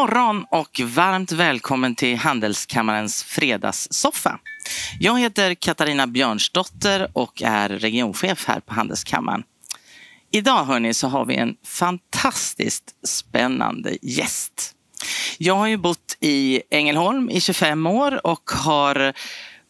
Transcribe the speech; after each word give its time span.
Morgon 0.00 0.44
och 0.50 0.80
varmt 0.84 1.32
välkommen 1.32 1.94
till 1.94 2.16
Handelskammarens 2.16 3.22
fredagssoffa. 3.22 4.38
Jag 5.00 5.20
heter 5.20 5.54
Katarina 5.54 6.06
Björnsdotter 6.06 7.10
och 7.12 7.42
är 7.42 7.68
regionchef 7.68 8.46
här 8.46 8.60
på 8.60 8.74
Handelskammaren. 8.74 9.42
Idag 10.32 10.64
hörni, 10.64 10.94
så 10.94 11.08
har 11.08 11.24
vi 11.24 11.36
en 11.36 11.56
fantastiskt 11.66 12.94
spännande 13.06 13.96
gäst. 14.02 14.74
Jag 15.38 15.54
har 15.54 15.66
ju 15.66 15.76
bott 15.76 16.16
i 16.20 16.62
Ängelholm 16.70 17.30
i 17.30 17.40
25 17.40 17.86
år 17.86 18.26
och 18.26 18.50
har 18.50 19.12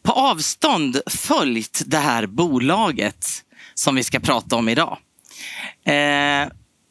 på 0.02 0.12
avstånd 0.12 1.00
följt 1.06 1.82
det 1.86 1.98
här 1.98 2.26
bolaget 2.26 3.26
som 3.74 3.94
vi 3.94 4.04
ska 4.04 4.20
prata 4.20 4.56
om 4.56 4.68
idag. 4.68 4.98
Eh, 5.84 6.48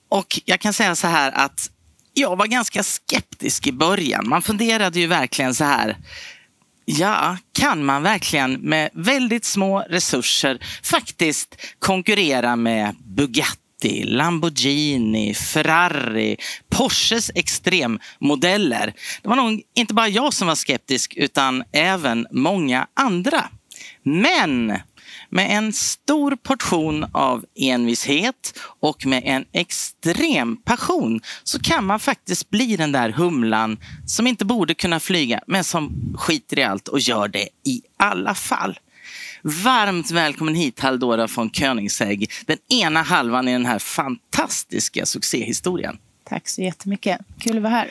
och 0.10 0.40
jag 0.46 0.60
kan 0.60 0.74
säga 0.74 0.96
så 0.96 1.08
här 1.08 1.32
att 1.32 1.72
jag 2.20 2.36
var 2.36 2.48
ganska 2.48 2.84
skeptisk 2.84 3.68
i 3.68 3.72
början. 3.72 4.30
Man 4.30 4.42
funderade 4.42 5.00
ju 5.00 5.08
verkligen 5.08 5.56
så 5.56 5.64
här. 5.64 5.98
Ja, 6.86 7.38
kan 7.54 7.86
man 7.86 8.04
verkligen 8.04 8.54
med 8.54 8.90
väldigt 8.94 9.46
små 9.46 9.80
resurser 9.80 10.60
faktiskt 10.84 11.56
konkurrera 11.80 12.56
med 12.56 12.96
Bugatti, 13.04 14.04
Lamborghini, 14.04 15.34
Ferrari, 15.34 16.38
Porsches 16.70 17.32
extremmodeller? 17.36 18.94
Det 19.22 19.30
var 19.30 19.36
nog 19.36 19.62
inte 19.76 19.94
bara 19.94 20.08
jag 20.08 20.34
som 20.34 20.48
var 20.48 20.56
skeptisk 20.56 21.14
utan 21.18 21.64
även 21.72 22.28
många 22.32 22.88
andra. 22.94 23.50
Men 24.04 24.80
med 25.30 25.58
en 25.58 25.74
stor 25.74 26.36
portion 26.36 27.06
av 27.12 27.46
envishet 27.56 28.60
och 28.80 29.06
med 29.06 29.22
en 29.26 29.46
extrem 29.52 30.58
passion 30.58 31.22
så 31.44 31.60
kan 31.60 31.86
man 31.86 32.00
faktiskt 32.00 32.50
bli 32.50 32.76
den 32.76 32.92
där 32.92 33.10
humlan 33.10 33.78
som 34.06 34.28
inte 34.28 34.46
borde 34.46 34.74
kunna 34.74 35.00
flyga 35.00 35.42
men 35.48 35.64
som 35.64 36.14
skiter 36.18 36.60
i 36.60 36.64
allt 36.64 36.88
och 36.88 37.00
gör 37.00 37.28
det 37.28 37.50
i 37.66 37.82
alla 37.98 38.36
fall. 38.36 38.80
Varmt 39.42 40.12
välkommen 40.12 40.56
hit 40.56 40.80
Haldora 40.80 41.28
von 41.36 41.52
Königsegg 41.52 42.32
den 42.46 42.58
ena 42.70 43.02
halvan 43.02 43.48
i 43.48 43.52
den 43.52 43.66
här 43.66 43.80
fantastiska 43.80 45.06
succéhistorien. 45.06 45.98
Tack 46.30 46.48
så 46.48 46.62
jättemycket. 46.62 47.20
Kul 47.40 47.58
att 47.58 47.64
vara 47.64 47.74
här. 47.74 47.90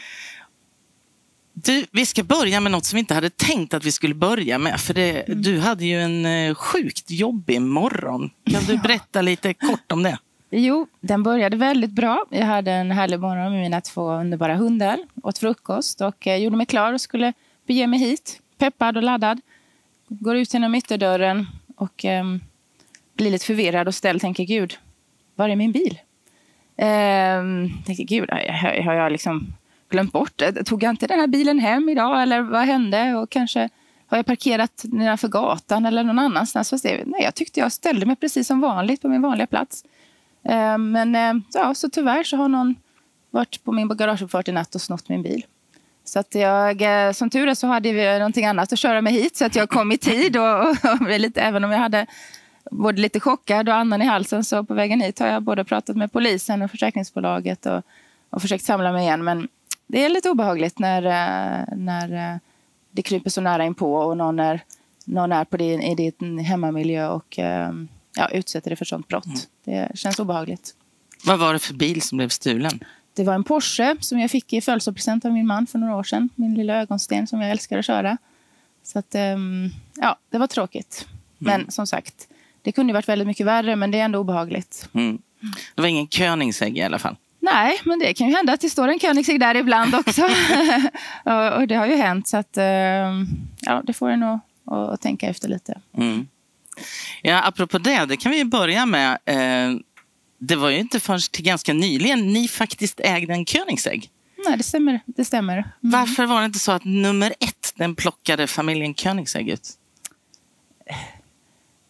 Du, 1.65 1.87
vi 1.93 2.07
ska 2.07 2.23
börja 2.23 2.61
med 2.61 2.73
något 2.73 2.85
som 2.85 2.97
vi 2.97 3.01
inte 3.01 3.15
hade 3.15 3.31
tänkt 3.31 3.75
att 3.75 3.85
vi 3.85 3.93
skulle 3.93 4.15
börja 4.15 4.59
med. 4.59 4.81
För 4.81 4.95
det, 4.95 5.29
mm. 5.29 5.43
Du 5.43 5.61
hade 5.61 5.85
ju 5.85 6.01
en 6.01 6.27
eh, 6.27 6.55
sjukt 6.55 7.11
jobbig 7.11 7.63
morgon. 7.63 8.31
Kan 8.51 8.65
du 8.65 8.79
berätta 8.83 9.23
lite 9.23 9.55
kort 9.55 9.93
om 9.93 10.03
det? 10.03 10.19
Jo, 10.51 10.87
den 11.01 11.23
började 11.23 11.57
väldigt 11.57 11.91
bra. 11.91 12.25
Jag 12.31 12.47
hade 12.47 12.73
en 12.73 12.91
härlig 12.91 13.21
morgon 13.21 13.53
med 13.53 13.63
mina 13.63 13.81
två 13.81 14.11
underbara 14.13 14.57
hundar. 14.57 14.99
Åt 15.23 15.39
frukost 15.39 16.01
och 16.01 16.27
eh, 16.27 16.37
gjorde 16.37 16.57
mig 16.57 16.67
klar 16.67 16.93
och 16.93 17.01
skulle 17.01 17.33
bege 17.67 17.87
mig 17.87 17.99
hit. 17.99 18.41
Peppad 18.59 18.97
och 18.97 19.03
laddad. 19.03 19.41
Går 20.09 20.37
ut 20.37 20.55
genom 20.55 20.75
ytterdörren 20.75 21.47
och 21.77 22.05
eh, 22.05 22.25
blir 23.15 23.31
lite 23.31 23.47
förvirrad 23.47 23.89
och 23.89 23.95
ställd. 23.95 24.21
Tänker, 24.21 24.45
gud, 24.45 24.79
var 25.35 25.49
är 25.49 25.57
min 25.57 25.73
bil? 25.73 25.99
Eh, 26.77 27.43
tänker, 27.87 28.05
gud, 28.05 28.31
har 28.85 28.95
jag 28.95 29.13
liksom 29.13 29.53
glömt 29.89 30.13
bort. 30.13 30.43
Eh, 30.43 30.53
tog 30.53 30.83
jag 30.83 30.91
inte 30.91 31.07
den 31.07 31.21
här 31.21 31.27
bilen 31.27 31.59
hem 31.59 31.89
idag 31.89 32.23
eller 32.23 32.41
vad 32.41 32.63
hände? 32.63 33.15
Och 33.15 33.31
kanske 33.31 33.69
har 34.07 34.17
jag 34.17 34.27
parkerat 34.27 34.85
nedanför 34.85 35.29
gatan 35.29 35.87
eller 35.87 36.05
någon 36.05 36.19
annanstans? 36.19 36.71
Fast 36.71 36.83
det, 36.83 37.03
nej, 37.07 37.23
jag 37.23 37.35
tyckte 37.35 37.61
jag 37.61 37.73
ställde 37.73 38.07
mig 38.07 38.17
precis 38.17 38.47
som 38.47 38.61
vanligt 38.61 39.03
på 39.03 39.09
min 39.09 39.23
vanliga 39.23 39.47
plats. 39.47 39.85
Eh, 40.45 40.79
men 40.79 41.15
eh, 41.15 41.35
ja, 41.55 41.75
så 41.75 41.91
tyvärr 41.91 42.25
så 42.25 42.37
har 42.37 42.49
någon 42.49 42.75
varit 43.31 43.65
på 43.65 43.73
min 43.73 43.89
garageuppfart 43.89 44.49
i 44.49 44.53
natt 44.53 44.75
och 44.75 44.81
snott 44.81 45.09
min 45.09 45.23
bil. 45.23 45.45
Så 46.05 46.19
att 46.19 46.35
jag, 46.35 46.83
eh, 46.83 47.13
som 47.13 47.31
tur 47.31 47.49
är 47.49 47.55
så 47.55 47.67
hade 47.67 47.93
vi 47.93 48.19
någonting 48.19 48.47
annat 48.47 48.73
att 48.73 48.79
köra 48.79 49.01
mig 49.03 49.13
hit 49.13 49.37
så 49.37 49.45
att 49.45 49.57
jag 49.57 49.69
kom 49.69 49.93
i 49.93 49.99
tid. 49.99 50.37
Och, 50.37 50.61
och, 50.61 51.01
och 51.01 51.21
lite, 51.21 51.41
även 51.41 51.65
om 51.65 51.71
jag 51.71 51.79
hade 51.79 52.07
både 52.71 53.01
lite 53.01 53.21
chockad 53.21 53.69
och 53.69 53.75
andan 53.75 54.03
i 54.03 54.05
halsen 54.05 54.45
så 54.45 54.65
på 54.65 54.75
vägen 54.75 55.01
hit 55.01 55.19
har 55.19 55.27
jag 55.27 55.43
både 55.43 55.65
pratat 55.65 55.97
med 55.97 56.13
polisen 56.13 56.63
och 56.63 56.71
försäkringsbolaget 56.71 57.67
och, 57.67 57.83
och 58.31 58.43
försökt 58.43 58.65
samla 58.65 58.93
mig 58.93 59.03
igen. 59.03 59.25
Men 59.25 59.49
det 59.89 60.05
är 60.05 60.09
lite 60.09 60.31
obehagligt 60.31 60.79
när, 60.79 61.03
eh, 61.03 61.77
när 61.77 62.33
eh, 62.33 62.39
det 62.91 63.03
kryper 63.03 63.31
så 63.31 63.41
nära 63.41 63.65
inpå 63.65 63.95
och 63.95 64.17
någon 64.17 64.41
är, 64.41 64.61
någon 65.05 65.33
är 65.33 65.45
på 65.45 65.57
din, 65.57 65.83
i 65.83 65.95
din 65.95 66.39
hemmamiljö 66.39 67.09
och 67.09 67.39
eh, 67.39 67.73
ja, 68.17 68.29
utsätter 68.29 68.71
dig 68.71 68.77
för 68.77 68.85
sånt 68.85 69.09
brott. 69.09 69.27
Mm. 69.27 69.39
Det 69.65 69.99
känns 69.99 70.19
obehagligt. 70.19 70.75
Vad 71.25 71.39
var 71.39 71.53
det 71.53 71.59
för 71.59 71.75
bil 71.75 72.03
som 72.03 72.19
blev 72.19 72.29
stulen? 72.29 72.85
Det 73.15 73.25
var 73.25 73.35
en 73.35 73.45
Porsche 73.45 73.97
som 74.01 74.19
jag 74.19 74.31
fick 74.31 74.53
i 74.53 74.61
födelsedagspresent 74.61 75.25
av 75.25 75.33
min 75.33 75.47
man 75.47 75.67
för 75.67 75.79
några 75.79 75.97
år 75.97 76.03
sedan. 76.03 76.29
Min 76.35 76.55
lilla 76.55 76.77
ögonsten 76.81 77.27
som 77.27 77.41
jag 77.41 77.51
älskar 77.51 77.79
att 77.79 77.85
köra. 77.85 78.19
Så 78.83 78.99
att, 78.99 79.15
ehm, 79.15 79.71
ja, 79.97 80.19
det 80.31 80.39
var 80.39 80.47
tråkigt. 80.47 81.07
Men 81.39 81.61
mm. 81.61 81.71
som 81.71 81.87
sagt, 81.87 82.29
det 82.63 82.73
kunde 82.73 82.93
varit 82.93 83.09
väldigt 83.09 83.29
mycket 83.29 83.47
värre, 83.47 83.77
men 83.77 83.91
det 83.91 84.01
är 84.01 84.05
ändå 84.05 84.19
obehagligt. 84.19 84.89
Mm. 84.93 85.19
Det 85.75 85.83
var 85.83 85.89
ingen 85.89 86.07
Koenigsegg 86.07 86.79
i 86.79 86.83
alla 86.83 86.99
fall? 86.99 87.17
Nej, 87.41 87.81
men 87.85 87.99
det 87.99 88.15
kan 88.15 88.29
ju 88.29 88.37
hända 88.37 88.53
att 88.53 88.61
det 88.61 88.71
står 88.71 88.89
en 88.89 88.99
Koenigsegg 88.99 89.41
där 89.41 89.55
ibland 89.55 89.95
också. 89.95 90.23
och, 91.57 91.69
det 91.69 91.75
har 91.75 91.87
ju 91.87 91.97
hänt, 91.97 92.29
så 92.29 92.37
att, 92.37 92.57
uh, 92.59 92.65
ja, 93.61 93.83
det 93.85 93.93
får 93.93 94.11
en 94.11 94.21
nog 94.21 94.41
att 94.67 95.01
tänka 95.01 95.29
efter 95.29 95.49
lite. 95.49 95.81
Mm. 95.97 96.29
Ja, 97.23 97.43
apropå 97.43 97.79
det, 97.79 98.05
det 98.05 98.17
kan 98.17 98.33
vi 98.33 98.45
börja 98.45 98.87
med. 98.87 99.19
Uh, 99.31 99.81
det 100.39 100.57
var 100.57 100.71
ju 100.71 100.79
inte 100.79 101.01
förrän 101.01 101.21
till 101.31 101.45
ganska 101.45 101.73
nyligen 101.73 102.33
ni 102.33 102.49
faktiskt 102.49 103.01
ägde 103.01 103.33
en 103.33 103.45
Koenigsegg. 103.45 104.11
Nej, 104.47 104.57
det 104.57 104.63
stämmer. 104.63 105.01
Det 105.07 105.25
stämmer. 105.25 105.53
Mm. 105.53 105.69
Varför 105.81 106.27
var 106.27 106.41
det 106.41 106.47
inte 106.47 106.59
så 106.59 106.73
att 106.73 106.85
nummer 106.85 107.35
ett, 107.41 107.73
den 107.77 107.95
plockade 107.95 108.47
familjen 108.47 108.95
Koenigsegg 108.95 109.49
ut? 109.49 109.69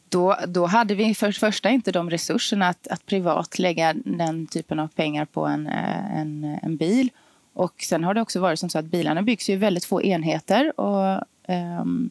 Då, 0.09 0.37
då 0.49 0.67
hade 0.67 0.95
vi 0.95 1.15
för 1.15 1.33
första 1.33 1.71
inte 1.71 1.93
de 1.93 2.11
resurserna 2.11 2.69
att, 2.69 2.89
att 2.89 3.07
privat 3.07 3.59
lägga 3.59 3.95
den 4.05 4.47
typen 4.47 4.79
av 4.79 4.89
pengar 4.89 5.25
på 5.25 5.47
en, 5.47 5.67
eh, 5.67 6.19
en, 6.19 6.59
en 6.63 6.77
bil. 6.77 7.11
Och 7.53 7.75
sen 7.83 8.05
har 8.05 8.15
det 8.15 8.21
också 8.21 8.41
varit 8.41 8.59
som 8.59 8.71
så 8.71 8.79
att 8.79 8.85
bilarna 8.85 9.23
byggs 9.23 9.49
i 9.49 9.57
väldigt 9.57 9.85
få 9.85 10.03
enheter. 10.03 10.81
Och, 10.81 11.25
um, 11.49 12.11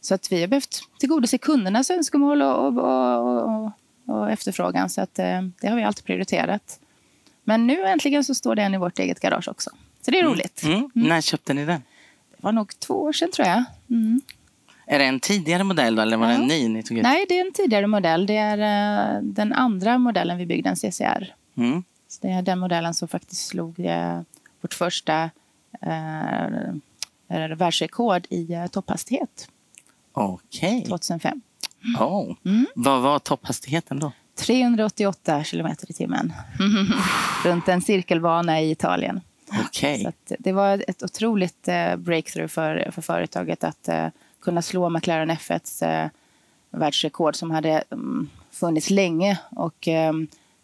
så 0.00 0.14
att 0.14 0.32
vi 0.32 0.40
har 0.40 0.48
behövt 0.48 0.80
tillgodose 0.98 1.38
kundernas 1.38 1.90
önskemål 1.90 2.42
och, 2.42 2.66
och, 2.66 3.64
och, 3.64 3.70
och 4.06 4.30
efterfrågan. 4.30 4.90
Så 4.90 5.00
att, 5.00 5.18
uh, 5.18 5.48
det 5.60 5.68
har 5.68 5.76
vi 5.76 5.82
alltid 5.82 6.04
prioriterat. 6.04 6.80
Men 7.44 7.66
nu 7.66 7.84
äntligen 7.84 8.24
så 8.24 8.34
står 8.34 8.54
den 8.54 8.74
i 8.74 8.78
vårt 8.78 8.98
eget 8.98 9.20
garage 9.20 9.48
också. 9.48 9.70
Så 10.00 10.10
det 10.10 10.18
är 10.18 10.22
mm. 10.22 10.32
roligt. 10.32 10.62
Mm. 10.62 10.76
Mm. 10.76 10.90
När 10.94 11.20
köpte 11.20 11.54
ni 11.54 11.64
den? 11.64 11.82
Det 12.30 12.36
var 12.40 12.52
nog 12.52 12.78
två 12.78 12.94
år 12.94 13.12
sedan 13.12 13.32
tror 13.32 13.48
jag. 13.48 13.64
Mm. 13.90 14.20
Är 14.86 14.98
det 14.98 15.04
en 15.04 15.20
tidigare 15.20 15.64
modell 15.64 15.98
eller 15.98 16.16
var 16.16 16.26
det 16.26 16.34
en 16.34 16.46
ny 16.46 16.68
ni 16.68 16.82
tog 16.82 16.98
ut? 16.98 17.02
Nej, 17.02 17.26
det 17.28 17.38
är 17.38 17.46
en 17.46 17.52
tidigare 17.52 17.86
modell. 17.86 18.26
Det 18.26 18.36
är 18.36 18.58
uh, 19.16 19.22
den 19.22 19.52
andra 19.52 19.98
modellen 19.98 20.38
vi 20.38 20.46
byggde, 20.46 20.68
en 20.68 20.76
CCR. 20.76 21.34
Mm. 21.56 21.84
Så 22.08 22.18
det 22.22 22.28
är 22.28 22.42
den 22.42 22.58
modellen 22.58 22.94
som 22.94 23.08
faktiskt 23.08 23.46
slog 23.46 23.78
uh, 23.78 24.20
vårt 24.60 24.74
första 24.74 25.30
uh, 25.86 27.56
världsrekord 27.56 28.26
i 28.30 28.54
uh, 28.54 28.66
topphastighet. 28.66 29.48
Okej. 30.12 30.78
Okay. 30.78 30.88
2005. 30.88 31.40
Oh. 32.00 32.36
Mm. 32.44 32.66
Vad 32.74 33.02
var 33.02 33.18
topphastigheten 33.18 33.98
då? 33.98 34.12
388 34.34 35.44
kilometer 35.44 35.90
i 35.90 35.94
timmen. 35.94 36.32
Runt 37.44 37.68
en 37.68 37.80
cirkelbana 37.80 38.60
i 38.60 38.70
Italien. 38.70 39.20
Okay. 39.66 40.04
Så 40.04 40.12
det 40.38 40.52
var 40.52 40.84
ett 40.88 41.02
otroligt 41.02 41.68
breakthrough 41.96 42.48
för, 42.48 42.90
för 42.92 43.02
företaget 43.02 43.64
att 43.64 43.88
kunna 44.46 44.62
slå 44.62 44.88
McLaren 44.88 45.30
F1s 45.30 45.82
eh, 45.86 46.10
världsrekord 46.70 47.36
som 47.36 47.50
hade 47.50 47.84
um, 47.88 48.30
funnits 48.50 48.90
länge. 48.90 49.38
Och, 49.50 49.88
eh, 49.88 50.12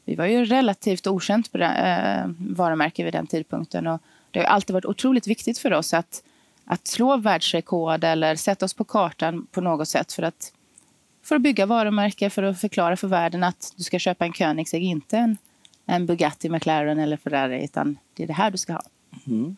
vi 0.04 0.14
var 0.14 0.26
ju 0.26 0.44
relativt 0.44 1.06
okänt 1.06 1.52
på 1.52 1.58
det, 1.58 1.66
eh, 1.66 2.30
varumärke 2.38 3.04
vid 3.04 3.12
den 3.12 3.26
tidpunkten. 3.26 3.86
Och 3.86 4.00
det 4.30 4.38
har 4.38 4.46
alltid 4.46 4.74
varit 4.74 4.84
otroligt 4.84 5.26
viktigt 5.26 5.58
för 5.58 5.72
oss 5.72 5.94
att, 5.94 6.22
att 6.64 6.86
slå 6.86 7.16
världsrekord 7.16 8.04
eller 8.04 8.36
sätta 8.36 8.64
oss 8.64 8.74
på 8.74 8.84
kartan 8.84 9.46
på 9.52 9.60
något 9.60 9.88
sätt 9.88 10.12
för 10.12 10.22
att, 10.22 10.52
för 11.22 11.36
att 11.36 11.42
bygga 11.42 11.66
varumärke, 11.66 12.30
för 12.30 12.42
att 12.42 12.60
förklara 12.60 12.96
för 12.96 13.08
världen 13.08 13.44
att 13.44 13.72
du 13.76 13.82
ska 13.82 13.98
köpa 13.98 14.24
en 14.24 14.32
Koenigsegg, 14.32 14.82
inte 14.82 15.18
en, 15.18 15.36
en 15.86 16.06
Bugatti, 16.06 16.48
McLaren 16.48 16.98
eller 16.98 17.16
Ferrari, 17.16 17.64
utan 17.64 17.98
det 18.14 18.22
är 18.22 18.26
det 18.26 18.32
här 18.32 18.50
du 18.50 18.58
ska 18.58 18.72
ha. 18.72 18.82
Mm. 19.26 19.56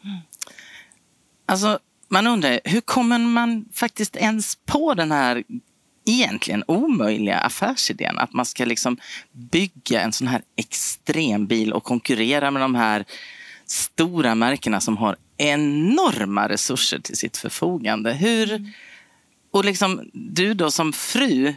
Alltså, 1.47 1.79
man 2.09 2.27
undrar, 2.27 2.61
hur 2.65 2.81
kommer 2.81 3.19
man 3.19 3.65
faktiskt 3.73 4.17
ens 4.17 4.59
på 4.67 4.95
den 4.95 5.13
här 5.13 5.45
egentligen 6.07 6.65
omöjliga 6.67 7.39
affärsidén 7.39 8.19
att 8.19 8.33
man 8.33 8.47
ska 8.47 8.65
liksom 8.65 8.97
bygga 9.33 10.01
en 10.01 10.13
sån 10.13 10.27
här 10.27 10.43
extrembil 10.57 11.73
och 11.73 11.85
konkurrera 11.85 12.51
med 12.51 12.63
de 12.63 12.75
här 12.75 13.05
stora 13.67 14.35
märkena 14.35 14.81
som 14.81 14.97
har 14.97 15.17
enorma 15.37 16.49
resurser 16.49 16.99
till 16.99 17.17
sitt 17.17 17.37
förfogande. 17.37 18.13
Hur, 18.13 18.73
och 19.51 19.65
liksom, 19.65 20.11
du 20.13 20.55
då 20.55 20.71
som 20.71 20.93
fru, 20.93 21.55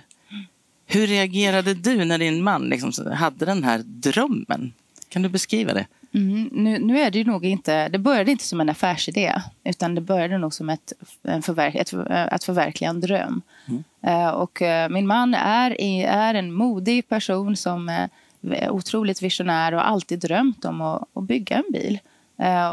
hur 0.85 1.07
reagerade 1.07 1.73
du 1.73 2.05
när 2.05 2.17
din 2.17 2.43
man 2.43 2.69
liksom 2.69 2.93
hade 3.13 3.45
den 3.45 3.63
här 3.63 3.83
drömmen? 3.85 4.73
Kan 5.09 5.21
du 5.21 5.29
beskriva 5.29 5.73
det? 5.73 5.87
Mm, 6.13 6.49
nu, 6.51 6.79
nu 6.79 6.99
är 6.99 7.11
det 7.11 7.17
ju 7.17 7.23
nog 7.23 7.45
inte, 7.45 7.89
det 7.89 7.99
började 7.99 8.31
inte 8.31 8.43
som 8.43 8.61
en 8.61 8.69
affärsidé 8.69 9.41
utan 9.63 9.95
det 9.95 10.01
började 10.01 10.37
nog 10.37 10.53
som 10.53 10.69
ett, 10.69 10.93
en 11.23 11.41
förverk, 11.41 11.75
ett, 11.75 11.93
att 12.09 12.43
förverkliga 12.43 12.89
en 12.89 13.01
dröm. 13.01 13.41
Mm. 13.67 13.83
Uh, 14.07 14.29
och 14.29 14.61
uh, 14.61 14.89
min 14.89 15.07
man 15.07 15.33
är, 15.33 15.81
är 15.81 16.33
en 16.33 16.53
modig 16.53 17.07
person 17.09 17.55
som 17.55 17.89
är 17.89 18.69
otroligt 18.69 19.21
visionär 19.21 19.73
och 19.73 19.89
alltid 19.89 20.19
drömt 20.19 20.65
om 20.65 20.81
att, 20.81 21.03
att 21.13 21.23
bygga 21.23 21.55
en 21.55 21.71
bil. 21.73 21.99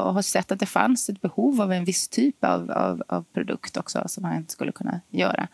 Och 0.00 0.14
har 0.14 0.22
sett 0.22 0.52
att 0.52 0.58
det 0.58 0.66
fanns 0.66 1.08
ett 1.08 1.20
behov 1.20 1.60
av 1.60 1.72
en 1.72 1.84
viss 1.84 2.08
typ 2.08 2.44
av, 2.44 2.70
av, 2.70 3.02
av 3.08 3.24
produkt 3.32 3.76
också 3.76 4.02
som 4.06 4.24
han 4.24 4.46
skulle 4.48 4.72
kunna 4.72 5.00
göra. 5.10 5.48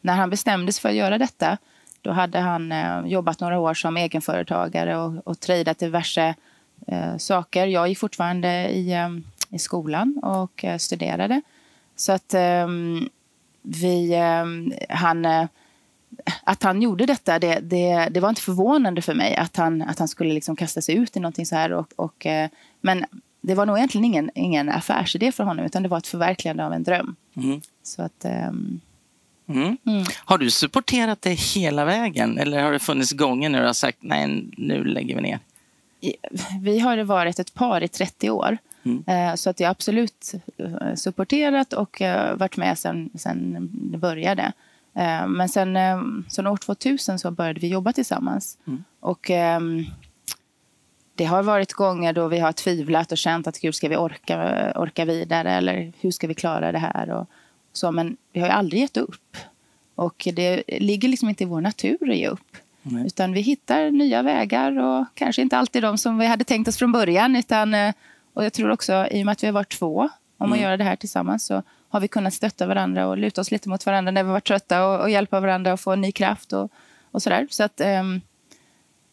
när 0.00 0.14
han 0.14 0.30
bestämde 0.30 0.72
sig 0.72 0.82
för 0.82 0.88
att 0.88 0.94
göra 0.94 1.18
detta 1.18 1.58
då 2.06 2.12
hade 2.12 2.38
han 2.38 2.72
eh, 2.72 3.06
jobbat 3.06 3.40
några 3.40 3.58
år 3.58 3.74
som 3.74 3.96
egenföretagare 3.96 4.96
och, 4.96 5.26
och 5.26 5.40
tradat 5.40 5.78
diverse 5.78 6.34
eh, 6.86 7.16
saker. 7.16 7.66
Jag 7.66 7.88
gick 7.88 7.98
fortfarande 7.98 8.68
i, 8.68 8.92
eh, 8.92 9.08
i 9.50 9.58
skolan 9.58 10.18
och 10.22 10.64
eh, 10.64 10.78
studerade. 10.78 11.42
Så 11.96 12.12
att 12.12 12.34
ehm, 12.34 13.08
vi, 13.62 14.14
ehm, 14.14 14.72
han, 14.88 15.24
eh, 15.24 15.46
att 16.44 16.62
han 16.62 16.82
gjorde 16.82 17.06
detta, 17.06 17.38
det, 17.38 17.60
det, 17.62 18.08
det, 18.10 18.20
var 18.20 18.28
inte 18.28 18.42
förvånande 18.42 19.02
för 19.02 19.14
mig 19.14 19.36
att 19.36 19.56
han, 19.56 19.82
att 19.82 19.98
han 19.98 20.08
skulle 20.08 20.34
liksom 20.34 20.56
kasta 20.56 20.80
sig 20.80 20.94
ut 20.94 21.16
i 21.16 21.20
någonting 21.20 21.46
så 21.46 21.56
här. 21.56 21.72
Och, 21.72 21.92
och 21.96 22.26
eh, 22.26 22.48
men 22.80 23.04
det 23.40 23.54
var 23.54 23.66
nog 23.66 23.76
egentligen 23.76 24.04
ingen, 24.04 24.30
ingen 24.34 24.68
affärsidé 24.68 25.32
för 25.32 25.44
honom 25.44 25.64
utan 25.64 25.82
det 25.82 25.88
var 25.88 25.98
ett 25.98 26.06
förverkligande 26.06 26.66
av 26.66 26.72
en 26.72 26.82
dröm. 26.82 27.16
Mm. 27.36 27.60
Så 27.82 28.02
att, 28.02 28.24
um, 28.48 28.80
Mm. 29.48 29.76
Mm. 29.86 30.04
Har 30.24 30.38
du 30.38 30.50
supporterat 30.50 31.22
det 31.22 31.30
hela 31.30 31.84
vägen 31.84 32.38
eller 32.38 32.62
har 32.62 32.72
det 32.72 32.78
funnits 32.78 33.12
gånger 33.12 33.48
när 33.48 33.60
du 33.60 33.66
har 33.66 33.72
sagt 33.72 33.98
nej, 34.00 34.44
nu 34.56 34.84
lägger 34.84 35.16
vi 35.16 35.22
ner? 35.22 35.38
Vi 36.60 36.78
har 36.78 37.04
varit 37.04 37.38
ett 37.38 37.54
par 37.54 37.82
i 37.82 37.88
30 37.88 38.30
år. 38.30 38.58
Mm. 38.82 39.04
Eh, 39.06 39.34
så 39.34 39.50
att 39.50 39.60
jag 39.60 39.66
har 39.66 39.70
absolut 39.70 40.34
eh, 40.58 40.94
supporterat 40.94 41.72
och 41.72 42.02
eh, 42.02 42.36
varit 42.36 42.56
med 42.56 42.78
sen, 42.78 43.10
sen 43.14 43.68
det 43.72 43.98
började. 43.98 44.52
Men 45.26 45.48
sen, 45.48 45.78
sen 46.28 46.46
år 46.46 46.56
2000 46.56 47.18
så 47.18 47.30
började 47.30 47.60
vi 47.60 47.68
jobba 47.68 47.92
tillsammans. 47.92 48.58
Mm. 48.66 48.84
Och 49.00 49.30
ehm, 49.30 49.84
det 51.14 51.24
har 51.24 51.42
varit 51.42 51.72
gånger 51.72 52.12
då 52.12 52.28
vi 52.28 52.38
har 52.38 52.52
tvivlat 52.52 53.12
och 53.12 53.18
känt 53.18 53.46
att 53.46 53.60
gud, 53.60 53.74
ska 53.74 53.88
vi 53.88 53.96
orka, 53.96 54.72
orka 54.76 55.04
vidare 55.04 55.52
eller 55.52 55.92
hur 56.00 56.10
ska 56.10 56.26
vi 56.26 56.34
klara 56.34 56.72
det 56.72 56.78
här? 56.78 57.10
Och, 57.10 57.26
så, 57.76 57.92
men 57.92 58.16
vi 58.32 58.40
har 58.40 58.46
ju 58.46 58.52
aldrig 58.52 58.80
gett 58.80 58.96
upp. 58.96 59.36
Och 59.94 60.28
det 60.34 60.62
ligger 60.66 61.08
liksom 61.08 61.28
inte 61.28 61.44
i 61.44 61.46
vår 61.46 61.60
natur 61.60 62.10
att 62.10 62.16
ge 62.16 62.28
upp. 62.28 62.56
Nej. 62.82 63.06
Utan 63.06 63.32
vi 63.32 63.40
hittar 63.40 63.90
nya 63.90 64.22
vägar 64.22 64.78
och 64.78 65.06
kanske 65.14 65.42
inte 65.42 65.58
alltid 65.58 65.82
de 65.82 65.98
som 65.98 66.18
vi 66.18 66.26
hade 66.26 66.44
tänkt 66.44 66.68
oss 66.68 66.76
från 66.76 66.92
början. 66.92 67.36
Utan, 67.36 67.74
eh, 67.74 67.94
och 68.34 68.44
jag 68.44 68.52
tror 68.52 68.70
också, 68.70 69.06
i 69.10 69.22
och 69.22 69.26
med 69.26 69.32
att 69.32 69.42
vi 69.42 69.46
har 69.46 69.54
varit 69.54 69.78
två 69.78 70.08
om 70.38 70.52
att 70.52 70.58
mm. 70.58 70.62
göra 70.62 70.76
det 70.76 70.84
här 70.84 70.96
tillsammans 70.96 71.46
så 71.46 71.62
har 71.88 72.00
vi 72.00 72.08
kunnat 72.08 72.34
stötta 72.34 72.66
varandra 72.66 73.06
och 73.06 73.18
luta 73.18 73.40
oss 73.40 73.50
lite 73.50 73.68
mot 73.68 73.86
varandra 73.86 74.12
när 74.12 74.22
vi 74.22 74.30
varit 74.30 74.46
trötta 74.46 74.86
och, 74.86 75.00
och 75.00 75.10
hjälpa 75.10 75.40
varandra 75.40 75.72
att 75.72 75.80
få 75.80 75.96
ny 75.96 76.12
kraft 76.12 76.52
och, 76.52 76.70
och 77.10 77.22
sådär. 77.22 77.46
Så 77.50 77.62
att, 77.62 77.80
um, 77.80 78.20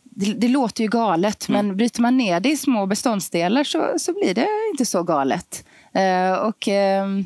det, 0.03 0.33
det, 0.33 0.47
låter 0.47 0.83
ju 0.83 0.89
galet, 0.89 1.49
mm. 1.49 1.67
men 1.67 1.77
bryter 1.77 2.01
man 2.01 2.17
ner 2.17 2.39
det 2.39 2.49
i 2.49 2.57
små 2.57 2.85
beståndsdelar 2.85 3.63
så, 3.63 3.93
så 3.97 4.13
blir 4.13 4.33
det 4.33 4.47
inte 4.71 4.85
så 4.85 5.03
galet. 5.03 5.65
Uh, 5.95 6.33
och 6.33 6.67
um, 6.67 7.25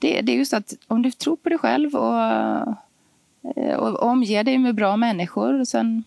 det, 0.00 0.20
det 0.20 0.32
är 0.32 0.36
just 0.36 0.52
att 0.52 0.74
om 0.86 1.02
du 1.02 1.10
tror 1.10 1.36
på 1.36 1.48
dig 1.48 1.58
själv 1.58 1.94
och, 1.94 2.20
eh, 3.56 3.74
och 3.74 4.02
omger 4.02 4.44
dig 4.44 4.58
med 4.58 4.74
bra 4.74 4.96
människor 4.96 5.60
och 5.60 5.68
sen 5.68 6.04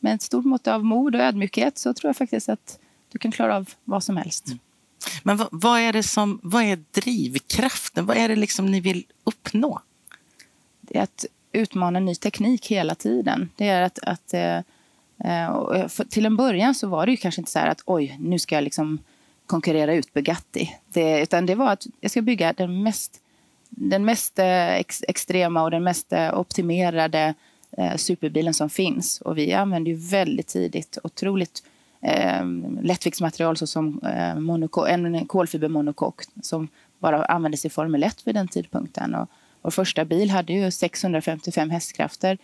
med 0.00 0.14
ett 0.14 0.22
stort 0.22 0.44
mått 0.44 0.66
av 0.66 0.84
mod 0.84 1.14
och 1.14 1.20
ödmjukhet 1.20 1.78
så 1.78 1.94
tror 1.94 2.08
jag 2.08 2.16
faktiskt 2.16 2.48
att 2.48 2.78
du 3.12 3.18
kan 3.18 3.32
klara 3.32 3.56
av 3.56 3.70
vad 3.84 4.04
som 4.04 4.16
helst. 4.16 4.46
Mm. 4.46 4.58
Men 5.22 5.36
vad, 5.36 5.48
vad, 5.50 5.80
är 5.80 5.92
det 5.92 6.02
som, 6.02 6.40
vad 6.42 6.62
är 6.62 6.84
drivkraften? 6.90 8.06
Vad 8.06 8.16
är 8.16 8.28
det 8.28 8.36
liksom 8.36 8.66
ni 8.66 8.80
vill 8.80 9.04
uppnå? 9.24 9.80
Det 10.80 10.98
är 10.98 11.02
att 11.02 11.26
utmana 11.52 12.00
ny 12.00 12.14
teknik 12.14 12.70
hela 12.70 12.94
tiden. 12.94 13.50
Det 13.56 13.68
är 13.68 13.82
att, 13.82 13.98
att 14.02 14.34
eh, 14.34 14.56
eh 15.24 15.88
till 16.08 16.26
en 16.26 16.36
början 16.36 16.74
så 16.74 16.88
var 16.88 17.06
det 17.06 17.12
ju 17.12 17.16
kanske 17.16 17.40
inte 17.40 17.50
så 17.50 17.58
här 17.58 17.68
att 17.68 17.82
oj, 17.86 18.16
nu 18.20 18.38
ska 18.38 18.54
jag 18.54 18.64
liksom 18.64 18.98
konkurrera 19.46 19.94
ut 19.94 20.12
Bugatti. 20.12 20.76
Det, 20.86 21.22
utan 21.22 21.46
det 21.46 21.54
var 21.54 21.72
att 21.72 21.86
jag 22.00 22.10
ska 22.10 22.22
bygga 22.22 22.52
den 22.52 22.82
mest 22.82 23.21
den 23.90 24.04
mest 24.04 24.38
eh, 24.38 24.74
ex 24.74 25.04
extrema 25.08 25.62
och 25.62 25.70
den 25.70 25.84
mest 25.84 26.12
eh, 26.12 26.38
optimerade 26.38 27.34
eh, 27.78 27.96
superbilen 27.96 28.54
som 28.54 28.70
finns. 28.70 29.20
Och 29.20 29.38
vi 29.38 29.52
använder 29.52 29.90
ju 29.90 29.96
väldigt 29.96 30.46
tidigt 30.46 30.98
otroligt 31.04 31.62
eh, 32.00 32.44
lättviktsmaterial 32.82 33.56
såsom 33.56 34.00
eh, 34.02 34.92
en 34.92 35.26
kolfibermonokock 35.26 36.22
som 36.42 36.68
bara 36.98 37.24
användes 37.24 37.64
i 37.64 37.70
Formel 37.70 38.02
1 38.02 38.26
vid 38.26 38.34
den 38.34 38.48
tidpunkten. 38.48 39.14
Och 39.14 39.28
vår 39.62 39.70
första 39.70 40.04
bil 40.04 40.30
hade 40.30 40.52
ju 40.52 40.70
655 40.70 41.70
hästkrafter. 41.70 42.38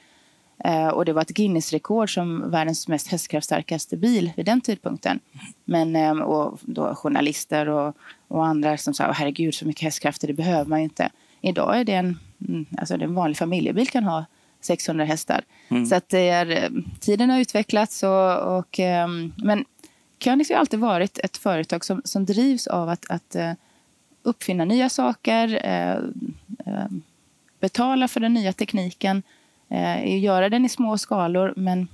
Eh, 0.65 0.89
och 0.89 1.05
det 1.05 1.13
var 1.13 1.23
ett 1.23 1.29
Guinness-rekord 1.29 2.15
som 2.15 2.51
världens 2.51 2.89
mest 2.89 3.09
hästkraftstarkaste 3.09 3.97
bil 3.97 4.33
vid 4.37 4.47
den 4.47 4.61
tidpunkten. 4.61 5.21
Men, 5.65 5.97
eh, 5.97 6.11
och 6.11 6.59
då 6.63 6.95
journalister 6.95 7.69
och, 7.69 7.97
och 8.29 8.47
andra 8.47 8.77
som 8.77 8.95
sa 8.95 9.13
herregud 9.13 9.55
så 9.55 9.67
mycket 9.67 9.83
hästkrafter 9.83 10.27
det 10.27 10.35
behöver 10.35 10.65
man 10.65 10.79
ju 10.79 10.85
inte. 10.85 11.11
Idag 11.41 11.81
är 11.81 11.85
det 11.85 11.93
en, 11.93 12.19
mm, 12.49 12.67
alltså 12.79 12.95
en 12.95 13.15
vanlig 13.15 13.37
familjebil 13.37 13.89
kan 13.89 14.05
ha 14.05 14.25
600 14.61 15.05
hästar. 15.05 15.45
Mm. 15.69 15.87
Så 15.87 15.95
att 15.95 16.09
det 16.09 16.29
är, 16.29 16.51
eh, 16.51 16.71
tiden 17.01 17.31
har 17.31 17.39
utvecklats. 17.39 18.03
Och, 18.03 18.59
och, 18.59 18.81
ehm, 18.81 19.33
men 19.37 19.65
Königs 20.19 20.51
har 20.51 20.57
alltid 20.57 20.81
varit 20.81 21.19
ett 21.19 21.37
företag 21.37 21.85
som, 21.85 22.03
som 22.05 22.25
drivs 22.25 22.67
av 22.67 22.89
att, 22.89 23.11
att 23.11 23.37
uppfinna 24.23 24.65
nya 24.65 24.89
saker, 24.89 25.61
betala 27.61 28.09
för 28.09 28.21
den 28.21 28.35
nya 28.35 28.53
tekniken 28.53 29.23
eh, 29.69 30.19
göra 30.19 30.49
den 30.49 30.65
i 30.65 30.69
små 30.69 30.99
skalor. 30.99 31.55
Men 31.57 31.89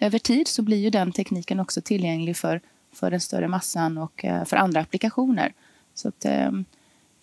över 0.00 0.18
tid 0.18 0.48
så 0.48 0.62
blir 0.62 0.76
ju 0.76 0.90
den 0.90 1.12
tekniken 1.12 1.60
också 1.60 1.80
tillgänglig 1.80 2.36
för, 2.36 2.60
för 2.92 3.10
den 3.10 3.20
större 3.20 3.48
massan 3.48 3.98
och 3.98 4.24
eh, 4.24 4.44
för 4.44 4.56
andra 4.56 4.80
applikationer. 4.80 5.52
Så 5.94 6.08
att, 6.08 6.24
eh, 6.24 6.50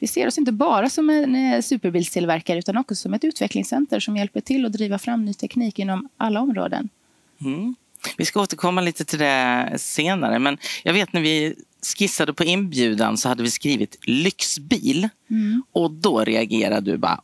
vi 0.05 0.09
ser 0.09 0.27
oss 0.27 0.37
inte 0.37 0.51
bara 0.51 0.89
som 0.89 1.09
en 1.09 1.35
eh, 1.35 1.61
superbilstillverkare 1.61 2.59
utan 2.59 2.77
också 2.77 2.95
som 2.95 3.13
ett 3.13 3.23
utvecklingscenter 3.23 3.99
som 3.99 4.17
hjälper 4.17 4.41
till 4.41 4.65
att 4.65 4.73
driva 4.73 4.99
fram 4.99 5.25
ny 5.25 5.33
teknik 5.33 5.79
inom 5.79 6.09
alla 6.17 6.41
områden. 6.41 6.89
Mm. 7.41 7.75
Vi 8.17 8.25
ska 8.25 8.41
återkomma 8.41 8.81
lite 8.81 9.05
till 9.05 9.19
det 9.19 9.73
senare, 9.77 10.39
men 10.39 10.57
jag 10.83 10.93
vet 10.93 11.13
när 11.13 11.21
vi 11.21 11.55
skissade 11.97 12.33
på 12.33 12.43
inbjudan 12.43 13.17
så 13.17 13.29
hade 13.29 13.43
vi 13.43 13.51
skrivit 13.51 13.97
lyxbil 14.01 15.09
mm. 15.29 15.63
och 15.71 15.91
då 15.91 16.23
reagerade 16.23 16.91
du 16.91 16.97
bara 16.97 17.21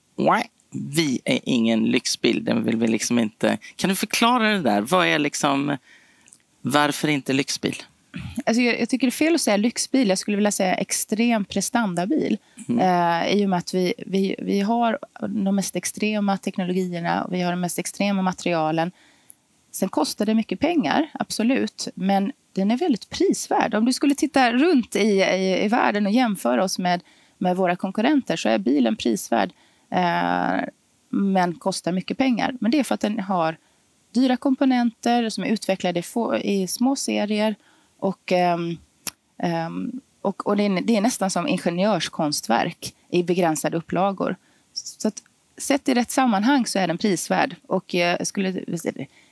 vi 0.95 1.19
är 1.25 1.39
ingen 1.43 1.83
lyxbil. 1.83 2.45
Den 2.45 2.63
vill 2.63 2.77
vi 2.77 2.87
liksom 2.87 3.19
inte... 3.19 3.57
Kan 3.75 3.89
du 3.89 3.95
förklara 3.95 4.49
det 4.49 4.61
där? 4.61 4.81
Vad 4.81 5.07
är 5.07 5.19
liksom... 5.19 5.77
Varför 6.61 7.07
inte 7.07 7.33
lyxbil? 7.33 7.75
Alltså 8.45 8.61
jag, 8.61 8.81
jag, 8.81 8.89
tycker 8.89 9.07
det 9.07 9.09
är 9.09 9.11
fel 9.11 9.35
att 9.35 9.41
säga 9.41 9.57
lyxbil. 9.57 10.09
Jag 10.09 10.17
skulle 10.17 10.37
vilja 10.37 10.51
säga 10.51 10.73
extrem 10.73 11.45
prestandabil. 11.45 12.37
Mm. 12.69 12.79
Eh, 12.79 13.33
I 13.33 13.45
och 13.45 13.49
med 13.49 13.59
att 13.59 13.73
vi, 13.73 13.93
vi, 14.05 14.35
vi 14.39 14.61
har 14.61 14.99
de 15.27 15.55
mest 15.55 15.75
extrema 15.75 16.37
teknologierna 16.37 17.23
och 17.23 17.33
vi 17.33 17.41
har 17.41 17.51
de 17.51 17.61
mest 17.61 17.79
extrema 17.79 18.21
materialen. 18.21 18.91
Sen 19.71 19.89
kostar 19.89 20.25
det 20.25 20.33
mycket 20.33 20.59
pengar, 20.59 21.09
absolut. 21.13 21.87
Men 21.95 22.31
den 22.53 22.71
är 22.71 22.77
väldigt 22.77 23.09
prisvärd. 23.09 23.73
Om 23.73 23.85
du 23.85 23.93
skulle 23.93 24.15
titta 24.15 24.51
runt 24.51 24.95
i, 24.95 25.21
i, 25.21 25.65
i 25.65 25.67
världen 25.67 26.05
och 26.05 26.11
jämföra 26.11 26.63
oss 26.63 26.79
med, 26.79 27.01
med 27.37 27.55
våra 27.55 27.75
konkurrenter 27.75 28.35
så 28.35 28.49
är 28.49 28.57
bilen 28.57 28.95
prisvärd 28.95 29.53
Eh, 29.91 30.63
men 31.09 31.55
kostar 31.55 31.91
mycket 31.91 32.17
pengar. 32.17 32.53
Men 32.59 32.71
det 32.71 32.79
är 32.79 32.83
för 32.83 32.95
att 32.95 33.01
den 33.01 33.19
har 33.19 33.57
dyra 34.13 34.37
komponenter 34.37 35.29
som 35.29 35.43
är 35.43 35.47
utvecklade 35.47 36.03
i 36.43 36.67
små 36.67 36.95
serier. 36.95 37.55
Och, 38.01 38.31
ehm, 38.31 38.77
ehm, 39.37 39.91
och, 40.21 40.47
och 40.47 40.57
det, 40.57 40.65
är, 40.65 40.81
det 40.81 40.97
är 40.97 41.01
nästan 41.01 41.29
som 41.29 41.47
ingenjörskonstverk 41.47 42.95
i 43.09 43.23
begränsade 43.23 43.77
upplagor. 43.77 44.35
Så 44.73 45.07
att, 45.07 45.23
sett 45.57 45.89
i 45.89 45.93
rätt 45.93 46.11
sammanhang 46.11 46.65
så 46.65 46.79
är 46.79 46.87
den 46.87 46.97
prisvärd. 46.97 47.55
Och 47.67 47.95
skulle, 48.23 48.63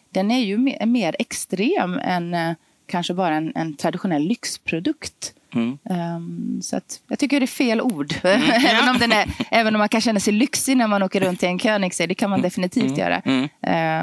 den 0.10 0.32
är 0.32 0.40
ju 0.40 0.58
mer, 0.58 0.86
mer 0.86 1.16
extrem 1.20 2.00
än 2.00 2.34
eh, 2.34 2.54
kanske 2.86 3.14
bara 3.14 3.36
en, 3.36 3.52
en 3.56 3.76
traditionell 3.76 4.24
lyxprodukt. 4.24 5.34
Mm. 5.54 5.78
Um, 5.84 6.62
så 6.62 6.78
att, 6.78 7.02
jag 7.08 7.20
tycker 7.20 7.40
det 7.40 7.46
är 7.46 7.48
fel 7.48 7.82
ord. 7.82 8.14
Mm. 8.24 8.42
även, 8.66 8.90
om 8.90 8.98
den 8.98 9.12
är, 9.12 9.26
även 9.52 9.76
om 9.76 9.80
man 9.80 9.90
kan 9.90 10.02
känna 10.02 10.20
sig 10.20 10.34
lyxig 10.34 10.78
när 10.78 10.88
man 10.88 11.04
åker 11.04 11.20
runt 11.20 11.44
i 11.44 11.46
en 11.46 11.60
Koenigsegg. 11.60 12.10
Det 12.10 12.16
kan 12.16 12.30
man 12.30 12.40
mm. 12.40 12.44
definitivt 12.44 12.98
mm. 12.98 13.00
göra. 13.00 13.22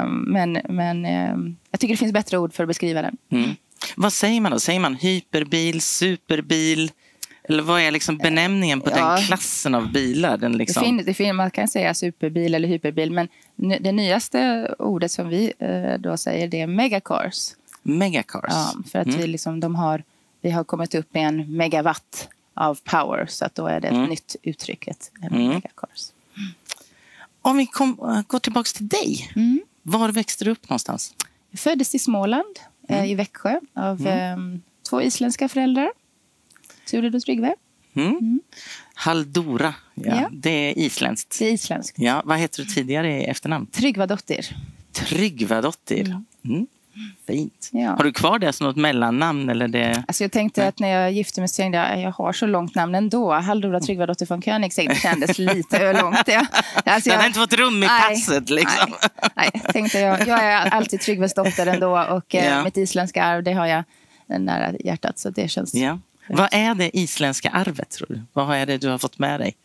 Um, 0.03 0.25
men 0.27 0.61
men 0.69 1.05
um, 1.05 1.57
jag 1.71 1.79
tycker 1.79 1.93
det 1.93 1.97
finns 1.97 2.13
bättre 2.13 2.37
ord 2.37 2.53
för 2.53 2.63
att 2.63 2.67
beskriva 2.67 3.01
den. 3.01 3.17
Mm. 3.89 4.03
Vad 4.03 4.13
säger 4.13 4.41
man 4.41 4.51
då? 4.51 4.59
Säger 4.59 4.79
man 4.79 4.95
hyperbil, 4.95 5.81
superbil? 5.81 6.91
Eller 7.49 7.63
vad 7.63 7.81
är 7.81 7.91
liksom 7.91 8.17
benämningen 8.17 8.81
på 8.81 8.89
ja. 8.89 8.95
den 8.95 9.25
klassen 9.25 9.75
av 9.75 9.91
bilar? 9.91 10.37
Den 10.37 10.57
liksom... 10.57 10.83
det 10.83 10.89
finns, 10.89 11.05
det 11.05 11.13
finns, 11.13 11.33
man 11.33 11.51
kan 11.51 11.67
säga 11.67 11.93
superbil 11.93 12.55
eller 12.55 12.67
hyperbil. 12.67 13.11
Men 13.11 13.27
det 13.55 13.91
nyaste 13.91 14.67
ordet 14.79 15.11
som 15.11 15.29
vi 15.29 15.53
uh, 15.61 16.01
då 16.01 16.17
säger 16.17 16.47
det 16.47 16.61
är 16.61 16.67
megacars. 16.67 17.51
Megacars. 17.83 18.43
Ja, 18.49 18.73
för 18.91 18.99
att 18.99 19.07
vi, 19.07 19.27
liksom, 19.27 19.59
de 19.59 19.75
har, 19.75 20.03
vi 20.41 20.51
har 20.51 20.63
kommit 20.63 20.95
upp 20.95 21.15
i 21.15 21.19
en 21.19 21.57
megawatt 21.57 22.29
av 22.53 22.79
power. 22.83 23.25
Så 23.29 23.45
att 23.45 23.55
då 23.55 23.67
är 23.67 23.79
det 23.79 23.87
ett 23.87 24.09
nytt 24.09 24.35
uttryck, 24.43 24.87
ett 24.87 25.11
megacars. 25.31 26.11
Om 27.41 27.57
vi 27.57 27.65
kom, 27.65 28.23
går 28.27 28.39
tillbaka 28.39 28.67
till 28.75 28.87
dig. 28.87 29.31
Var 29.83 30.09
växte 30.09 30.45
du 30.45 30.51
upp 30.51 30.69
någonstans? 30.69 31.13
Jag 31.51 31.59
föddes 31.59 31.95
i 31.95 31.99
Småland, 31.99 32.59
eh, 32.87 33.11
i 33.11 33.15
Växjö, 33.15 33.59
av 33.73 34.07
eh, 34.07 34.37
två 34.89 35.01
isländska 35.01 35.49
föräldrar. 35.49 35.91
Turid 36.89 37.15
och 37.15 37.21
Tryggve. 37.21 37.55
Haldora, 38.93 39.73
ja. 39.93 40.15
Ja. 40.15 40.29
det 40.31 40.49
är 40.49 40.77
isländskt. 40.77 41.39
Det 41.39 41.45
är 41.45 41.51
isländskt. 41.51 41.99
Ja, 41.99 42.21
vad 42.25 42.37
heter 42.37 42.63
du 42.63 42.69
tidigare 42.69 43.21
i 43.21 43.25
efternamn? 43.25 43.65
Tryggvadottir. 43.65 44.57
Tryggvadottir. 44.91 46.21
Mm. 46.45 46.67
Fint. 47.27 47.69
Ja. 47.71 47.89
Har 47.89 48.03
du 48.03 48.11
kvar 48.13 48.39
det 48.39 48.53
som 48.53 48.67
något 48.67 48.75
mellannamn? 48.75 49.49
Eller 49.49 49.67
det... 49.67 50.03
Alltså 50.07 50.23
jag 50.23 50.31
tänkte 50.31 50.67
att 50.67 50.79
när 50.79 50.87
jag 50.87 51.11
gifte 51.11 51.41
mig 51.41 51.47
så 51.49 51.55
tänkte 51.61 51.77
jag 51.77 52.01
jag 52.01 52.11
har 52.11 52.33
så 52.33 52.45
långt 52.45 52.75
namn 52.75 52.95
ändå. 52.95 53.33
Haldora 53.33 53.79
Tryggvadottir 53.79 54.25
von 54.25 54.41
Koenigsegg. 54.41 54.89
Det 54.89 54.95
kändes 54.95 55.37
lite 55.39 56.01
långt. 56.01 56.23
Ja. 56.25 56.45
Alltså 56.85 57.09
Den 57.09 57.19
har 57.19 57.27
inte 57.27 57.39
fått 57.39 57.53
rum 57.53 57.83
i 57.83 57.87
Nej, 57.87 58.01
passet. 58.09 58.49
Liksom. 58.49 58.93
Nej, 59.35 59.49
nej, 59.53 59.63
tänkte 59.73 59.99
jag. 59.99 60.27
Jag 60.27 60.43
är 60.43 60.69
alltid 60.69 61.01
Tryggves 61.01 61.33
dotter 61.33 61.67
ändå 61.67 61.99
och 62.09 62.35
eh, 62.35 62.45
Ja. 62.45 62.63
mitt 62.63 62.77
isländska 62.77 63.23
arv 63.23 63.43
det 63.43 63.53
har 63.53 63.65
jag 63.65 63.83
nära 64.27 64.73
hjärtat. 64.79 65.19
Så 65.19 65.29
det 65.29 65.47
känns... 65.47 65.73
Ja. 65.73 65.99
Vad 66.29 66.49
är 66.51 66.75
det 66.75 66.97
isländska 66.97 67.49
arvet, 67.49 67.89
tror 67.89 68.07
du? 68.09 68.21
Vad 68.33 68.57
är 68.57 68.65
det 68.65 68.77
du 68.77 68.89
har 68.89 68.97
fått 68.97 69.19
med 69.19 69.39
dig? 69.39 69.55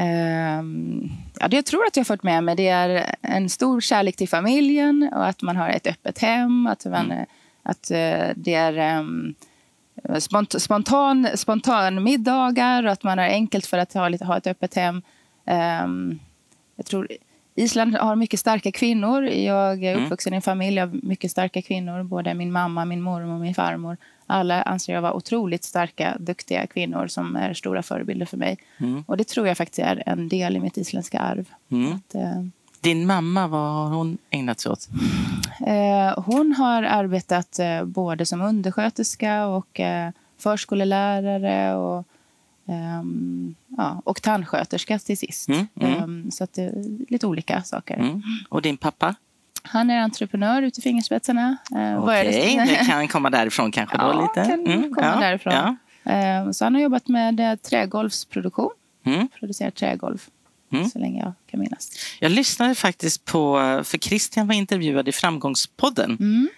Ehm, 0.00 1.08
ja, 1.40 1.48
det 1.48 1.56
jag 1.56 1.66
tror 1.66 1.86
att 1.86 1.96
jag 1.96 2.00
har 2.00 2.16
fått 2.16 2.22
med 2.22 2.44
mig 2.44 2.56
det 2.56 2.68
är 2.68 3.14
en 3.22 3.48
stor 3.48 3.80
kärlek 3.80 4.16
till 4.16 4.28
familjen 4.28 5.10
och 5.14 5.26
att 5.26 5.42
man 5.42 5.56
har 5.56 5.68
ett 5.68 5.86
öppet 5.86 6.18
hem. 6.18 6.66
Att, 6.66 6.84
man, 6.84 7.04
Mm. 7.12 7.26
att 7.62 7.90
eh, 7.90 8.28
det 8.36 8.54
är 8.54 8.98
um, 9.00 9.34
spont 10.18 10.62
spontan, 10.62 11.28
spontan 11.34 12.02
middagar 12.02 12.86
och 12.86 12.92
att 12.92 13.02
man 13.02 13.18
har 13.18 13.24
enkelt 13.26 13.66
för 13.66 13.78
att 13.78 13.92
ha, 13.94 14.08
lite, 14.08 14.24
ha 14.24 14.36
ett 14.36 14.46
öppet 14.46 14.74
hem. 14.74 15.02
Ehm, 15.46 16.18
jag 16.76 16.86
tror 16.86 17.08
Island 17.54 17.96
har 17.96 18.16
mycket 18.16 18.40
starka 18.40 18.72
kvinnor. 18.72 19.22
Jag 19.24 19.84
är 19.84 19.92
Mm. 19.92 20.04
uppvuxen 20.04 20.32
i 20.32 20.36
en 20.36 20.42
familj 20.42 20.80
av 20.80 21.00
mycket 21.02 21.30
starka 21.30 21.62
kvinnor. 21.62 22.02
Både 22.02 22.34
min 22.34 22.52
mamma, 22.52 22.84
min 22.84 23.02
mormor 23.02 23.34
och 23.34 23.40
min 23.40 23.54
farmor. 23.54 23.96
Alla 24.30 24.62
anser 24.62 24.92
jag 24.92 25.02
vara 25.02 25.12
otroligt 25.14 25.64
starka, 25.64 26.16
duktiga 26.20 26.66
kvinnor 26.66 27.06
som 27.06 27.36
är 27.36 27.54
stora 27.54 27.82
förebilder 27.82 28.26
för 28.26 28.36
mig. 28.36 28.58
Mm. 28.78 29.04
Och 29.06 29.16
det 29.16 29.24
tror 29.28 29.48
jag 29.48 29.56
faktiskt 29.56 29.78
är 29.78 30.02
en 30.06 30.28
del 30.28 30.56
i 30.56 30.60
mitt 30.60 30.76
isländska 30.76 31.18
arv. 31.18 31.48
Mm. 31.70 31.92
Att, 31.92 32.14
eh, 32.14 32.44
Din 32.80 33.06
mamma, 33.06 33.48
vad 33.48 33.60
har 33.60 33.88
hon 33.96 34.18
ägnat 34.30 34.60
sig 34.60 34.72
åt? 34.72 34.88
eh, 35.66 36.22
hon 36.24 36.52
har 36.52 36.82
arbetat 36.82 37.58
eh, 37.58 37.84
både 37.84 38.26
som 38.26 38.40
undersköterska 38.40 39.46
och 39.46 39.80
eh, 39.80 40.10
förskollärare 40.38 41.74
och, 41.76 42.04
ehm, 42.66 43.54
ja, 43.68 44.02
och 44.04 44.22
tandsköterska 44.22 44.98
till 44.98 45.18
sist. 45.18 45.48
Mm, 45.48 45.66
mm. 45.80 46.02
Ehm, 46.02 46.30
så 46.30 46.46
det 46.54 46.62
är 46.62 46.84
lite 47.08 47.26
olika 47.26 47.62
saker. 47.62 47.94
Mm. 47.94 48.22
Och 48.48 48.62
din 48.62 48.76
pappa? 48.76 49.14
Han 49.62 49.90
är 49.90 50.00
entreprenör 50.00 50.62
ute 50.62 50.80
i 50.80 50.82
fingerspetsarna. 50.82 51.56
Eh, 51.76 52.04
Okej, 52.04 52.24
det? 52.56 52.64
det 52.72 52.84
kan 52.86 53.08
komma 53.14 53.30
därifrån 53.30 53.72
kanske 53.72 53.96
då 53.98 54.04
Ja, 54.04 54.22
lite? 54.34 54.48
kan 54.50 54.94
komma 54.94 55.06
ja, 55.14 55.20
därifrån. 55.20 55.52
Ja. 55.54 55.76
Eh, 56.12 56.50
så 56.50 56.64
han 56.64 56.74
har 56.74 56.82
jobbat 56.82 57.08
med 57.08 57.40
eh, 57.40 57.54
trägolvsproduktion. 57.56 58.70
Mm. 59.06 59.28
Producerat 59.40 59.74
trägolv 59.74 60.22
Mm. 60.72 60.88
så 60.90 60.98
länge 60.98 61.22
jag 61.22 61.32
kan 61.50 61.60
minnas. 61.60 61.90
Jag 62.20 62.32
lyssnade 62.32 62.74
faktiskt 62.74 63.24
på, 63.24 63.54
för 63.84 63.98
Christian 63.98 64.46
var 64.46 64.54
intervjuad 64.54 65.08
i 65.08 65.12
Framgångspodden. 65.12 66.16
Mm. 66.20 66.48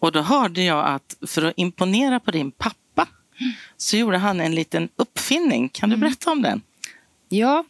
Och 0.00 0.12
då 0.12 0.20
hörde 0.22 0.62
jag 0.62 0.86
att 0.86 1.16
för 1.26 1.44
att 1.44 1.52
imponera 1.56 2.20
på 2.20 2.30
din 2.30 2.50
pappa 2.50 3.06
så 3.76 3.96
gjorde 3.96 4.18
han 4.18 4.40
en 4.40 4.54
liten 4.54 4.88
uppfinning. 4.96 5.68
Kan 5.68 5.90
Mm. 5.90 6.00
du 6.00 6.06
berätta 6.06 6.30
om 6.30 6.42
den? 6.42 6.60
Ja, 7.28 7.64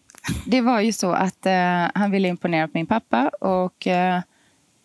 det 0.46 0.60
var 0.60 0.80
ju 0.80 0.92
så 0.92 1.12
att 1.12 1.46
eh, 1.46 1.86
han 1.94 2.10
ville 2.10 2.28
imponera 2.28 2.66
på 2.68 2.72
min 2.74 2.86
pappa 2.86 3.28
och 3.28 3.86
eh, 3.86 4.20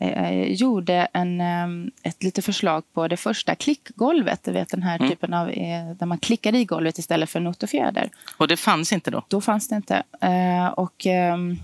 eh, 0.02 0.52
gjorde 0.52 1.08
en, 1.14 1.42
eh, 1.42 1.92
ett 2.04 2.24
litet 2.24 2.46
förslag 2.46 2.84
på 2.94 3.08
det 3.08 3.18
första 3.18 3.56
klickgolvet. 3.56 4.44
Du 4.44 4.52
vet 4.52 4.70
den 4.70 4.84
här 4.84 4.98
typen 4.98 5.34
av 5.34 5.50
eh, 5.50 5.92
där 6.00 6.06
man 6.06 6.18
klickar 6.18 6.56
i 6.56 6.66
golvet 6.66 6.98
istället 6.98 7.30
för 7.30 7.40
not 7.40 7.64
och 7.64 7.70
fjäder. 7.70 8.10
Och 8.38 8.48
det 8.48 8.58
fanns 8.58 8.94
inte 8.94 9.12
då? 9.12 9.24
Då 9.28 9.42
fanns 9.42 9.68
det 9.68 9.76
inte. 9.76 10.04
Eh, 10.22 10.68
och, 10.68 11.06
ehm, 11.06 11.58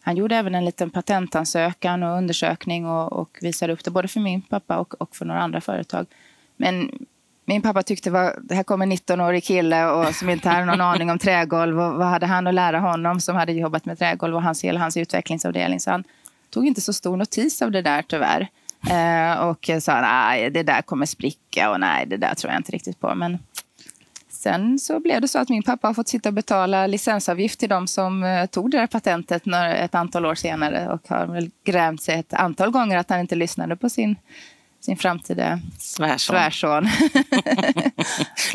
han 0.00 0.16
gjorde 0.16 0.36
även 0.36 0.54
en 0.54 0.64
liten 0.64 0.90
patentansökan 0.90 2.02
och 2.02 2.16
undersökning 2.16 2.86
och, 2.86 3.12
och 3.12 3.38
visade 3.40 3.72
upp 3.72 3.84
det 3.84 3.90
både 3.90 4.08
för 4.08 4.20
min 4.20 4.42
pappa 4.42 4.78
och, 4.78 5.00
och 5.00 5.16
för 5.16 5.24
några 5.24 5.40
andra 5.40 5.60
företag. 5.60 6.06
Men 6.56 6.90
min 7.44 7.62
pappa 7.62 7.82
tyckte 7.82 8.10
var, 8.10 8.38
det 8.42 8.54
här 8.54 8.62
kommer 8.62 8.86
en 8.86 8.92
19-årig 8.92 9.44
kille 9.44 9.86
och 9.86 10.14
som 10.14 10.30
inte 10.30 10.48
hade 10.48 10.64
någon 10.64 10.80
aning 10.92 11.10
om 11.10 11.18
trägolv. 11.18 11.80
Och 11.80 11.94
vad 11.94 12.06
hade 12.06 12.26
han 12.26 12.46
att 12.46 12.54
lära 12.54 12.78
honom 12.78 13.20
som 13.20 13.36
hade 13.36 13.52
jobbat 13.52 13.84
med 13.84 13.98
trägolv 13.98 14.36
och 14.36 14.42
hans, 14.42 14.64
hela 14.64 14.80
hans 14.80 14.96
utvecklingsavdelning. 14.96 15.80
Så 15.80 15.90
han 15.90 16.04
tog 16.50 16.66
inte 16.66 16.80
så 16.80 16.92
stor 16.92 17.16
notis 17.16 17.62
av 17.62 17.70
det 17.70 17.82
där 17.82 18.02
tyvärr. 18.02 18.48
Eh, 18.90 19.38
och 19.40 19.70
sa 19.82 20.00
nej, 20.00 20.50
det 20.50 20.62
där 20.62 20.82
kommer 20.82 21.06
spricka 21.06 21.70
och 21.70 21.80
nej, 21.80 22.06
det 22.06 22.16
där 22.16 22.34
tror 22.34 22.52
jag 22.52 22.60
inte 22.60 22.72
riktigt 22.72 23.00
på. 23.00 23.14
Men 23.14 23.38
Sen 24.30 24.78
så 24.78 25.00
blev 25.00 25.20
det 25.20 25.28
så 25.28 25.38
att 25.38 25.48
min 25.48 25.62
pappa 25.62 25.86
har 25.86 25.94
fått 25.94 26.08
sitta 26.08 26.28
och 26.28 26.32
betala 26.32 26.86
licensavgift 26.86 27.58
till 27.60 27.68
de 27.68 27.86
som 27.86 28.24
eh, 28.24 28.46
tog 28.46 28.70
det 28.70 28.78
där 28.78 28.86
patentet 28.86 29.46
några, 29.46 29.74
ett 29.76 29.94
antal 29.94 30.26
år 30.26 30.34
senare 30.34 30.88
och 30.88 31.08
har 31.08 31.26
väl 31.26 31.50
grämt 31.64 32.02
sig 32.02 32.18
ett 32.18 32.34
antal 32.34 32.70
gånger 32.70 32.96
att 32.98 33.10
han 33.10 33.20
inte 33.20 33.34
lyssnade 33.34 33.76
på 33.76 33.88
sin, 33.88 34.16
sin 34.80 34.96
framtida 34.96 35.60
Svärson. 35.78 36.18
svärson. 36.36 36.88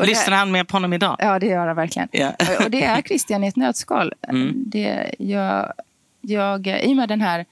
Lyssnar 0.00 0.36
han 0.36 0.52
med 0.52 0.68
på 0.68 0.76
honom 0.76 0.92
idag? 0.92 1.16
Ja, 1.18 1.38
det 1.38 1.46
gör 1.46 1.66
han 1.66 1.76
verkligen. 1.76 2.08
Ja. 2.12 2.32
Och- 2.64 2.70
det 2.70 2.84
är 2.84 3.02
Christian 3.02 3.44
i 3.44 3.46
ett 3.46 3.56
nötskal. 3.56 4.12
Det, 4.54 5.14
jag, 5.18 5.72
jag, 6.20 6.66
I 6.66 6.92
och 6.92 6.96
med 6.96 7.08
den 7.08 7.20
här 7.20 7.44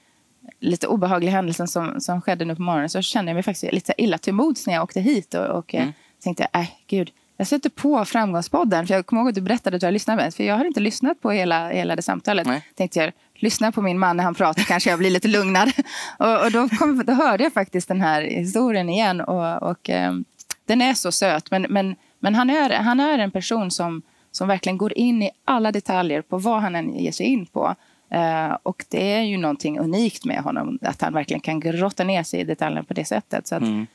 lite 0.59 0.87
obehagliga 0.87 1.31
händelsen 1.31 1.67
som, 1.67 2.01
som 2.01 2.21
skedde 2.21 2.45
nu 2.45 2.55
på 2.55 2.61
morgonen 2.61 2.89
så 2.89 3.01
kände 3.01 3.29
jag 3.29 3.33
mig 3.33 3.43
faktiskt 3.43 3.73
lite 3.73 3.93
illa 3.97 4.17
till 4.17 4.33
mods 4.33 4.67
när 4.67 4.73
jag 4.73 4.83
åkte 4.83 5.01
hit 5.01 5.33
och, 5.33 5.45
och 5.45 5.73
mm. 5.73 5.93
tänkte, 6.23 6.47
äh, 6.53 6.69
gud, 6.87 7.11
jag 7.37 7.47
sätter 7.47 7.69
på 7.69 8.05
Framgångspodden. 8.05 8.87
För 8.87 8.93
jag 8.93 9.05
kommer 9.05 9.21
ihåg 9.21 9.29
att 9.29 9.35
du 9.35 9.41
berättade 9.41 9.75
att 9.75 9.81
du 9.81 9.87
har 9.87 9.91
lyssnat 9.91 10.15
med 10.15 10.33
För 10.33 10.43
jag 10.43 10.57
har 10.57 10.65
inte 10.65 10.79
lyssnat 10.79 11.21
på 11.21 11.31
hela, 11.31 11.69
hela 11.69 11.95
det 11.95 12.01
samtalet. 12.01 12.47
Nej. 12.47 12.67
Tänkte 12.75 12.99
jag, 12.99 13.13
lyssna 13.35 13.71
på 13.71 13.81
min 13.81 13.99
man 13.99 14.17
när 14.17 14.23
han 14.23 14.35
pratar 14.35 14.63
kanske 14.63 14.89
jag 14.89 14.99
blir 14.99 15.09
lite 15.09 15.27
lugnad. 15.27 15.71
och 16.19 16.45
och 16.45 16.51
då, 16.51 16.69
kom, 16.69 17.03
då 17.05 17.13
hörde 17.13 17.43
jag 17.43 17.53
faktiskt 17.53 17.87
den 17.87 18.01
här 18.01 18.21
historien 18.21 18.89
igen. 18.89 19.21
Och, 19.21 19.69
och 19.69 19.89
ehm, 19.89 20.25
den 20.65 20.81
är 20.81 20.93
så 20.93 21.11
söt. 21.11 21.51
Men, 21.51 21.61
men, 21.69 21.95
men 22.19 22.35
han, 22.35 22.49
är, 22.49 22.69
han 22.69 22.99
är 22.99 23.19
en 23.19 23.31
person 23.31 23.71
som, 23.71 24.01
som 24.31 24.47
verkligen 24.47 24.77
går 24.77 24.97
in 24.97 25.23
i 25.23 25.31
alla 25.45 25.71
detaljer 25.71 26.21
på 26.21 26.37
vad 26.37 26.61
han 26.61 26.75
än 26.75 26.99
ger 26.99 27.11
sig 27.11 27.25
in 27.25 27.45
på. 27.45 27.75
Eh, 28.13 28.57
och 28.63 28.85
det 28.89 29.11
är 29.13 29.21
ju 29.21 29.37
någonting 29.37 29.79
unikt 29.79 30.25
med 30.25 30.37
honom. 30.37 30.79
Att 30.81 31.01
han 31.01 31.13
verkligen 31.13 31.41
kan 31.41 31.59
grotta 31.59 32.03
ner 32.03 32.23
sig 32.23 32.39
i 32.39 32.43
detaljerna 32.43 32.83
på 32.83 32.93
det 32.93 33.05
sättet. 33.05 33.47
Så 33.47 33.55
Mm. 33.55 33.87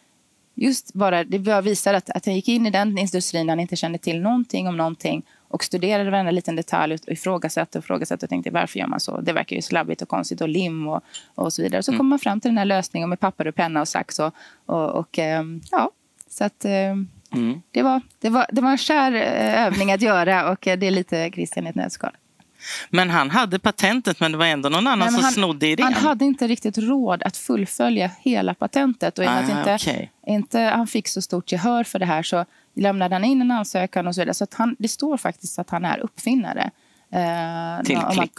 just 0.54 0.92
bara, 0.94 1.25
det 1.25 1.38
bara 1.38 1.60
visar 1.60 1.94
att, 1.94 2.10
att 2.10 2.26
han 2.26 2.34
gick 2.34 2.48
in 2.48 2.66
i 2.66 2.70
den 2.70 2.98
industrin 2.98 3.48
han 3.48 3.60
inte 3.60 3.76
kände 3.76 3.98
till 3.98 4.20
någonting 4.20 4.68
om 4.68 4.76
någonting 4.76 5.22
och 5.48 5.64
studerade 5.64 6.10
varenda 6.10 6.30
liten 6.30 6.56
detalj 6.56 6.94
och 6.94 7.08
ifrågasatte 7.12 7.78
och 7.78 7.84
ifrågasatte 7.84 8.26
och 8.26 8.30
tänkte 8.30 8.50
varför 8.50 8.78
gör 8.78 8.87
man 8.87 9.00
så? 9.00 9.20
Det 9.20 9.32
verkar 9.32 9.56
ju 9.56 9.62
slabbigt 9.62 10.02
och 10.02 10.08
konstigt 10.08 10.40
och 10.40 10.48
lim 10.48 10.88
och, 10.88 11.00
och 11.34 11.52
så 11.52 11.62
vidare. 11.62 11.78
Och 11.78 11.84
så 11.84 11.96
kom 11.96 12.06
man 12.08 12.18
fram 12.18 12.40
till 12.40 12.48
den 12.48 12.58
här 12.58 12.64
lösningen 12.64 13.08
med 13.08 13.20
papper 13.20 13.46
och 13.46 13.54
penna 13.54 13.80
och 13.80 13.88
sax 13.88 14.18
och, 14.18 14.34
och, 14.66 14.90
och 14.90 15.18
ehm, 15.18 15.60
ja, 15.70 15.90
så 16.30 16.44
att 16.44 16.64
ehm, 16.64 17.08
Mm. 17.32 17.60
det, 17.70 17.82
var, 17.82 18.00
det, 18.18 18.28
var, 18.30 18.46
det 18.52 18.60
var 18.60 18.70
en 18.70 18.78
skär 18.78 19.12
eh, 19.12 19.64
övning 19.66 19.92
att 19.92 20.02
göra 20.02 20.50
och 20.50 20.58
det 20.62 20.87
är 20.87 20.90
lite 20.90 21.30
Christian 21.34 21.66
i 21.66 21.70
ett 21.70 21.76
nötskal. 21.76 22.10
Men 22.90 23.10
han 23.10 23.30
hade 23.30 23.58
patentet 23.58 24.20
men 24.20 24.32
det 24.32 24.38
var 24.38 24.46
ändå 24.46 24.68
någon 24.68 24.86
annan 24.86 24.98
Nej, 24.98 25.08
som 25.14 25.22
han- 25.22 25.32
snodde 25.32 25.66
idén. 25.66 25.84
Han 25.92 25.94
hade 25.94 26.24
inte 26.24 26.46
riktigt 26.48 26.78
råd 26.78 27.22
att 27.22 27.36
fullfölja 27.36 28.10
hela 28.20 28.54
patentet. 28.54 29.18
Och 29.18 29.24
Ah, 29.24 29.40
inte, 29.40 29.74
okej. 29.74 30.12
inte 30.26 30.60
han 30.60 30.86
fick 30.86 31.08
så 31.08 31.22
stort 31.22 31.52
gehör 31.52 31.84
för 31.84 31.98
det 31.98 32.06
här 32.06 32.22
så 32.22 32.44
lämnade 32.76 33.14
han 33.14 33.24
in 33.24 33.40
en 33.40 33.50
ansökan 33.50 34.06
och 34.06 34.14
så 34.14 34.20
vidare. 34.20 34.34
Så 34.34 34.44
att 34.44 34.54
han, 34.54 34.76
det 34.78 34.88
står 34.88 35.16
faktiskt 35.16 35.58
att 35.58 35.70
han 35.70 35.84
är 35.84 35.98
uppfinnare. 35.98 36.70
eh, 37.12 37.84
till 37.84 37.98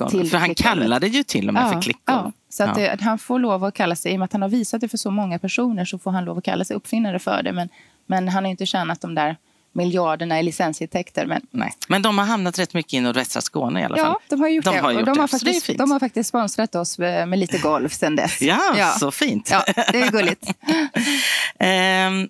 till 0.10 0.30
För 0.30 0.38
han 0.38 0.56
kallade 0.56 1.08
ju 1.08 1.24
till 1.24 1.48
och 1.48 1.54
med 1.54 1.70
för 1.74 1.82
klickgolv. 1.82 2.18
Ja, 2.26 2.32
så 2.50 2.64
att 2.64 2.78
Ja. 2.78 2.96
det, 2.96 3.02
han 3.02 3.20
får 3.20 3.40
lov 3.40 3.64
att 3.64 3.74
kalla 3.74 3.96
sig, 3.96 4.12
i 4.12 4.16
och 4.16 4.20
med 4.20 4.26
att 4.26 4.34
han 4.34 4.42
har 4.42 4.50
visat 4.50 4.82
det 4.82 4.88
för 4.88 4.98
så 4.98 5.12
många 5.12 5.40
personer 5.40 5.86
så 5.86 6.00
får 6.00 6.12
han 6.12 6.26
lov 6.26 6.38
att 6.38 6.44
kalla 6.44 6.64
sig 6.66 6.76
uppfinnare 6.76 7.20
för 7.20 7.44
det. 7.44 7.52
Men, 7.52 7.70
men 8.06 8.28
han 8.28 8.44
har 8.44 8.52
inte 8.52 8.66
tjänat 8.66 9.02
de 9.02 9.16
där 9.16 9.38
miljarderna 9.80 10.40
i 10.40 10.44
licensintäkter. 10.44 11.26
Men 11.26 11.42
Nej. 11.52 11.74
Men 11.88 12.02
de 12.02 12.18
har 12.18 12.26
hamnat 12.26 12.60
rätt 12.60 12.74
mycket 12.74 12.94
i 12.94 13.00
nordvästra 13.00 13.42
Skåne 13.42 13.82
i 13.82 13.84
alla 13.84 13.98
fall. 13.98 14.06
ja, 14.06 14.20
de 14.30 14.40
har 14.42 14.48
gjort 14.50 14.66
De 14.66 14.76
det. 14.76 14.82
har 14.82 14.92
gjort 14.92 15.06
de, 15.06 15.18
har 15.20 15.28
det 15.28 15.32
faktiskt, 15.32 15.78
de 15.78 15.92
har 15.92 16.00
faktiskt 16.00 16.30
sponsrat 16.30 16.76
oss 16.76 16.98
med, 17.00 17.40
lite 17.40 17.58
golf 17.58 17.94
sen 17.94 18.16
dess. 18.16 18.42
Ja, 18.42 18.96
så 19.00 19.12
fint. 19.12 19.50
Ja, 19.52 19.64
det 19.92 20.02
är 20.02 20.12
gulligt. 20.12 20.46
Ehm, 21.60 22.30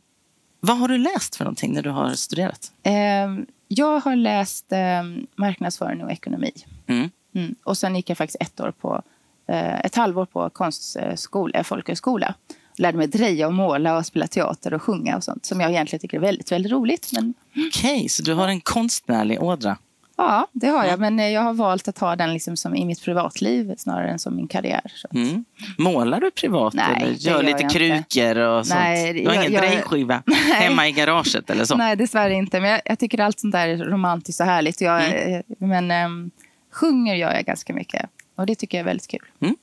vad 0.60 0.78
har 0.78 0.88
du 0.88 0.98
läst 0.98 1.36
för 1.36 1.44
någonting 1.46 1.74
när 1.74 1.82
du 1.82 1.90
har 1.90 2.14
studerat? 2.14 2.72
Ehm, 2.84 3.46
jag 3.68 4.00
har 4.00 4.16
läst 4.16 4.66
ehm, 4.70 5.28
marknadsföring 5.36 6.04
och 6.04 6.12
ekonomi. 6.12 6.52
Mm. 6.88 7.10
Mm. 7.36 7.56
Och 7.64 7.78
sen 7.78 7.96
gick 7.96 8.10
jag 8.10 8.18
faktiskt 8.18 8.42
ett 8.42 8.60
år 8.60 8.72
på, 8.72 9.02
eh, 9.50 9.80
ett 9.80 9.96
halvår 9.96 10.26
på 10.26 10.50
konstskola, 10.50 11.60
eh, 11.60 11.64
folkhögskola. 11.64 12.34
Lärde 12.80 12.98
mig 12.98 13.08
dreja 13.08 13.48
och 13.48 13.54
måla 13.54 13.98
och 13.98 14.06
spela 14.06 14.28
teater 14.28 14.74
och 14.74 14.82
sjunga 14.82 15.18
och 15.18 15.24
sånt 15.24 15.46
som 15.46 15.62
jag 15.62 15.72
egentligen 15.72 16.02
tycker 16.02 16.18
är 16.18 16.22
väldigt, 16.22 16.52
väldigt 16.52 16.72
roligt. 16.72 17.10
Men 17.14 17.34
Okej, 17.52 17.96
okay, 17.96 18.10
så 18.10 18.24
du 18.24 18.34
har 18.34 18.48
en 18.48 18.62
konstnärlig 18.62 19.44
ådra? 19.44 19.78
Ja, 20.18 20.48
det 20.52 20.68
har 20.68 20.86
jag. 20.86 21.00
Men 21.00 21.20
eh, 21.20 21.28
jag 21.28 21.42
har 21.42 21.54
valt 21.54 21.88
att 21.88 22.00
ha 22.00 22.16
den 22.16 22.34
liksom 22.34 22.58
som 22.58 22.76
i 22.76 22.86
mitt 22.86 23.02
privatliv 23.04 23.74
snarare 23.78 24.10
än 24.10 24.20
som 24.20 24.36
min 24.36 24.48
karriär. 24.48 24.92
Mm. 25.14 25.46
Målar 25.78 26.20
du 26.20 26.32
privat? 26.32 26.74
Nej, 26.74 26.86
eller 26.96 27.14
gör 27.14 27.44
lite 27.44 27.62
gör 27.62 27.70
krukor 27.70 28.38
och 28.38 28.68
sånt? 28.68 28.80
Nej, 28.80 29.14
du 29.14 29.28
har 29.28 29.36
jag, 29.36 29.44
ingen 29.44 29.54
jag, 29.54 29.72
drejskiva 29.72 30.24
hemma 30.54 30.88
i 30.88 30.92
garaget 30.92 31.50
eller 31.50 31.66
så? 31.66 31.76
Nej, 31.76 31.96
dessvärre 31.96 32.34
inte. 32.34 32.60
Men 32.60 32.70
jag, 32.70 32.82
jag, 32.86 33.00
tycker 33.00 33.20
allt 33.20 33.40
sånt 33.40 33.52
där 33.52 33.68
är 33.68 33.78
romantiskt 33.78 34.42
och 34.42 34.48
härligt. 34.48 34.82
Jag, 34.82 35.06
mm. 35.06 35.34
Eh, 35.34 35.42
men 35.58 36.06
um, 36.06 36.32
sjunger 36.72 37.16
gör 37.16 37.34
jag 37.34 37.46
ganska 37.46 37.74
mycket. 37.74 38.10
Och 38.36 38.46
det 38.46 38.56
tycker 38.56 38.78
jag 38.78 38.84
är 38.84 38.88
väldigt 38.88 39.08
kul. 39.08 39.26
Mm. 39.42 39.56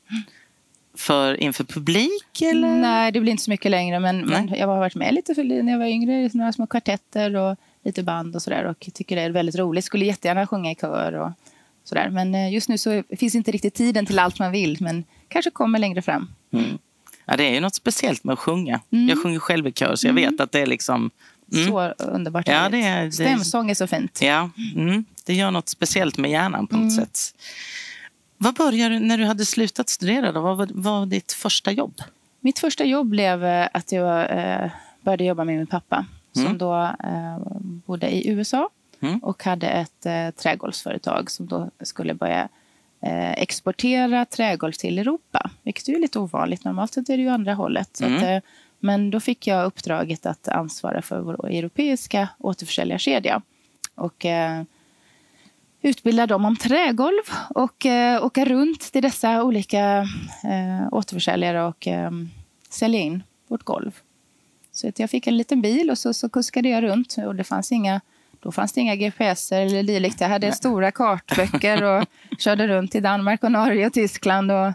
För 0.97 1.41
inför 1.43 1.65
publik? 1.65 2.43
Eller? 2.43 2.69
Nej, 2.69 3.13
det 3.13 3.21
blir 3.21 3.31
inte 3.31 3.45
så 3.45 3.51
mycket 3.51 3.71
längre. 3.71 4.01
Men, 4.01 4.27
men 4.27 4.49
jag 4.49 4.67
har 4.67 4.79
varit 4.79 4.95
med 4.95 5.15
lite 5.15 5.35
för, 5.35 5.63
när 5.63 5.73
jag 5.73 5.79
var 5.79 5.87
yngre 5.87 6.31
några 6.33 6.53
små 6.53 6.67
kvartetter. 6.67 7.37
Och, 7.37 7.57
lite 7.87 8.03
band 8.03 8.37
och 8.37 8.43
sådär 8.43 8.65
och 8.65 8.89
tycker 8.95 9.17
det 9.17 9.23
är 9.23 9.31
väldigt 9.31 9.57
roligt. 9.57 9.85
Skulle 9.85 10.05
jättegärna 10.05 10.47
sjunga 10.47 10.71
i 10.71 10.75
kör 10.75 11.13
och 11.13 11.31
sådär. 11.85 12.11
Men 12.11 12.35
eh, 12.35 12.53
just 12.53 12.69
nu 12.69 12.79
så 12.79 13.03
finns 13.19 13.35
inte 13.35 13.51
riktigt 13.51 13.75
tiden 13.75 14.07
till 14.07 14.19
allt 14.19 14.39
man 14.39 14.53
vill. 14.53 14.77
Men 14.81 15.05
kanske 15.29 15.51
kommer 15.51 15.79
längre 15.79 16.03
fram. 16.03 16.29
Mm. 16.53 16.79
Ja, 17.27 17.37
det 17.37 17.45
är 17.45 17.55
ju 17.55 17.61
något 17.61 17.75
speciellt 17.75 18.25
med 18.25 18.33
att 18.33 18.39
sjunga. 18.39 18.81
Mm. 18.93 19.09
Jag 19.09 19.23
sjunger 19.23 19.39
själv 19.39 19.67
i 19.67 19.73
kör 19.73 19.97
så 19.97 20.07
jag 20.07 20.19
mm. 20.19 20.31
vet 20.31 20.41
att 20.41 20.53
det 20.53 20.61
är 20.61 20.67
liksom... 20.67 21.11
Mm. 21.53 21.69
Så 21.69 21.89
underbart 21.99 22.49
ja, 22.49 22.69
det 22.69 22.83
är, 22.83 23.05
det... 23.05 23.13
Stämsång 23.13 23.71
är 23.71 23.75
så 23.75 23.87
fint. 23.87 24.19
Ja, 24.23 24.51
mm. 24.75 25.05
det 25.25 25.35
gör 25.35 25.51
något 25.51 25.69
speciellt 25.69 26.19
med 26.19 26.31
hjärnan 26.31 26.67
på 26.67 26.77
något 26.77 26.93
mm. 26.93 27.05
sätt. 27.05 27.19
Vad 28.39 28.55
började 28.55 28.99
när 28.99 29.19
du 29.19 29.25
hade 29.25 29.45
slutat 29.45 29.89
studera? 29.89 30.33
Då? 30.33 30.41
Vad 30.41 30.57
var, 30.57 30.69
var 30.73 31.07
ditt 31.07 31.33
första 31.33 31.73
jobb? 31.73 32.03
Mitt 32.41 32.59
första 32.59 32.85
jobb 32.85 33.07
blev 33.07 33.45
eh, 33.45 33.69
att 33.73 33.93
jag 33.93 34.39
eh, 34.39 34.71
började 35.01 35.25
jobba 35.25 35.45
med 35.45 35.57
min 35.57 35.67
pappa 35.67 36.07
mm. 36.37 36.49
som 36.49 36.59
då 36.59 36.83
eh, 36.85 37.39
bodde 37.87 38.11
i 38.11 38.29
USA 38.29 38.69
mm. 39.01 39.19
och 39.19 39.45
hade 39.45 39.67
ett 39.69 40.07
eh, 40.07 40.31
trägolvsföretag 40.31 41.31
som 41.31 41.47
då 41.47 41.71
skulle 41.81 42.15
börja 42.15 42.49
exportera 43.37 44.25
trägolv 44.25 44.73
till 44.73 44.99
Europa. 44.99 45.51
Vilket 45.63 45.89
är 45.89 45.99
lite 45.99 46.19
ovanligt. 46.19 46.65
Normalt 46.65 46.97
är 46.97 47.03
det 47.03 47.23
ju 47.23 47.29
andra 47.29 47.55
hållet. 47.55 48.01
Mm. 48.01 48.37
Att, 48.37 48.45
men 48.79 49.11
då 49.11 49.21
fick 49.21 49.47
jag 49.47 49.67
uppdraget 49.67 50.27
att 50.27 50.49
ansvara 50.49 51.03
för 51.03 51.21
vår 51.21 51.51
europeiska 51.51 52.29
återförsäljarkedja. 52.39 53.43
Och 53.95 54.25
eh, 54.25 54.63
utbilda 55.87 56.27
dem 56.27 56.45
om 56.45 56.57
trägolv 56.57 57.23
och 57.49 57.87
eh, 57.87 58.25
åka 58.25 58.45
runt 58.45 58.93
till 58.93 59.03
dessa 59.03 59.43
olika 59.43 60.09
eh, 60.45 60.89
återförsäljare 60.93 61.65
och 61.65 61.87
eh, 61.87 62.11
sälja 62.71 63.01
in 63.01 63.23
vårt 63.49 63.63
golv. 63.63 64.01
Så 64.73 64.93
jag 64.97 65.11
fick 65.11 65.27
en 65.27 65.37
liten 65.37 65.63
bil 65.63 65.91
och 65.91 65.99
så, 65.99 66.15
så 66.15 66.29
kuskade 66.29 66.69
jag 66.69 66.83
runt. 66.83 67.17
Och 67.27 67.35
det 67.35 67.45
fanns 67.45 67.73
inga, 67.73 68.01
då 68.41 68.53
fanns 68.53 68.73
det 68.73 68.81
inga 68.81 68.97
GPS 68.97 69.53
eller 69.53 69.83
dylikt. 69.83 70.21
Jag 70.21 70.29
hade 70.29 70.53
stora 70.53 70.91
kartböcker 70.91 71.83
och 71.83 72.05
körde 72.39 72.69
runt 72.69 72.95
i 72.95 73.01
Danmark, 73.01 73.45
och 73.45 73.53
Norge 73.53 73.87
och 73.87 73.93
Tyskland 73.93 74.53
och 74.53 74.73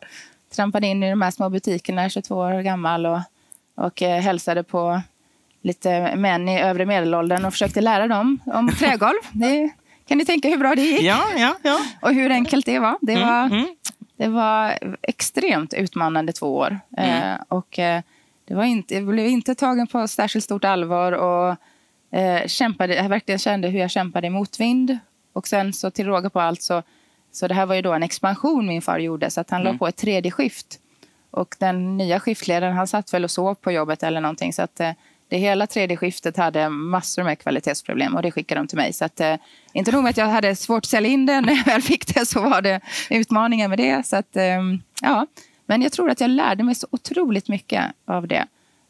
trampade 0.55 0.87
in 0.87 1.03
i 1.03 1.09
de 1.09 1.21
här 1.21 1.31
små 1.31 1.49
butikerna, 1.49 2.09
22 2.09 2.35
år 2.35 2.61
gammal 2.61 3.05
och, 3.05 3.19
och 3.75 4.01
eh, 4.01 4.21
hälsade 4.21 4.63
på 4.63 5.01
lite 5.61 6.15
män 6.15 6.49
i 6.49 6.61
övre 6.61 6.85
medelåldern 6.85 7.45
och 7.45 7.53
försökte 7.53 7.81
lära 7.81 8.07
dem 8.07 8.39
om 8.45 8.71
trägolv. 8.71 9.19
Det, 9.31 9.69
kan 10.11 10.17
ni 10.17 10.25
tänka 10.25 10.49
hur 10.49 10.57
bra 10.57 10.75
det 10.75 10.81
gick? 10.81 11.01
Ja, 11.01 11.23
ja, 11.37 11.55
ja. 11.61 11.79
Och 12.01 12.13
hur 12.13 12.31
enkelt 12.31 12.65
det 12.65 12.79
var. 12.79 12.97
Det 13.01 13.13
mm, 13.13 13.27
var, 13.27 13.45
mm, 13.45 13.57
mm. 13.57 13.75
Det 14.17 14.27
var 14.27 14.79
extremt 15.01 15.73
utmanande 15.73 16.33
två 16.33 16.55
år. 16.57 16.79
Mm. 16.97 17.33
Eh, 17.33 17.39
och, 17.47 17.79
eh, 17.79 18.01
det 18.45 18.55
var 18.55 18.63
inte, 18.63 18.95
jag 18.95 19.05
blev 19.05 19.27
inte 19.27 19.55
tagen 19.55 19.87
på 19.87 20.07
särskilt 20.07 20.45
stort 20.45 20.63
allvar 20.63 21.11
och 21.11 21.55
eh, 22.17 22.47
kämpade, 22.47 22.95
jag 22.95 23.09
verkligen 23.09 23.39
kände 23.39 23.67
hur 23.67 23.79
jag 23.79 23.91
kämpade 23.91 24.27
i 24.27 24.29
motvind. 24.29 24.97
Och 25.33 25.47
sen 25.47 25.73
så 25.73 25.91
till 25.91 26.05
råga 26.05 26.29
på 26.29 26.39
allt 26.39 26.61
så, 26.61 26.83
så 27.31 27.47
det 27.47 27.53
här 27.53 27.65
var 27.65 27.75
ju 27.75 27.81
då 27.81 27.93
en 27.93 28.03
expansion 28.03 28.67
min 28.67 28.81
far 28.81 28.99
gjorde 28.99 29.29
så 29.29 29.41
att 29.41 29.49
han 29.49 29.61
mm. 29.61 29.73
la 29.73 29.77
på 29.77 29.87
ett 29.87 29.97
tredje 29.97 30.31
skift. 30.31 30.79
Och 31.31 31.55
den 31.59 31.97
nya 31.97 32.19
skiftledaren 32.19 32.73
han 32.73 32.87
satt 32.87 33.13
väl 33.13 33.23
och 33.23 33.31
sov 33.31 33.55
på 33.55 33.71
jobbet 33.71 34.03
eller 34.03 34.21
någonting 34.21 34.53
så 34.53 34.61
att 34.61 34.79
eh, 34.79 34.91
det 35.31 35.37
hela 35.37 35.67
tredje 35.67 35.97
skiftet 35.97 36.37
hade 36.37 36.69
massor 36.69 37.23
med 37.23 37.39
kvalitetsproblem 37.39 38.15
och 38.15 38.21
det 38.21 38.31
skickade 38.31 38.61
de 38.61 38.67
till 38.67 38.77
mig. 38.77 38.93
Så 38.93 39.05
att, 39.05 39.19
eh, 39.19 39.35
inte 39.73 39.91
nog 39.91 40.03
med 40.03 40.09
att 40.09 40.17
jag 40.17 40.25
hade 40.25 40.55
svårt 40.55 40.85
att 40.85 40.89
sälja 40.89 41.11
in 41.11 41.25
det 41.25 41.41
när 41.41 41.53
jag 41.53 41.65
väl 41.65 41.81
fick 41.81 42.13
det 42.13 42.25
så 42.25 42.41
var 42.41 42.61
det 42.61 42.81
utmaningar 43.09 43.67
med 43.67 43.77
det. 43.77 44.05
Så 44.05 44.15
att, 44.15 44.35
eh, 44.35 44.61
ja, 45.01 45.27
men 45.65 45.81
jag 45.81 45.91
tror 45.91 46.09
att 46.09 46.21
jag 46.21 46.29
lärde 46.29 46.63
mig 46.63 46.75
så 46.75 46.87
otroligt 46.91 47.47
mycket 47.47 47.83
av 48.05 48.27
det. 48.27 48.45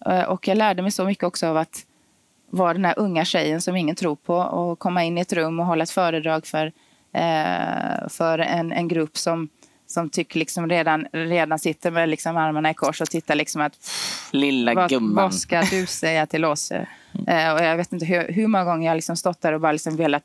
Eh, 0.06 0.24
och 0.24 0.48
jag 0.48 0.58
lärde 0.58 0.82
mig 0.82 0.92
så 0.92 1.06
mycket 1.06 1.24
också 1.24 1.48
av 1.48 1.58
att 1.58 1.86
vara 2.50 2.74
den 2.74 2.86
här 2.86 3.00
unga 3.00 3.26
tjejen 3.26 3.62
som 3.62 3.76
ingen 3.76 3.96
tror 3.96 4.16
på 4.16 4.36
och 4.36 4.80
komma 4.80 5.04
in 5.04 5.18
i 5.18 5.22
ett 5.22 5.34
rum 5.34 5.60
och 5.60 5.66
hålla 5.66 5.84
ett 5.84 5.90
föredrag 5.90 6.46
för, 6.46 6.66
eh, 7.14 8.08
för 8.10 8.40
en, 8.40 8.72
en 8.72 8.88
grupp 8.88 9.18
som, 9.18 9.50
som 9.92 10.10
tycker 10.10 10.40
liksom 10.40 10.70
redan, 10.70 11.08
redan 11.12 11.60
sitter 11.60 11.92
med 11.92 12.10
liksom 12.10 12.38
armarna 12.38 12.72
i 12.72 12.74
kors 12.74 13.02
och 13.02 13.10
tittar 13.10 13.36
liksom 13.36 13.62
att 13.62 13.92
Lilla 14.32 14.74
vad, 14.74 14.90
gumman. 14.90 15.16
Vad 15.16 15.36
ska 15.36 15.62
du 15.62 15.86
säga 15.86 16.26
till 16.26 16.46
oss? 16.46 16.72
Mm. 16.72 16.86
Eh, 17.28 17.54
och 17.54 17.64
jag 17.64 17.78
vet 17.78 17.94
inte 17.94 18.06
hur, 18.06 18.28
hur 18.34 18.48
många 18.48 18.64
gånger 18.64 18.88
jag 18.88 18.96
liksom 18.96 19.16
stått 19.16 19.42
där 19.42 19.54
och 19.54 19.62
bara 19.62 19.72
liksom 19.72 19.96
velat 19.96 20.24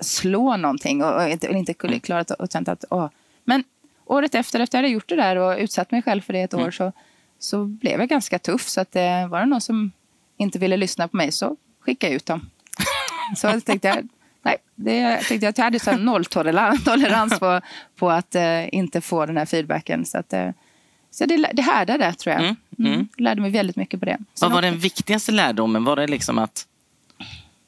slå 0.00 0.56
någonting 0.56 1.04
och, 1.04 1.14
och 1.14 1.28
inte, 1.28 1.46
inte 1.46 1.74
klarat 1.74 2.30
och 2.30 2.52
känt 2.52 2.68
att 2.68 2.84
åh. 2.90 3.08
Men 3.44 3.64
året 4.04 4.34
efter, 4.34 4.60
efter 4.60 4.78
jag 4.78 4.82
hade 4.82 4.94
gjort 4.94 5.08
det 5.08 5.16
där 5.16 5.36
och 5.36 5.58
utsatt 5.58 5.90
mig 5.90 6.02
själv 6.02 6.20
för 6.20 6.32
det 6.32 6.40
ett 6.40 6.52
mm. 6.52 6.66
år 6.66 6.70
så, 6.70 6.92
så 7.38 7.64
blev 7.64 8.00
jag 8.00 8.08
ganska 8.08 8.38
tuff. 8.38 8.68
Så 8.68 8.80
att, 8.80 8.96
eh, 8.96 9.28
var 9.28 9.40
det 9.40 9.46
någon 9.46 9.60
som 9.60 9.92
inte 10.36 10.58
ville 10.58 10.76
lyssna 10.76 11.08
på 11.08 11.16
mig 11.16 11.32
så 11.32 11.56
skickade 11.80 12.12
jag 12.12 12.16
ut 12.16 12.26
dem. 12.26 12.50
så 13.36 13.60
tänkte 13.60 13.88
jag, 13.88 14.08
nej, 14.44 14.56
det, 14.74 14.96
jag 14.96 15.24
tänkte 15.24 15.48
att 15.48 15.58
jag 15.58 15.64
hade 15.64 15.80
så 15.80 15.96
nolltolerans 15.96 17.38
på, 17.38 17.60
på 17.96 18.10
att 18.10 18.34
eh, 18.34 18.74
inte 18.74 19.00
få 19.00 19.26
den 19.26 19.36
här 19.36 19.46
feedbacken. 19.46 20.04
Så, 20.04 20.18
att, 20.18 20.32
eh, 20.32 20.50
så 21.10 21.26
det, 21.26 21.50
det 21.52 21.62
härdade 21.62 22.12
tror 22.12 22.32
jag. 22.32 22.42
Mm, 22.42 22.56
mm. 22.78 22.92
Mm, 22.92 23.08
lärde 23.18 23.40
mig 23.40 23.50
väldigt 23.50 23.76
mycket 23.76 24.00
på 24.00 24.06
det. 24.06 24.18
Vad 24.40 24.52
var 24.52 24.62
den 24.62 24.78
viktigaste 24.78 25.32
lärdomen? 25.32 25.84
Var 25.84 25.96
det 25.96 26.06
liksom 26.06 26.38
att 26.38 26.66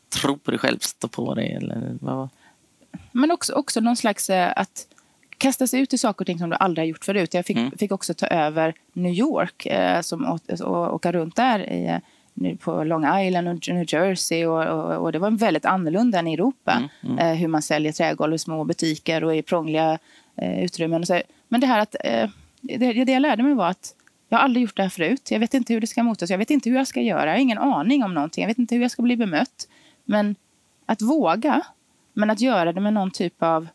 tro 0.08 0.38
på 0.38 0.50
dig 0.50 0.60
själv, 0.60 0.78
stå 0.78 1.08
på 1.08 1.34
dig? 1.34 1.52
Eller 1.52 1.96
vad? 2.00 2.28
Men 3.12 3.30
också, 3.30 3.52
också 3.52 3.80
någon 3.80 3.96
slags 3.96 4.30
eh, 4.30 4.52
att 4.56 4.86
kasta 5.38 5.66
sig 5.66 5.80
ut 5.80 5.94
i 5.94 5.98
saker 5.98 6.22
och 6.22 6.26
ting 6.26 6.38
som 6.38 6.50
du 6.50 6.56
aldrig 6.56 6.82
har 6.82 6.88
gjort 6.88 7.04
förut. 7.04 7.34
Jag 7.34 7.46
fick, 7.46 7.56
mm. 7.56 7.70
fick 7.78 7.92
också 7.92 8.14
ta 8.14 8.26
över 8.26 8.74
New 8.92 9.12
York 9.12 9.66
eh, 9.66 10.00
som, 10.00 10.24
och, 10.24 10.60
och 10.60 10.94
åka 10.94 11.12
runt 11.12 11.36
där 11.36 11.58
i, 11.72 12.00
på 12.58 12.84
Long 12.84 13.20
Island 13.20 13.48
och 13.48 13.68
New 13.68 13.84
Jersey. 13.88 14.46
Och, 14.46 14.66
och, 14.66 15.02
och, 15.02 15.12
det 15.12 15.18
var 15.18 15.30
väldigt 15.30 15.64
annorlunda 15.64 16.18
än 16.18 16.26
i 16.26 16.34
Europa. 16.34 16.72
Mm. 16.72 16.88
Mm. 17.02 17.18
Eh, 17.18 17.34
hur 17.34 17.48
man 17.48 17.62
säljer 17.62 17.92
trägolv 17.92 18.34
i 18.34 18.38
små 18.38 18.64
butiker 18.64 19.24
och 19.24 19.36
i 19.36 19.42
prångliga 19.42 19.98
eh, 20.36 20.64
utrymmen. 20.64 21.00
Och 21.00 21.06
så. 21.06 21.20
Men 21.48 21.60
det 21.60 21.66
här 21.66 21.80
att 21.80 21.96
eh, 22.04 22.30
det, 22.60 23.04
det 23.04 23.12
jag 23.12 23.22
lärde 23.22 23.42
mig 23.42 23.54
var 23.54 23.68
att 23.68 23.94
jag 24.28 24.38
har 24.38 24.44
aldrig 24.44 24.62
gjort 24.62 24.76
det 24.76 24.82
här 24.82 24.90
förut. 24.90 25.30
Jag 25.30 25.38
vet 25.38 25.54
inte 25.54 25.72
hur 25.72 25.80
det 25.80 25.86
ska 25.86 26.02
mottas. 26.02 26.30
Jag 26.30 26.38
vet 26.38 26.50
inte 26.50 26.70
hur 26.70 26.76
jag 26.76 26.86
ska 26.86 27.00
göra. 27.00 27.26
Jag 27.26 27.32
har 27.32 27.38
ingen 27.38 27.58
aning 27.58 28.04
om 28.04 28.14
någonting. 28.14 28.42
Jag 28.42 28.48
vet 28.48 28.58
inte 28.58 28.74
hur 28.74 28.82
jag 28.82 28.90
ska 28.90 29.02
bli 29.02 29.16
bemött. 29.16 29.68
Men 30.04 30.36
att 30.86 31.02
våga, 31.02 31.62
men 32.12 32.30
att 32.30 32.40
göra 32.40 32.72
det 32.72 32.80
med 32.80 32.92
någon 32.92 33.10
typ 33.10 33.42
av 33.42 33.68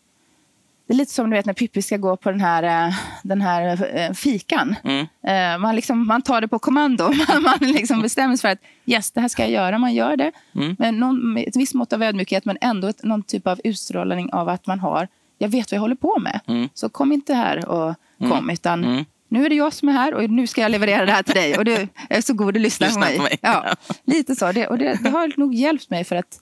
det 0.91 0.95
är 0.95 0.97
lite 0.97 1.13
som 1.13 1.29
du 1.29 1.35
vet 1.35 1.45
när 1.45 1.53
Pippi 1.53 1.81
ska 1.81 1.97
gå 1.97 2.17
på 2.17 2.31
den 2.31 2.41
här, 2.41 2.87
eh, 2.87 2.95
den 3.23 3.41
här 3.41 3.95
eh, 3.95 4.13
fikan. 4.13 4.75
Mm. 4.83 5.07
Eh, 5.23 5.61
man, 5.61 5.75
liksom, 5.75 6.07
man 6.07 6.21
tar 6.21 6.41
det 6.41 6.47
på 6.47 6.59
kommando. 6.59 7.03
Man 7.41 7.57
liksom 7.59 8.01
bestämmer 8.01 8.35
sig 8.35 8.41
för 8.41 8.47
att 8.47 8.59
yes, 8.85 9.11
det 9.11 9.21
här 9.21 9.27
ska 9.27 9.41
jag 9.41 9.51
göra. 9.51 9.77
Man 9.77 9.93
gör 9.93 10.17
det 10.17 10.31
mm. 10.55 10.75
med, 10.79 10.93
någon, 10.93 11.37
ett 11.37 11.55
visst 11.55 11.73
mått 11.73 11.93
av 11.93 12.03
ödmjukhet 12.03 12.45
men 12.45 12.57
ändå 12.61 12.87
ett, 12.87 13.03
någon 13.03 13.23
typ 13.23 13.47
av 13.47 13.61
utstrålning 13.63 14.33
av 14.33 14.49
att 14.49 14.67
man 14.67 14.79
har, 14.79 15.07
jag 15.37 15.49
vet 15.49 15.71
vad 15.71 15.75
jag 15.75 15.81
håller 15.81 15.95
på 15.95 16.19
med. 16.19 16.39
Mm. 16.47 16.69
Så 16.73 16.89
kom 16.89 17.11
inte 17.11 17.33
här 17.33 17.69
och 17.69 17.95
mm. 18.19 18.31
kom, 18.31 18.49
utan 18.49 18.83
mm. 18.83 19.05
nu 19.29 19.45
är 19.45 19.49
det 19.49 19.55
jag 19.55 19.73
som 19.73 19.89
är 19.89 19.93
här 19.93 20.13
och 20.13 20.29
nu 20.29 20.47
ska 20.47 20.61
jag 20.61 20.71
leverera 20.71 21.05
det 21.05 21.11
här 21.11 21.23
till 21.23 21.35
dig. 21.35 21.57
Och 21.57 21.65
du 21.65 21.87
är 22.09 22.21
så 22.21 22.33
god 22.33 22.55
att 22.55 22.61
lyssna, 22.61 22.87
lyssna 22.87 23.01
på 23.01 23.07
mig. 23.07 23.17
På 23.17 23.23
mig. 23.23 23.39
Ja, 23.41 23.75
lite 24.03 24.35
så. 24.35 24.51
Det, 24.51 24.67
och 24.67 24.77
det, 24.77 24.99
det 25.03 25.09
har 25.09 25.33
nog 25.37 25.53
hjälpt 25.53 25.89
mig 25.89 26.03
för 26.03 26.15
att 26.15 26.39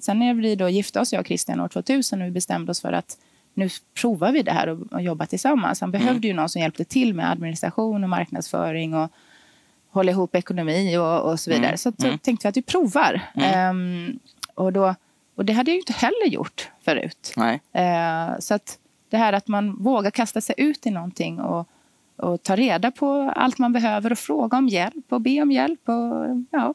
sen 0.00 0.18
när 0.18 0.34
vi 0.34 0.54
då 0.54 0.68
gifte 0.68 1.00
oss, 1.00 1.12
jag 1.12 1.20
och 1.20 1.26
Christian, 1.26 1.60
år 1.60 1.68
2000 1.68 2.20
och 2.20 2.26
vi 2.26 2.30
bestämde 2.30 2.70
oss 2.70 2.80
för 2.80 2.92
att 2.92 3.16
nu 3.54 3.68
provar 4.00 4.32
vi 4.32 4.42
det 4.42 4.52
här 4.52 4.66
och, 4.68 4.92
och 4.92 5.02
jobbar 5.02 5.26
tillsammans. 5.26 5.80
Han 5.80 5.90
behövde 5.90 6.10
mm. 6.10 6.22
ju 6.22 6.32
någon 6.32 6.48
som 6.48 6.60
hjälpte 6.62 6.84
till 6.84 7.14
med 7.14 7.30
administration 7.30 8.04
och 8.04 8.10
marknadsföring 8.10 8.94
och 8.94 9.10
hålla 9.90 10.10
ihop 10.10 10.34
ekonomi 10.34 10.96
och, 10.96 11.30
och 11.30 11.40
så 11.40 11.50
vidare. 11.50 11.66
Mm. 11.66 11.78
Så 11.78 11.92
mm. 12.02 12.18
tänkte 12.18 12.46
vi 12.46 12.48
att 12.48 12.56
vi 12.56 12.62
provar. 12.62 13.20
Um, 13.70 14.18
och, 14.54 14.72
då, 14.72 14.94
och 15.34 15.44
det 15.44 15.52
hade 15.52 15.70
jag 15.70 15.74
ju 15.74 15.80
inte 15.80 15.92
heller 15.92 16.26
gjort 16.26 16.70
förut. 16.84 17.34
Uh, 17.78 18.38
så 18.38 18.54
att 18.54 18.78
det 19.10 19.16
här 19.16 19.32
att 19.32 19.48
man 19.48 19.82
vågar 19.82 20.10
kasta 20.10 20.40
sig 20.40 20.54
ut 20.58 20.86
i 20.86 20.90
någonting 20.90 21.40
och, 21.40 21.68
och 22.16 22.42
ta 22.42 22.56
reda 22.56 22.90
på 22.90 23.32
allt 23.36 23.58
man 23.58 23.72
behöver 23.72 24.12
och 24.12 24.18
fråga 24.18 24.58
om 24.58 24.68
hjälp 24.68 25.04
och 25.08 25.20
be 25.20 25.42
om 25.42 25.52
hjälp. 25.52 25.88
Och, 25.88 26.46
ja, 26.50 26.74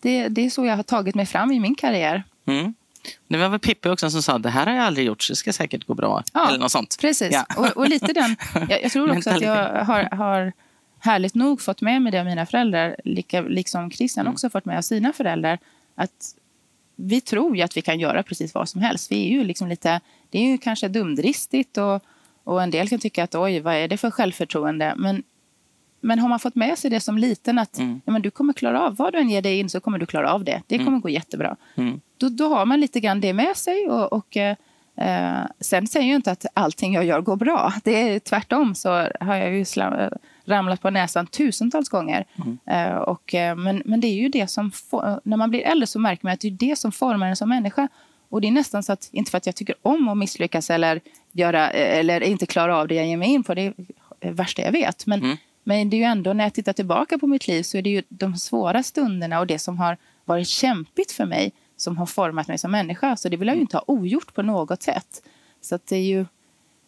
det, 0.00 0.28
det, 0.28 0.46
är 0.46 0.50
så 0.50 0.64
jag 0.66 0.76
har 0.76 0.82
tagit 0.82 1.14
mig 1.14 1.26
fram 1.26 1.52
i 1.52 1.60
min 1.60 1.74
karriär. 1.74 2.22
Mm. 2.46 2.74
Det 3.28 3.36
var 3.36 3.48
väl 3.48 3.58
Pippi 3.58 3.88
också 3.88 4.10
som 4.10 4.22
sa 4.22 4.38
det 4.38 4.50
här 4.50 4.66
har 4.66 4.72
jag 4.72 4.84
aldrig 4.84 5.06
gjort 5.06 5.22
så 5.22 5.32
det 5.32 5.36
ska 5.36 5.52
säkert 5.52 5.86
gå 5.86 5.94
bra. 5.94 6.22
Ja, 6.32 6.48
Eller 6.48 6.58
något 6.58 6.72
sånt. 6.72 6.96
Precis. 7.00 7.32
Ja. 7.32 7.46
Och, 7.56 7.76
och, 7.76 7.88
lite 7.88 8.12
den, 8.12 8.36
jag, 8.68 8.82
jag 8.82 8.92
tror 8.92 9.16
också 9.16 9.30
att 9.30 9.40
jag 9.40 9.84
har, 9.84 10.16
har 10.16 10.52
härligt 10.98 11.34
nog 11.34 11.60
fått 11.60 11.80
med 11.80 12.02
mig 12.02 12.12
det 12.12 12.20
av 12.20 12.26
mina 12.26 12.46
föräldrar, 12.46 12.96
lika, 13.04 13.40
liksom 13.40 13.90
Christian 13.90 14.26
Mm. 14.26 14.32
också 14.32 14.50
fått 14.50 14.64
med 14.64 14.78
av 14.78 14.82
sina 14.82 15.12
föräldrar. 15.12 15.58
Att 15.94 16.34
vi 16.96 17.20
tror 17.20 17.56
ju 17.56 17.62
att 17.62 17.76
vi 17.76 17.82
kan 17.82 18.00
göra 18.00 18.22
precis 18.22 18.54
vad 18.54 18.68
som 18.68 18.80
helst. 18.80 19.12
Vi 19.12 19.26
är 19.26 19.30
ju 19.30 19.44
liksom 19.44 19.68
lite, 19.68 20.00
det 20.30 20.38
är 20.38 20.50
ju 20.50 20.58
kanske 20.58 20.88
dumdristigt 20.88 21.78
och, 21.78 22.02
och 22.44 22.62
en 22.62 22.70
del 22.70 22.88
kan 22.88 22.98
tycka 22.98 23.24
att 23.24 23.34
oj, 23.34 23.60
vad 23.60 23.74
är 23.74 23.88
det 23.88 23.96
för 23.96 24.10
självförtroende? 24.10 24.94
Men, 24.96 25.22
men 26.00 26.18
har 26.18 26.28
man 26.28 26.38
fått 26.40 26.54
med 26.54 26.78
sig 26.78 26.90
det 26.90 27.00
som 27.00 27.18
liten 27.18 27.58
att 27.58 27.78
Mm. 27.78 28.00
ja, 28.04 28.12
men 28.12 28.22
du 28.22 28.30
kommer 28.30 28.52
klara 28.52 28.82
av, 28.82 28.96
vad 28.96 29.12
du 29.12 29.18
än 29.18 29.30
ger 29.30 29.42
dig 29.42 29.58
in 29.58 29.68
så 29.70 29.80
kommer 29.80 29.98
du 29.98 30.06
klara 30.06 30.32
av 30.32 30.44
det. 30.44 30.62
Det 30.66 30.78
kommer 30.78 30.98
gå 30.98 31.08
jättebra. 31.08 31.56
Mm. 31.74 32.00
Då, 32.16 32.28
då 32.28 32.48
har 32.48 32.66
man 32.66 32.80
lite 32.80 33.00
grann 33.00 33.20
det 33.20 33.32
med 33.32 33.56
sig. 33.56 33.88
Och, 33.88 34.12
och, 34.12 34.36
eh, 34.36 34.56
eh, 34.96 35.44
sen 35.60 35.86
säger 35.86 36.08
jag 36.08 36.16
inte 36.16 36.30
att 36.32 36.46
allting 36.54 36.94
jag 36.94 37.04
gör 37.04 37.20
går 37.20 37.36
bra. 37.36 37.72
Det 37.84 37.94
är 38.10 38.18
tvärtom 38.18 38.74
så 38.74 38.90
har 39.20 39.34
jag 39.36 39.52
ju 39.54 39.64
slam, 39.64 40.10
ramlat 40.44 40.82
på 40.82 40.90
näsan 40.90 41.26
tusentals 41.26 41.88
gånger. 41.88 42.24
Eh, 42.66 42.94
och, 42.96 43.34
eh, 43.34 43.56
men, 43.56 43.82
men 43.84 44.00
det 44.00 44.06
är 44.06 44.14
ju 44.14 44.28
det 44.28 44.46
som, 44.46 44.70
få- 44.70 45.20
när 45.24 45.36
man 45.36 45.50
blir 45.50 45.60
äldre 45.60 45.86
så 45.86 45.98
märker 45.98 46.24
man 46.26 46.32
att 46.32 46.40
det 46.40 46.48
är 46.48 46.52
det 46.52 46.76
som 46.78 46.92
formar 46.92 47.26
en 47.28 47.36
som 47.36 47.48
människa. 47.48 47.88
Och 48.28 48.40
det 48.40 48.48
är 48.48 48.52
nästan 48.52 48.82
så 48.82 48.92
att, 48.92 49.08
inte 49.12 49.30
för 49.30 49.38
att 49.38 49.46
jag 49.46 49.56
tycker 49.56 49.74
om 49.82 50.08
att 50.08 50.16
misslyckas 50.18 50.70
eller, 50.70 51.00
göra, 51.32 51.70
eh, 51.70 51.98
eller 51.98 52.20
inte 52.22 52.46
klara 52.46 52.76
av 52.76 52.88
det 52.88 52.94
jag 52.94 53.06
ger 53.06 53.16
mig 53.16 53.28
in 53.28 53.44
på, 53.44 53.54
det 53.54 53.62
är 53.66 53.74
det 54.18 54.30
värsta 54.30 54.62
jag 54.62 54.72
vet. 54.72 55.06
Men, 55.06 55.20
Mm. 55.24 55.36
Men 55.64 55.90
det 55.90 55.96
är 55.96 55.98
ju 55.98 56.04
ändå, 56.04 56.32
när 56.32 56.44
jag 56.44 56.52
tittar 56.54 56.72
tillbaka 56.72 57.18
på 57.18 57.26
mitt 57.26 57.48
liv 57.48 57.62
så 57.62 57.78
är 57.78 57.82
det 57.82 57.90
ju 57.90 58.02
de 58.08 58.36
svåra 58.36 58.82
stunderna 58.82 59.40
och 59.40 59.46
det 59.46 59.58
som 59.58 59.78
har 59.78 59.96
varit 60.24 60.48
kämpigt 60.48 61.12
för 61.12 61.26
mig 61.26 61.52
som 61.76 61.98
har 61.98 62.06
format 62.06 62.48
mig 62.48 62.58
som 62.58 62.70
människa. 62.70 63.16
Så 63.16 63.28
det 63.28 63.36
vill 63.36 63.48
jag 63.48 63.56
ju 63.56 63.60
inte 63.60 63.76
ha 63.76 63.84
ogjort 63.86 64.34
på 64.34 64.42
något 64.42 64.82
sätt. 64.82 65.22
Så 65.60 65.74
att 65.74 65.86
det 65.86 65.96
är 65.96 66.02
ju, 66.02 66.26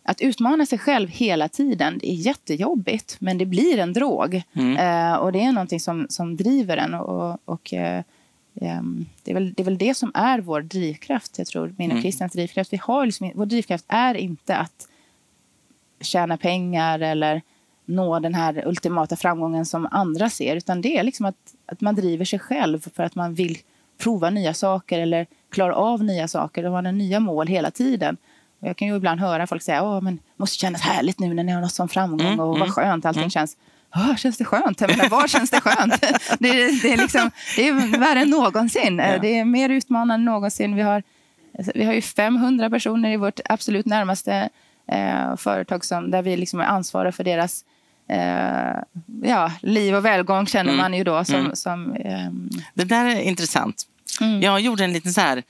att 0.05 0.21
utmana 0.21 0.67
sig 0.67 0.79
själv 0.79 1.09
hela 1.09 1.49
tiden, 1.49 1.99
det 1.99 2.11
är 2.11 2.15
jättejobbigt. 2.15 3.17
Men 3.19 3.39
det 3.39 3.47
blir 3.47 3.79
en 3.79 3.93
drog. 3.93 4.43
Mm. 4.53 4.77
Eh, 4.77 5.15
och 5.15 5.33
det 5.33 5.41
är 5.41 5.53
någonting 5.53 5.81
som, 5.81 6.07
som 6.09 6.37
driver 6.37 6.77
en. 6.77 6.95
Och, 6.95 7.39
och, 7.45 7.75
eh, 7.75 8.03
ehm, 8.61 9.07
det, 9.23 9.31
är 9.31 9.35
väl, 9.35 9.53
det 9.53 9.63
är 9.63 9.65
väl 9.65 9.79
det 9.79 9.95
som 9.95 10.11
är 10.15 10.39
vår 10.39 10.61
drivkraft, 10.61 11.39
jag 11.39 11.47
tror. 11.47 11.75
Min 11.79 11.91
och 11.91 11.93
Mm. 11.93 12.03
Christians 12.03 12.33
drivkraft. 12.33 12.73
Vi 12.73 12.81
har 12.83 13.07
liksom, 13.07 13.33
vår 13.35 13.47
drivkraft 13.47 13.85
är 13.89 14.15
inte 14.15 14.57
att 14.57 14.89
tjäna 16.01 16.37
pengar 16.37 17.01
eller 17.01 17.43
nå 17.93 18.19
den 18.19 18.35
här 18.35 18.63
ultimata 18.67 19.17
framgången 19.17 19.67
som 19.67 19.89
andra 19.91 20.31
ser. 20.31 20.57
Utan 20.57 20.81
det 20.81 20.99
är 20.99 21.03
liksom 21.03 21.27
att, 21.27 21.37
att 21.67 21.81
man 21.81 21.95
driver 21.95 22.25
sig 22.25 22.39
själv 22.39 22.89
för 22.95 23.03
att 23.03 23.15
man 23.15 23.35
vill 23.35 23.59
prova 23.99 24.31
nya 24.31 24.55
saker 24.55 24.99
eller 24.99 25.27
klara 25.51 25.75
av 25.75 26.05
nya 26.05 26.29
saker. 26.29 26.65
Och 26.67 26.73
man 26.73 26.85
har 26.87 26.93
nya 26.93 27.21
mål 27.21 27.47
hela 27.47 27.71
tiden. 27.71 28.17
Och 28.61 28.69
jag 28.69 28.77
kan 28.77 28.89
ju 28.89 28.97
ibland 28.97 29.21
höra 29.21 29.47
folk 29.47 29.63
säga 29.63 29.83
att 29.83 30.05
det 30.05 30.17
måste 30.37 30.57
kännas 30.57 30.81
härligt 30.81 31.19
nu 31.19 31.35
när 31.35 31.45
ni 31.45 31.53
har 31.53 31.61
nått 31.61 31.73
sån 31.73 31.89
framgång 31.89 32.27
Mm, 32.27 32.41
och 32.41 32.49
vad 32.49 32.57
mm, 32.57 32.71
skönt 32.71 33.05
allting 33.07 33.31
känns. 33.31 33.57
Ja, 33.95 34.17
känns 34.19 34.39
det 34.39 34.45
skönt? 34.45 34.81
Jag 34.81 34.91
menar, 34.91 35.09
var 35.09 35.29
känns 35.29 35.51
det 35.51 35.61
skönt? 35.61 36.01
det, 36.39 36.49
är- 36.49 36.83
det, 36.83 36.93
är 36.93 36.97
liksom, 36.97 37.31
det 37.57 37.69
är 37.69 37.99
värre 37.99 38.21
än 38.21 38.31
någonsin. 38.31 38.99
Ja. 38.99 39.19
Det 39.19 39.39
är 39.39 39.45
mer 39.45 39.69
utmanande 39.69 40.15
än 40.15 40.25
någonsin. 40.25 40.75
Vi 40.77 40.83
har, 40.83 41.03
vi 41.75 41.85
har 41.85 41.93
ju 41.93 42.03
500 42.03 42.71
personer 42.71 43.11
i 43.11 43.17
vårt 43.17 43.41
absolut 43.45 43.87
närmaste 43.87 44.49
eh, 44.87 45.37
företag 45.37 45.85
som, 45.85 46.11
där 46.11 46.23
vi 46.23 46.37
liksom 46.37 46.61
är 46.61 46.65
ansvariga 46.65 47.13
för 47.13 47.25
deras 47.25 47.65
ja, 49.23 49.53
liv 49.63 49.95
och 49.95 50.05
välgång, 50.05 50.47
känner 50.47 50.73
Mm. 50.73 50.77
man 50.77 50.95
ju 50.95 51.05
då. 51.05 51.25
Som, 51.25 51.35
Mm. 51.35 51.57
som, 51.57 51.93
ehm, 51.93 52.51
Det 52.75 52.85
där 52.85 53.07
är 53.07 53.21
intressant. 53.21 53.83
Mm. 54.21 54.43
Jag 54.43 54.61
gjorde 54.61 54.85
en 54.85 54.93
liten 54.93 55.13
så 55.13 55.21
här 55.21 55.43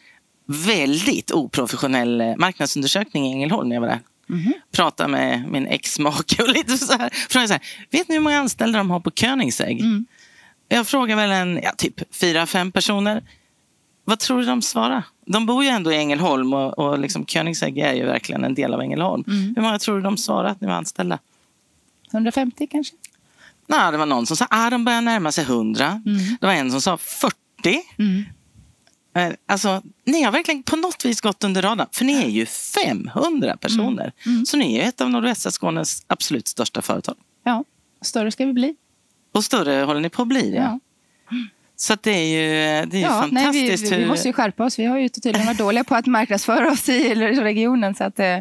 väldigt 0.46 1.30
oprofessionell 1.30 2.20
eh, 2.20 2.36
marknadsundersökning 2.36 3.26
i 3.26 3.32
Ängelholm 3.32 3.68
när 3.68 3.76
jag 3.76 3.80
var 3.80 3.88
där. 3.88 4.00
Mhm. 4.26 4.52
Pratade 4.76 5.08
med 5.08 5.44
min 5.48 5.66
exmake 5.66 6.42
och 6.42 6.48
lite 6.48 6.78
så 6.78 6.92
här. 6.98 7.10
Frågade 7.28 7.48
så 7.48 7.54
här, 7.54 7.62
vet 7.90 8.08
ni 8.08 8.14
hur 8.14 8.22
många 8.22 8.38
anställda 8.38 8.78
de 8.78 8.90
har 8.90 9.00
på 9.00 9.10
Koenigsegg? 9.10 9.80
Mm. 9.80 10.06
Jag 10.68 10.86
frågar 10.86 11.16
väl 11.16 11.30
en, 11.30 11.60
ja, 11.62 11.72
typ 11.76 12.14
fyra, 12.14 12.46
fem 12.46 12.72
personer. 12.72 13.22
Vad 14.04 14.18
tror 14.18 14.38
du 14.40 14.44
de 14.46 14.62
svarar? 14.62 15.02
De 15.26 15.46
bor 15.46 15.64
ju 15.64 15.70
ändå 15.70 15.92
i 15.92 15.96
Ängelholm 15.96 16.52
och, 16.52 16.78
och 16.78 16.98
liksom 16.98 17.24
Koenigsegg 17.24 17.78
är 17.78 17.92
ju 17.94 18.06
verkligen 18.06 18.44
en 18.44 18.54
del 18.54 18.74
av 18.74 18.80
Ängelholm. 18.80 19.24
Mm. 19.26 19.52
Hur 19.56 19.62
många 19.62 19.78
tror 19.78 19.96
du 19.96 20.02
de 20.02 20.16
svarar 20.16 20.48
att 20.48 20.60
ni 20.60 20.66
var 20.66 20.74
anställda? 20.74 21.18
150 22.14 22.66
kanske? 22.70 22.94
Nej, 23.66 23.92
det 23.92 23.98
var 23.98 24.06
någon 24.06 24.26
som 24.26 24.36
sa 24.36 24.44
att 24.44 24.50
ah, 24.66 24.70
de 24.70 24.84
börjar 24.84 25.00
närma 25.00 25.32
sig 25.32 25.44
100. 25.44 25.86
Mm. 26.06 26.18
Det 26.40 26.46
var 26.46 26.52
en 26.54 26.70
som 26.70 26.80
sa 26.80 26.96
40. 26.96 27.34
Mm. 27.98 28.24
Eh, 29.16 29.32
Alltså, 29.46 29.82
ni 30.04 30.22
har 30.22 30.32
verkligen 30.32 30.62
på 30.62 30.76
något 30.76 31.04
vis 31.04 31.20
gått 31.20 31.44
under 31.44 31.62
radarn. 31.62 31.88
För 31.92 32.04
ni 32.04 32.22
är 32.24 32.28
ju 32.28 32.46
500 32.46 33.56
personer. 33.56 34.12
Mm. 34.26 34.46
Så 34.46 34.56
ni 34.56 34.76
är 34.76 34.88
ett 34.88 35.00
av 35.00 35.10
nordvästra 35.10 35.50
Skånes 35.52 36.02
absolut 36.06 36.48
största 36.48 36.82
företag. 36.82 37.16
Ja, 37.44 37.64
större 38.02 38.30
ska 38.30 38.46
vi 38.46 38.52
bli. 38.52 38.74
Och 39.34 39.44
större 39.44 39.84
håller 39.84 40.00
ni 40.00 40.08
på 40.08 40.22
att 40.22 40.28
bli. 40.28 40.54
Ja. 40.56 40.62
Ja. 40.62 40.78
Så 41.76 41.96
det 42.02 42.10
är 42.10 42.24
ju, 42.24 42.86
det 42.86 42.96
är 42.96 43.00
Ja, 43.02 43.28
nej, 43.30 43.50
vi, 43.52 43.58
fantastiskt. 43.68 43.92
vi, 43.92 43.96
vi 43.96 44.06
måste 44.06 44.28
ju 44.28 44.32
skärpa 44.32 44.64
oss. 44.64 44.78
Vi 44.78 44.84
har 44.84 44.98
ju 44.98 45.08
tydligen 45.08 45.46
varit 45.46 45.58
dåliga 45.58 45.84
på 45.84 45.94
att 45.94 46.06
marknadsföra 46.06 46.72
oss 46.72 46.88
i 46.88 47.14
regionen. 47.14 47.94
Så 47.94 48.04
att, 48.04 48.18
eh, 48.18 48.38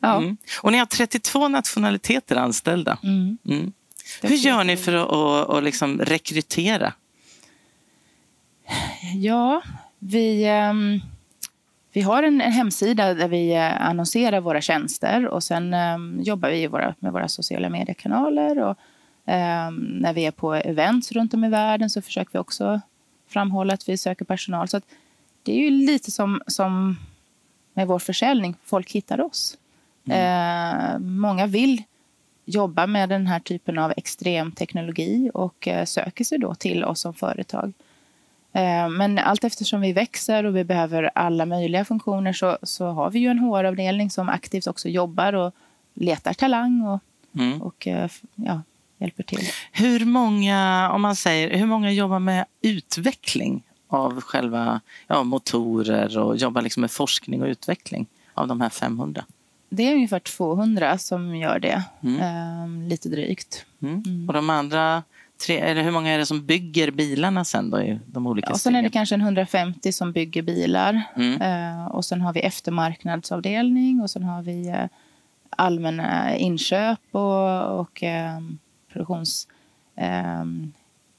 ja. 0.00 0.16
mm. 0.16 0.36
Och 0.60 0.72
ni 0.72 0.78
har 0.78 0.86
32 0.86 1.48
nationaliteter 1.48 2.36
anställda. 2.36 2.98
Mm. 3.02 3.38
Mm. 3.48 3.72
Hur 4.22 4.36
gör 4.36 4.64
ni 4.64 4.76
för 4.76 4.92
att, 4.92 5.12
att, 5.12 5.56
att 5.56 5.64
liksom 5.64 5.98
rekrytera? 5.98 6.92
Ja, 9.14 9.62
vi, 9.98 10.44
ehm, 10.44 11.00
vi 11.92 12.00
har 12.00 12.22
en, 12.22 12.40
en 12.40 12.52
hemsida 12.52 13.14
där 13.14 13.28
vi 13.28 13.54
eh, 13.54 13.86
annonserar 13.86 14.40
våra 14.40 14.60
tjänster 14.60 15.26
och 15.26 15.44
sen 15.44 15.74
ehm, 15.74 16.20
jobbar 16.22 16.50
vi 16.50 16.66
våra, 16.66 16.94
med 16.98 17.12
våra 17.12 17.28
sociala 17.28 17.68
mediekanaler. 17.68 18.58
Och, 18.58 18.78
ehm, 19.26 19.74
när 19.74 20.12
vi 20.12 20.26
är 20.26 20.30
på 20.30 20.54
events 20.54 21.12
runt 21.12 21.34
om 21.34 21.44
i 21.44 21.48
världen 21.48 21.90
så 21.90 22.02
försöker 22.02 22.32
vi 22.32 22.38
också 22.38 22.80
framhålla 23.28 23.74
att 23.74 23.88
vi 23.88 23.96
söker 23.96 24.24
personal. 24.24 24.68
Så 24.68 24.76
att 24.76 24.84
det 25.42 25.52
är 25.52 25.58
ju 25.58 25.70
lite 25.70 26.10
som, 26.10 26.42
som 26.46 26.96
med 27.74 27.86
vår 27.86 27.98
försäljning, 27.98 28.54
folk 28.64 28.92
hittar 28.92 29.20
oss. 29.20 29.56
Eh, 30.10 30.98
många 30.98 31.46
vill 31.46 31.82
jobba 32.44 32.86
med 32.86 33.08
den 33.08 33.26
här 33.26 33.40
typen 33.40 33.78
av 33.78 33.92
extrem 33.96 34.52
teknologi 34.52 35.30
och 35.34 35.68
eh, 35.68 35.84
söker 35.84 36.24
sig 36.24 36.38
då 36.38 36.54
till 36.54 36.84
oss 36.84 37.00
som 37.00 37.14
företag. 37.14 37.72
Eh, 38.52 38.88
Men 38.88 39.18
allt 39.18 39.44
eftersom 39.44 39.80
vi 39.80 39.92
växer 39.92 40.44
och 40.44 40.56
vi 40.56 40.64
behöver 40.64 41.10
alla 41.14 41.46
möjliga 41.46 41.84
funktioner 41.84 42.32
så, 42.32 42.58
så 42.62 42.86
har 42.86 43.10
vi 43.10 43.18
ju 43.18 43.28
en 43.28 43.38
HR-avdelning 43.38 44.10
som 44.10 44.28
aktivt 44.28 44.66
också 44.66 44.88
jobbar 44.88 45.32
och 45.32 45.54
letar 45.94 46.32
talang 46.32 46.82
och, 46.82 47.00
Mm. 47.38 47.62
och 47.62 47.86
ja, 48.34 48.62
hjälper 48.98 49.22
till. 49.22 49.40
Hur 49.72 50.04
många, 50.04 50.90
om 50.94 51.02
man 51.02 51.16
säger, 51.16 51.58
hur 51.58 51.66
många 51.66 51.92
jobbar 51.92 52.18
med 52.18 52.44
utveckling 52.62 53.62
av 53.88 54.20
själva 54.20 54.80
ja, 55.06 55.22
motorer 55.22 56.18
och 56.18 56.36
jobbar 56.36 56.62
liksom 56.62 56.80
med 56.80 56.90
forskning 56.90 57.42
och 57.42 57.46
utveckling 57.48 58.06
av 58.34 58.48
de 58.48 58.60
här 58.60 58.68
500? 58.68 59.24
Det 59.70 59.82
är 59.82 59.94
ungefär 59.94 60.18
200 60.18 60.98
som 60.98 61.36
gör 61.36 61.58
det, 61.58 61.82
Mm. 62.02 62.20
eh, 62.82 62.88
lite 62.88 63.08
drygt. 63.08 63.64
Mm. 63.82 64.24
Och 64.28 64.34
de 64.34 64.50
andra 64.50 65.02
tre, 65.46 65.58
eller 65.58 65.82
hur 65.82 65.90
många 65.90 66.10
är 66.10 66.18
det 66.18 66.26
som 66.26 66.46
bygger 66.46 66.90
bilarna 66.90 67.44
sen 67.44 67.70
då 67.70 67.80
i 67.82 67.98
de 68.06 68.26
olika 68.26 68.50
Och 68.50 68.60
sen 68.60 68.74
är 68.74 68.82
det 68.82 68.90
kanske 68.90 69.14
en 69.14 69.20
150 69.20 69.92
som 69.92 70.12
bygger 70.12 70.42
bilar. 70.42 71.02
Mm. 71.16 71.42
Eh, 71.42 71.86
och 71.86 72.04
sen 72.04 72.20
har 72.20 72.32
vi 72.32 72.40
eftermarknadsavdelning 72.40 74.00
och 74.00 74.10
sen 74.10 74.22
har 74.22 74.42
vi 74.42 74.68
eh, 74.68 74.84
allmänna 75.50 76.36
inköp 76.36 77.00
och, 77.10 77.80
och 77.80 78.02
eh, 78.02 78.38
produktions, 78.92 79.48
eh, 79.96 80.40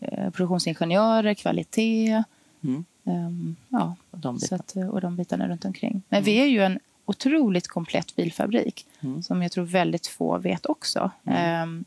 eh, 0.02 0.30
produktionsingenjörer, 0.34 1.34
kvalitet. 1.34 2.24
Mm. 2.64 2.86
eh, 3.06 3.56
ja, 3.70 3.96
Och 4.12 4.18
de 4.20 4.40
så 4.40 4.46
bitarna. 4.46 4.60
att, 4.60 4.76
eh, 4.76 4.88
och 4.88 5.02
de 5.02 5.16
bitarna 5.16 5.48
runt 5.48 5.66
omkring. 5.66 6.02
Men 6.10 6.24
vi 6.24 6.42
är 6.42 6.46
ju 6.46 6.64
en 6.64 6.80
otroligt 7.10 7.67
komplett 7.67 8.15
bilfabrik 8.15 8.86
Mm. 9.02 9.24
som 9.24 9.41
jag 9.41 9.52
tror 9.52 9.65
väldigt 9.65 10.08
få 10.08 10.38
vet 10.38 10.65
också. 10.65 11.12
Mm. 11.26 11.80
Eh, 11.80 11.86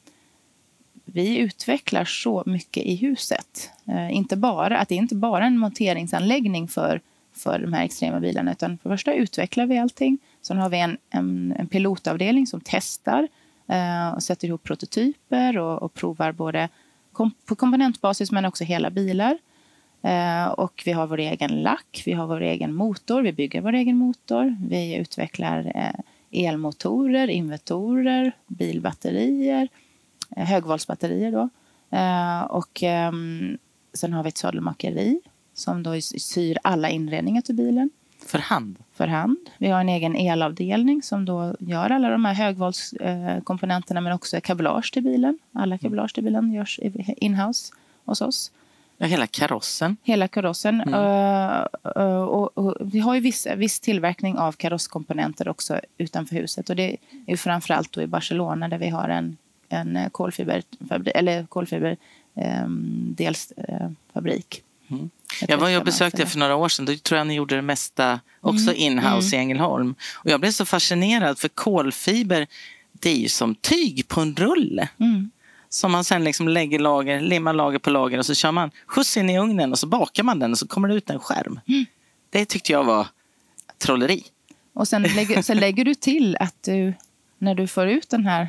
vi 1.04 1.38
utvecklar 1.38 2.04
så 2.04 2.42
mycket 2.46 2.82
i 2.82 2.96
huset. 2.96 3.70
Eh, 3.86 4.16
inte 4.16 4.36
bara, 4.36 4.78
att 4.78 4.88
det 4.88 4.94
är 4.94 4.98
inte 4.98 5.14
bara 5.14 5.46
en 5.46 5.58
monteringsanläggning 5.58 6.68
för, 6.68 7.00
för 7.32 7.58
de 7.58 7.72
här 7.72 7.84
extrema 7.84 8.20
bilarna. 8.20 8.52
Utan 8.52 8.78
för 8.78 8.88
det 8.88 8.94
första 8.94 9.14
utvecklar 9.14 9.66
vi 9.66 9.78
allting. 9.78 10.18
Sen 10.42 10.58
har 10.58 10.68
vi 10.68 10.80
en, 10.80 10.98
en, 11.10 11.54
en 11.58 11.66
pilotavdelning 11.66 12.46
som 12.46 12.60
testar 12.64 13.28
eh, 13.68 14.08
och 14.14 14.22
sätter 14.22 14.48
ihop 14.48 14.62
prototyper 14.62 15.58
och, 15.58 15.82
och 15.82 15.94
provar 15.94 16.32
både 16.32 16.68
kom, 17.12 17.30
på 17.44 17.54
komponentbasis 17.56 18.32
men 18.32 18.44
också 18.44 18.64
hela 18.64 18.90
bilar. 18.90 19.38
Eh, 20.02 20.46
och 20.46 20.82
vi 20.84 20.92
har 20.92 21.06
vår 21.06 21.18
egen 21.20 21.62
lack, 21.62 22.02
vi 22.06 22.12
har 22.12 22.26
vår 22.26 22.40
egen 22.40 22.74
motor, 22.74 23.22
vi 23.22 23.32
bygger 23.32 23.60
vår 23.60 23.72
egen 23.72 23.96
motor. 23.96 24.56
Vi 24.68 24.94
utvecklar 24.96 25.72
eh, 25.74 26.44
elmotorer, 26.48 27.28
invertorer, 27.30 28.32
bilbatterier, 28.46 29.68
eh, 30.36 30.44
högvoltsbatterier 30.44 31.32
då. 31.32 31.48
Och 32.48 32.82
ehm, 32.82 33.58
sen 33.94 34.12
har 34.12 34.22
vi 34.22 34.28
ett 34.28 34.36
sadelmakeri 34.36 35.20
som 35.54 35.82
då 35.82 36.00
sy- 36.00 36.18
syr 36.18 36.58
alla 36.62 36.90
inredningar 36.90 37.42
till 37.42 37.54
bilen. 37.54 37.90
För 38.26 38.38
hand? 38.38 38.78
För 38.92 39.06
hand. 39.06 39.36
Vi 39.58 39.68
har 39.68 39.80
en 39.80 39.88
egen 39.88 40.16
elavdelning 40.16 41.02
som 41.02 41.24
då 41.24 41.56
gör 41.58 41.90
alla 41.90 42.08
de 42.10 42.24
här 42.24 42.34
högvoltskomponenterna 42.34 44.00
men 44.00 44.12
också 44.12 44.40
kabelage 44.40 44.92
till 44.92 45.02
bilen. 45.02 45.38
Alla 45.52 45.78
kabelage 45.78 46.14
till 46.14 46.24
bilen 46.24 46.52
görs 46.52 46.80
inhouse 47.16 47.72
hos 48.04 48.20
oss. 48.20 48.52
Ja, 49.02 49.08
hela 49.08 49.26
karossen? 49.26 49.96
Hela 50.02 50.28
karossen. 50.28 50.80
Mm. 50.80 50.94
Uh, 50.94 51.66
uh, 51.96 52.22
och, 52.22 52.58
och, 52.58 52.76
vi 52.80 52.98
har 52.98 53.14
ju 53.14 53.20
viss, 53.20 53.46
viss 53.56 53.80
tillverkning 53.80 54.38
av 54.38 54.52
karosskomponenter 54.52 55.48
också 55.48 55.80
utanför 55.98 56.36
huset. 56.36 56.70
Och 56.70 56.76
det 56.76 56.96
är 57.26 57.36
framförallt 57.36 57.92
då 57.92 58.02
i 58.02 58.06
Barcelona 58.06 58.68
där 58.68 58.78
vi 58.78 58.88
har 58.88 59.08
en, 59.08 59.36
en 59.68 60.10
kolfiber, 60.10 60.62
eller 61.14 61.46
kolfiber 61.46 61.96
um, 62.64 63.14
dels, 63.18 63.52
uh, 63.68 63.90
fabrik. 64.14 64.62
Mm. 64.90 65.10
Jag 65.48 65.58
var 65.58 65.78
och 65.78 65.84
besökte 65.84 66.22
er 66.22 66.26
för 66.26 66.38
några 66.38 66.56
år 66.56 66.68
sedan. 66.68 66.84
Då 66.84 66.96
tror 66.96 67.18
jag 67.18 67.26
ni 67.26 67.34
gjorde 67.34 67.56
det 67.56 67.62
mesta 67.62 68.20
också 68.40 68.70
mm. 68.70 68.76
inhouse 68.76 69.36
mm. 69.36 69.40
i 69.40 69.42
Ängelholm. 69.42 69.94
Och 70.14 70.30
jag 70.30 70.40
blev 70.40 70.50
så 70.50 70.64
fascinerad 70.64 71.38
för 71.38 71.48
kolfiber 71.48 72.46
det 72.92 73.10
är 73.10 73.16
ju 73.16 73.28
som 73.28 73.54
tyg 73.54 74.08
på 74.08 74.20
en 74.20 74.34
rulle. 74.36 74.88
Mm. 74.98 75.30
Som 75.72 75.92
man 75.92 76.04
sen 76.04 76.24
liksom 76.24 76.48
lägger 76.48 76.78
lager, 76.78 77.20
limmar 77.20 77.52
lager 77.52 77.78
på 77.78 77.90
lager 77.90 78.18
och 78.18 78.26
så 78.26 78.34
kör 78.34 78.52
man 78.52 78.70
skjuts 78.86 79.16
in 79.16 79.30
i 79.30 79.38
ugnen 79.38 79.72
och 79.72 79.78
så 79.78 79.86
bakar 79.86 80.22
man 80.22 80.38
den 80.38 80.50
och 80.50 80.58
så 80.58 80.68
kommer 80.68 80.88
det 80.88 80.94
ut 80.94 81.10
en 81.10 81.18
skärm. 81.18 81.60
Mm. 81.68 81.84
Det 82.30 82.44
tyckte 82.44 82.72
jag 82.72 82.84
var 82.84 83.06
trolleri. 83.78 84.24
Och 84.72 84.88
sen 84.88 85.02
lägger, 85.02 85.42
sen 85.42 85.58
lägger 85.58 85.84
du 85.84 85.94
till 85.94 86.36
att 86.40 86.62
du, 86.62 86.94
när 87.38 87.54
du 87.54 87.66
får 87.66 87.86
ut 87.86 88.10
den 88.10 88.26
här 88.26 88.48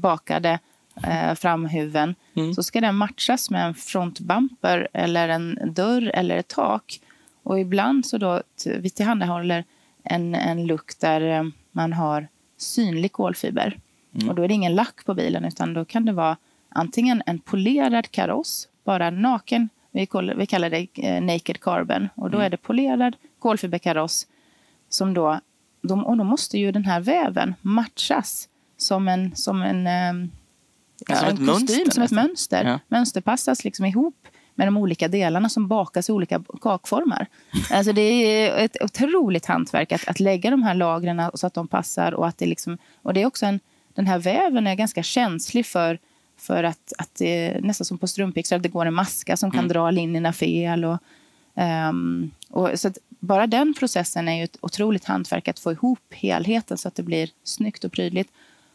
bakade 0.00 0.58
eh, 1.02 1.34
framhuven 1.34 2.14
mm. 2.36 2.54
så 2.54 2.62
ska 2.62 2.80
den 2.80 2.96
matchas 2.96 3.50
med 3.50 3.66
en 3.66 3.74
frontbumper 3.74 4.88
eller 4.92 5.28
en 5.28 5.58
dörr 5.74 6.10
eller 6.14 6.36
ett 6.36 6.48
tak. 6.48 7.00
Och 7.42 7.60
ibland 7.60 8.06
så 8.06 8.18
då 8.18 8.42
vi 8.64 8.90
tillhandahåller 8.90 9.64
en, 10.04 10.34
en 10.34 10.66
look 10.66 10.98
där 11.00 11.20
eh, 11.20 11.44
man 11.72 11.92
har 11.92 12.28
synlig 12.58 13.12
kolfiber. 13.12 13.78
Mm. 14.14 14.28
Och 14.28 14.34
då 14.34 14.42
är 14.42 14.48
det 14.48 14.54
ingen 14.54 14.74
lack 14.74 15.04
på 15.04 15.14
bilen 15.14 15.44
utan 15.44 15.74
då 15.74 15.84
kan 15.84 16.04
det 16.04 16.12
vara 16.12 16.36
antingen 16.68 17.22
en 17.26 17.38
polerad 17.38 18.10
kaross, 18.10 18.68
bara 18.84 19.10
naken, 19.10 19.68
vi, 19.90 20.08
vi 20.36 20.46
kallar 20.46 20.70
det 20.70 20.86
eh, 20.94 21.22
naked 21.22 21.60
carbon. 21.60 22.08
Och 22.14 22.30
då 22.30 22.36
mm. 22.36 22.46
är 22.46 22.50
det 22.50 22.56
polerad 22.56 23.16
kolfiberkaross 23.38 24.26
som 24.88 25.14
då, 25.14 25.40
de, 25.82 26.06
och 26.06 26.16
då 26.16 26.24
måste 26.24 26.58
ju 26.58 26.72
den 26.72 26.84
här 26.84 27.00
väven 27.00 27.54
matchas 27.60 28.48
som 28.76 29.08
en, 29.08 29.36
som 29.36 29.62
en, 29.62 29.86
eh, 29.86 30.28
ja, 31.08 31.16
som 31.16 31.28
en 31.28 31.32
ett 31.34 31.46
kostym, 31.46 31.46
mönster, 31.46 31.90
som 31.90 32.02
ett 32.02 32.10
mönster. 32.10 32.64
Ja. 32.64 32.80
Mönsterpassas 32.88 33.64
liksom 33.64 33.84
ihop 33.84 34.26
med 34.54 34.66
de 34.66 34.76
olika 34.76 35.08
delarna 35.08 35.48
som 35.48 35.68
bakas 35.68 36.08
i 36.08 36.12
olika 36.12 36.42
kakformar. 36.60 37.26
Alltså 37.70 37.92
det 37.92 38.02
är 38.02 38.64
ett 38.64 38.82
otroligt 38.82 39.46
hantverk 39.46 39.92
att, 39.92 40.08
att 40.08 40.20
lägga 40.20 40.50
de 40.50 40.62
här 40.62 40.74
lagren 40.74 41.30
så 41.34 41.46
att 41.46 41.54
de 41.54 41.68
passar. 41.68 42.14
Och, 42.14 42.26
att 42.26 42.38
det, 42.38 42.46
liksom, 42.46 42.78
och 43.02 43.14
det 43.14 43.22
är 43.22 43.26
också 43.26 43.46
en, 43.46 43.60
den 43.98 44.06
här 44.06 44.18
väven 44.18 44.66
är 44.66 44.74
ganska 44.74 45.02
känslig 45.02 45.66
för, 45.66 45.98
för 46.36 46.64
att, 46.64 46.92
att 46.98 47.14
det, 47.14 47.60
nästan 47.60 47.84
som 47.84 47.98
på 47.98 48.06
strumpbyxor, 48.06 48.56
att 48.56 48.62
det 48.62 48.68
går 48.68 48.86
en 48.86 48.94
maska 48.94 49.36
som 49.36 49.50
kan 49.50 49.58
mm. 49.58 49.68
dra 49.68 49.90
linjerna 49.90 50.32
fel. 50.32 50.84
Och, 50.84 50.98
um, 51.88 52.30
och, 52.50 52.70
så 52.74 52.90
bara 53.08 53.46
den 53.46 53.74
processen 53.74 54.28
är 54.28 54.36
ju 54.36 54.44
ett 54.44 54.56
otroligt 54.60 55.04
hantverk 55.04 55.48
att 55.48 55.58
få 55.58 55.72
ihop 55.72 56.00
helheten 56.10 56.78
så 56.78 56.88
att 56.88 56.94
det 56.94 57.02
blir 57.02 57.30
snyggt 57.44 57.84
och 57.84 57.92
prydligt. 57.92 58.32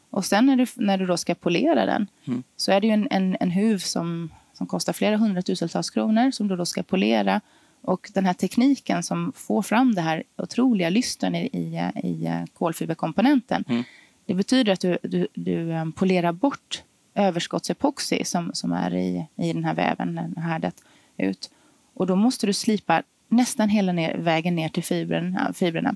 Och 0.10 0.26
sen 0.26 0.46
när 0.46 0.56
du, 0.56 0.66
när 0.76 0.98
du 0.98 1.06
då 1.06 1.18
ska 1.18 1.36
polera 1.36 1.86
den 1.86 2.08
mm. 2.26 2.44
så 2.58 2.72
är 2.72 2.82
det 2.82 2.88
ju 2.88 2.94
en, 2.94 3.08
en, 3.12 3.38
en 3.40 3.52
huv 3.52 3.78
som, 3.78 4.30
som 4.54 4.68
kostar 4.68 4.94
flera 4.94 5.18
hundratusentals 5.18 5.90
kronor 5.90 6.32
som 6.32 6.48
du 6.48 6.56
då 6.56 6.66
ska 6.66 6.84
polera. 6.84 7.42
Och 7.82 8.10
den 8.14 8.26
här 8.26 8.34
tekniken 8.34 9.04
som 9.04 9.34
får 9.36 9.62
fram 9.62 9.96
det 9.96 10.02
här 10.02 10.24
otroliga 10.38 10.90
lysten 10.90 11.36
i, 11.36 11.46
i, 11.46 11.92
i 12.08 12.46
kolfiberkomponenten 12.54 13.64
mm. 13.68 13.84
Det 14.26 14.34
betyder 14.34 14.74
att 14.74 14.80
du, 14.80 14.98
du, 15.04 15.28
du 15.34 15.72
um, 15.72 15.92
polerar 15.92 16.32
bort 16.32 16.84
överskottsepoxy 17.16 18.24
som, 18.24 18.52
som 18.54 18.72
är 18.72 18.96
i, 18.96 19.28
i 19.36 19.54
den 19.54 19.64
här 19.64 19.74
väven, 19.74 20.16
den 20.16 20.38
härdet, 20.38 20.76
ut. 21.18 21.50
Och 21.94 22.08
då 22.08 22.16
måste 22.16 22.46
du 22.46 22.54
slipa 22.54 23.04
nästan 23.28 23.70
hela 23.70 23.92
ner, 23.92 24.18
vägen 24.18 24.56
ner 24.56 24.70
till 24.70 24.84
fibren, 24.84 25.54
fibrerna. 25.54 25.96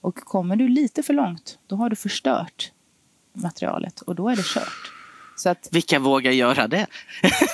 Och 0.00 0.14
kommer 0.14 0.56
du 0.56 0.68
lite 0.68 1.02
för 1.02 1.14
långt, 1.14 1.58
då 1.66 1.76
har 1.76 1.90
du 1.90 1.96
förstört 1.96 2.72
materialet 3.32 4.00
och 4.00 4.14
då 4.14 4.28
är 4.28 4.36
det 4.36 4.44
kört. 4.44 4.92
Så 5.36 5.48
att, 5.48 5.68
Vilka 5.72 5.98
vågar 5.98 6.32
göra 6.32 6.68
det? 6.68 6.86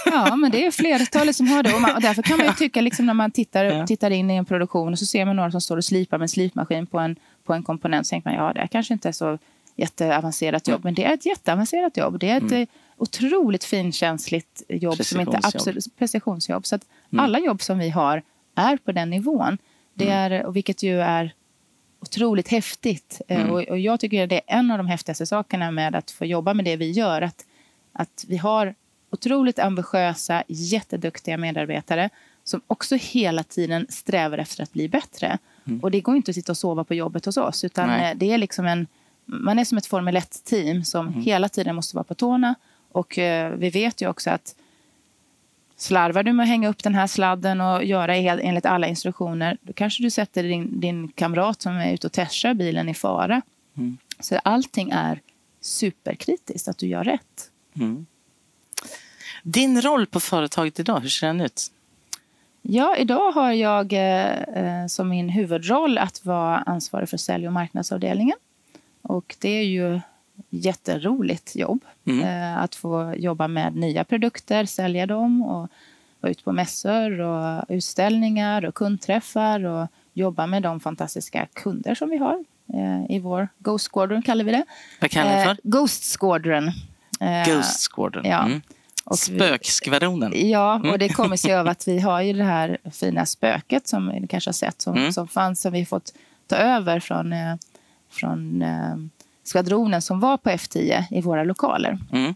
ja, 0.06 0.36
men 0.36 0.50
det 0.50 0.66
är 0.66 0.70
flertalet 0.70 1.36
som 1.36 1.46
har 1.48 1.62
det. 1.62 1.74
Och, 1.74 1.80
man, 1.80 1.94
och 1.94 2.02
därför 2.02 2.22
kan 2.22 2.38
man 2.38 2.46
ju 2.46 2.52
tycka 2.52 2.80
liksom 2.80 3.06
när 3.06 3.14
man 3.14 3.30
tittar, 3.30 3.64
ja. 3.64 3.86
tittar 3.86 4.10
in 4.10 4.30
i 4.30 4.36
en 4.36 4.44
produktion 4.44 4.92
och 4.92 4.98
så 4.98 5.06
ser 5.06 5.24
man 5.24 5.36
några 5.36 5.50
som 5.50 5.60
står 5.60 5.76
och 5.76 5.84
slipar 5.84 6.18
med 6.18 6.24
en 6.24 6.28
slipmaskin 6.28 6.86
på 6.86 6.98
en, 6.98 7.16
på 7.44 7.52
en 7.52 7.62
komponent. 7.62 8.06
Så 8.06 8.10
tänker 8.10 8.30
man, 8.30 8.38
ja, 8.38 8.52
det 8.52 8.68
kanske 8.68 8.94
inte 8.94 9.08
är 9.08 9.12
så 9.12 9.38
jätteavancerat 9.76 10.68
jobb. 10.68 10.74
Mm. 10.74 10.82
Men 10.84 10.94
det 10.94 11.04
är 11.04 11.14
ett 11.14 11.26
jätteavancerat 11.26 11.96
jobb. 11.96 12.18
Det 12.18 12.30
är 12.30 12.36
ett 12.36 12.42
mm. 12.42 12.62
Eh, 12.62 12.68
otroligt 12.96 13.64
finkänsligt 13.64 14.62
jobb. 14.68 15.04
Som 15.04 15.20
inte 15.20 15.40
absolut, 15.42 15.96
precisionsjobb. 15.96 16.66
Så 16.66 16.74
att 16.74 16.86
mm. 17.12 17.24
alla 17.24 17.38
jobb 17.38 17.62
som 17.62 17.78
vi 17.78 17.90
har 17.90 18.22
är 18.54 18.76
på 18.76 18.92
den 18.92 19.10
nivån. 19.10 19.58
Det 19.94 20.10
mm. 20.10 20.32
är, 20.32 20.46
och 20.46 20.56
vilket 20.56 20.82
ju 20.82 21.00
är 21.00 21.34
otroligt 22.00 22.48
häftigt. 22.48 23.20
Eh, 23.28 23.40
mm. 23.40 23.50
Och, 23.50 23.62
och, 23.62 23.78
jag 23.78 24.00
tycker 24.00 24.26
det 24.26 24.36
är 24.36 24.58
en 24.58 24.70
av 24.70 24.78
de 24.78 24.86
häftigaste 24.86 25.26
sakerna 25.26 25.70
med 25.70 25.94
att 25.94 26.10
få 26.10 26.24
jobba 26.24 26.54
med 26.54 26.64
det 26.64 26.76
vi 26.76 26.90
gör. 26.90 27.22
Att, 27.22 27.46
att 27.92 28.24
vi 28.28 28.36
har 28.36 28.74
otroligt 29.10 29.58
ambitiösa, 29.58 30.42
jätteduktiga 30.48 31.36
medarbetare 31.36 32.10
som 32.44 32.60
också 32.66 32.96
hela 33.00 33.42
tiden 33.42 33.86
strävar 33.88 34.38
efter 34.38 34.62
att 34.62 34.72
bli 34.72 34.88
bättre. 34.88 35.38
Mm. 35.66 35.80
Och 35.80 35.90
det 35.90 36.00
går 36.00 36.16
inte 36.16 36.30
att 36.30 36.34
sitta 36.34 36.52
och 36.52 36.58
sova 36.58 36.84
på 36.84 36.94
jobbet 36.94 37.24
hos 37.24 37.36
oss. 37.36 37.64
Utan 37.64 37.88
Nej. 37.88 38.10
Eh, 38.10 38.16
det 38.16 38.32
är 38.32 38.38
liksom 38.38 38.66
en 38.66 38.86
man 39.24 39.58
är 39.58 39.64
som 39.64 39.78
ett 39.78 39.86
Formel 39.86 40.16
1-team 40.16 40.84
som 40.84 41.08
mm. 41.08 41.22
hela 41.22 41.48
tiden 41.48 41.76
måste 41.76 41.96
vara 41.96 42.04
på 42.04 42.14
tårna. 42.14 42.54
Och 42.92 43.18
eh, 43.18 43.52
vi 43.52 43.70
vet 43.70 44.02
ju 44.02 44.08
också 44.08 44.30
att 44.30 44.54
slarvar 45.76 46.22
du 46.22 46.32
med 46.32 46.44
att 46.44 46.48
hänga 46.48 46.68
upp 46.68 46.82
den 46.82 46.94
här 46.94 47.06
sladden 47.06 47.60
och 47.60 47.84
göra 47.84 48.16
enligt 48.16 48.66
alla 48.66 48.86
instruktioner, 48.86 49.58
då 49.62 49.72
kanske 49.72 50.02
du 50.02 50.10
sätter 50.10 50.42
din, 50.42 50.80
din 50.80 51.08
kamrat 51.08 51.62
som 51.62 51.72
är 51.72 51.92
ute 51.92 52.06
och 52.06 52.12
testar 52.12 52.54
bilen 52.54 52.88
i 52.88 52.94
fara. 52.94 53.42
Mm. 53.76 53.98
Så 54.20 54.38
allting 54.44 54.90
är 54.90 55.20
superkritiskt, 55.60 56.68
att 56.68 56.78
du 56.78 56.86
gör 56.86 57.04
rätt. 57.04 57.50
Mm. 57.76 58.06
Din 59.42 59.82
roll 59.82 60.06
på 60.06 60.20
företaget 60.20 60.80
idag, 60.80 61.00
hur 61.00 61.08
ser 61.08 61.26
den 61.26 61.40
ut? 61.40 61.70
Ja, 62.62 62.96
idag 62.96 63.32
har 63.32 63.52
jag 63.52 63.92
eh, 63.92 64.38
eh 64.40 64.86
som 64.86 65.08
min 65.08 65.28
huvudroll 65.28 65.98
att 65.98 66.24
vara 66.24 66.58
ansvarig 66.58 67.08
för 67.08 67.16
sälj 67.16 67.46
och 67.46 67.52
marknadsavdelningen. 67.52 68.36
Och 69.04 69.36
det 69.38 69.48
är 69.48 69.64
ju 69.64 70.00
jätteroligt 70.50 71.56
jobb. 71.56 71.84
Mm. 72.04 72.24
Eh, 72.24 72.62
att 72.62 72.74
få 72.74 73.14
jobba 73.16 73.48
med 73.48 73.76
nya 73.76 74.04
produkter, 74.04 74.64
sälja 74.64 75.06
dem 75.06 75.42
och 75.42 75.68
vara 76.20 76.30
ute 76.30 76.42
på 76.42 76.52
mässor 76.52 77.20
och 77.20 77.64
utställningar 77.68 78.64
och 78.64 78.74
kundträffar 78.74 79.64
och 79.64 79.88
jobba 80.12 80.46
med 80.46 80.62
de 80.62 80.80
fantastiska 80.80 81.46
kunder 81.52 81.94
som 81.94 82.10
vi 82.10 82.16
har 82.16 82.44
eh, 82.74 83.16
i 83.16 83.18
vår 83.18 83.48
Ghost 83.58 83.88
Squadron 83.92 84.22
kallar 84.22 84.44
vi 84.44 84.52
det. 84.52 84.64
Vad 85.00 85.10
kallar 85.10 85.38
vi 85.38 85.44
för? 85.44 85.50
Eh, 85.50 85.56
Ghost 85.62 86.20
Squadron. 86.20 86.70
Ghost 87.46 87.92
Squadron. 87.92 88.24
Ja. 88.24 88.44
Mm. 88.44 88.60
Spökskvadronen. 89.16 90.50
Ja, 90.50 90.82
och 90.92 90.98
det 90.98 91.08
kommer 91.08 91.36
sig 91.36 91.54
av 91.54 91.68
att 91.68 91.88
vi 91.88 92.00
har 92.00 92.20
ju 92.20 92.32
det 92.32 92.44
här 92.44 92.78
fina 92.92 93.26
spöket 93.26 93.88
som 93.88 94.06
ni 94.06 94.26
kanske 94.26 94.48
har 94.48 94.52
sett 94.52 94.80
som, 94.80 94.96
mm. 94.96 95.12
som 95.12 95.28
fanns 95.28 95.60
som 95.60 95.72
vi 95.72 95.86
fått 95.86 96.14
ta 96.46 96.56
över 96.56 97.00
från 97.00 97.32
från 98.14 98.62
eh, 98.62 98.96
skvadronen 99.44 100.02
som 100.02 100.20
var 100.20 100.36
på 100.36 100.50
F10 100.50 101.04
i 101.10 101.20
våra 101.20 101.44
lokaler. 101.44 101.98
Mm. 102.12 102.34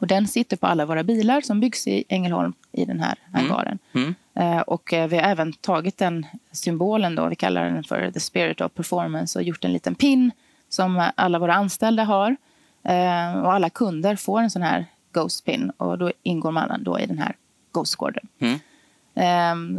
Och 0.00 0.06
den 0.06 0.28
sitter 0.28 0.56
på 0.56 0.66
alla 0.66 0.86
våra 0.86 1.02
bilar 1.02 1.40
som 1.40 1.60
byggs 1.60 1.86
i 1.86 2.04
Ängelholm 2.08 2.52
i 2.72 2.84
den 2.84 3.00
här 3.00 3.14
mm. 3.28 3.40
hangaren. 3.40 3.78
Mm. 3.92 4.14
Eh, 4.34 4.60
och 4.60 4.92
eh, 4.92 5.08
vi 5.08 5.16
har 5.16 5.22
även 5.22 5.52
tagit 5.52 5.98
den 5.98 6.26
symbolen, 6.52 7.14
då, 7.14 7.28
vi 7.28 7.36
kallar 7.36 7.64
den 7.64 7.84
för 7.84 8.10
the 8.10 8.20
spirit 8.20 8.60
of 8.60 8.72
performance 8.72 9.38
och 9.38 9.42
gjort 9.42 9.64
en 9.64 9.72
liten 9.72 9.94
pin 9.94 10.30
som 10.68 11.10
alla 11.14 11.38
våra 11.38 11.54
anställda 11.54 12.04
har. 12.04 12.36
Eh, 12.82 13.38
och 13.42 13.52
alla 13.52 13.70
kunder 13.70 14.16
får 14.16 14.40
en 14.40 14.50
sån 14.50 14.62
här 14.62 14.86
Ghost 15.12 15.44
pin 15.44 15.70
och 15.76 15.98
då 15.98 16.12
ingår 16.22 16.50
man 16.50 16.84
då 16.84 17.00
i 17.00 17.06
den 17.06 17.18
här 17.18 17.36
Ghost 17.72 17.96
Squadron. 17.98 18.28
Mm. 18.38 18.58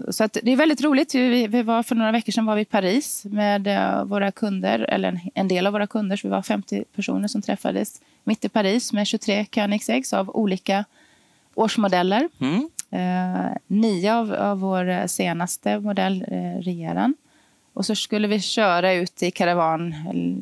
Så 0.10 0.24
att 0.24 0.38
det 0.44 0.52
är 0.52 0.56
väldigt 0.56 0.82
roligt. 0.82 1.16
Vi, 1.16 1.62
var 1.62 1.84
för 1.84 1.96
några 1.96 2.12
veckor 2.12 2.32
sedan 2.32 2.46
var 2.46 2.56
vi 2.56 2.62
i 2.62 2.66
Paris 2.66 3.26
med 3.26 3.68
uh, 3.68 4.04
våra 4.04 4.32
kunder, 4.32 4.80
eller 4.80 5.20
en, 5.34 5.48
del 5.48 5.68
av 5.68 5.74
våra 5.74 5.88
kunder. 5.88 6.16
Så 6.16 6.28
vi 6.28 6.32
var 6.32 6.42
50 6.42 6.84
personer 6.96 7.28
som 7.28 7.42
träffades 7.42 8.02
mitt 8.24 8.46
i 8.46 8.50
Paris 8.50 8.94
med 8.94 9.08
23 9.08 9.44
Koenigsegg's 9.44 10.16
av 10.16 10.30
olika 10.30 10.86
årsmodeller. 11.56 12.30
Mm. 12.40 12.70
Uh, 12.94 13.52
nio 13.68 14.14
av, 14.14 14.34
av 14.34 14.60
vår 14.60 15.08
senaste 15.08 15.80
modell 15.80 16.26
uh, 16.32 16.62
regerar. 16.62 17.14
Och 17.74 17.86
så 17.86 17.96
skulle 17.96 18.28
vi 18.28 18.40
köra 18.40 18.94
ut 18.94 19.24
i 19.24 19.32
karavan 19.32 19.94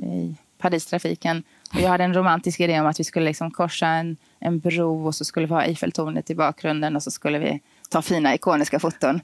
i 0.03 0.36
Paristrafiken. 0.58 1.43
Och 1.73 1.81
jag 1.81 1.89
hade 1.89 2.03
en 2.03 2.13
romantisk 2.13 2.60
idé 2.60 2.79
om 2.79 2.86
att 2.86 2.99
vi 2.99 3.03
skulle 3.03 3.25
liksom 3.25 3.51
korsa 3.51 3.88
en, 3.88 4.17
en 4.39 4.60
bro 4.60 5.05
och 5.05 5.15
så 5.15 5.25
skulle 5.25 5.47
vi 5.47 5.53
ha 5.53 5.63
Eiffeltornet 5.63 6.29
i 6.29 6.36
bakgrunden 6.36 6.95
och 6.95 7.03
så 7.03 7.12
skulle 7.12 7.39
vi 7.39 7.62
ta 7.89 8.02
fina 8.02 8.36
ikoniska 8.36 8.80
foton. 8.80 9.21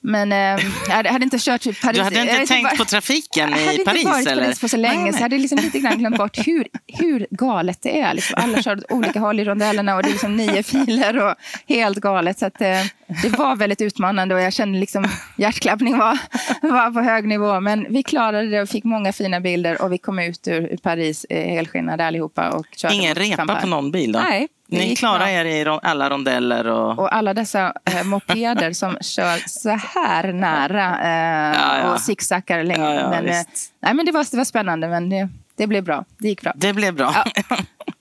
Men 0.00 0.32
eh, 0.32 0.64
jag 0.88 1.04
hade 1.04 1.24
inte 1.24 1.38
kört 1.38 1.60
till 1.60 1.74
Paris. 1.74 1.96
Du 1.98 2.02
hade 2.04 2.20
inte 2.20 2.46
tänkt 2.46 2.70
bara, 2.70 2.76
på 2.76 2.84
trafiken 2.84 3.50
jag 3.50 3.58
hade 3.58 3.72
i 3.72 3.78
inte 3.78 3.84
Paris? 3.84 4.04
varit 4.04 4.26
i? 4.26 4.34
Paris 4.34 4.60
på 4.60 4.68
så 4.68 4.76
länge, 4.76 5.02
Nej, 5.02 5.12
så 5.12 5.16
jag 5.16 5.22
hade 5.22 5.38
liksom 5.38 5.58
lite 5.58 5.78
grann 5.78 5.98
glömt 5.98 6.16
bort 6.16 6.38
hur, 6.46 6.68
hur 6.86 7.26
galet 7.30 7.78
det 7.82 8.00
är. 8.00 8.14
Liksom, 8.14 8.34
alla 8.42 8.62
kör 8.62 8.76
åt 8.76 8.92
olika 8.92 9.20
håll 9.20 9.40
i 9.40 9.44
rondellerna 9.44 9.96
och 9.96 10.02
det 10.02 10.08
är 10.08 10.12
liksom 10.12 10.36
nio 10.36 10.62
filer 10.62 11.18
och 11.18 11.34
helt 11.68 11.98
galet. 11.98 12.38
Så 12.38 12.46
att, 12.46 12.60
eh, 12.60 12.84
det 13.22 13.28
var 13.38 13.56
väldigt 13.56 13.80
utmanande 13.80 14.34
och 14.34 14.40
jag 14.40 14.52
kände 14.52 14.78
liksom 14.78 15.04
hjärtklappning 15.36 15.98
var, 15.98 16.18
var 16.62 16.90
på 16.90 17.00
hög 17.00 17.24
nivå. 17.28 17.60
Men 17.60 17.86
vi 17.90 18.02
klarade 18.02 18.48
det 18.50 18.60
och 18.62 18.68
fick 18.68 18.84
många 18.84 19.12
fina 19.12 19.40
bilder 19.40 19.82
och 19.82 19.92
vi 19.92 19.98
kom 19.98 20.18
ut 20.18 20.48
ur, 20.48 20.76
Paris 20.82 21.24
eh, 21.30 21.50
helskinnade 21.54 22.06
allihopa. 22.06 22.50
Och 22.50 22.66
körde 22.76 22.94
Ingen 22.94 23.14
repa 23.14 23.36
Champagne. 23.36 23.60
på 23.60 23.66
någon 23.66 23.90
bil 23.90 24.12
då? 24.12 24.18
Nej, 24.18 24.48
Ni 24.66 24.96
bra. 25.00 25.28
er 25.30 25.44
i 25.44 25.78
alla 25.82 26.10
rondeller 26.10 26.66
och... 26.66 26.98
Och 26.98 27.14
alla 27.14 27.34
dessa 27.34 27.72
eh, 27.84 28.04
mopeder 28.04 28.72
som 28.72 28.96
kör 29.00 29.48
så 29.48 29.70
här 29.70 30.32
nära 30.32 31.00
eh, 31.02 31.60
Ja, 31.60 31.78
ja. 31.78 31.92
och 31.94 32.00
zigzaggar 32.00 32.64
länge. 32.64 32.94
Ja, 32.94 33.10
men, 33.10 33.26
eh, 33.28 33.34
nej, 33.82 33.94
men 33.94 34.06
det, 34.06 34.12
var, 34.12 34.26
det 34.30 34.36
var 34.36 34.44
spännande, 34.44 34.88
men 34.88 35.10
det, 35.10 35.28
det 35.56 35.66
blev 35.66 35.84
bra. 35.84 36.04
Det 36.18 36.28
gick 36.28 36.42
bra. 36.42 36.52
Det 36.56 36.72
blev 36.72 36.94
bra. 36.94 37.24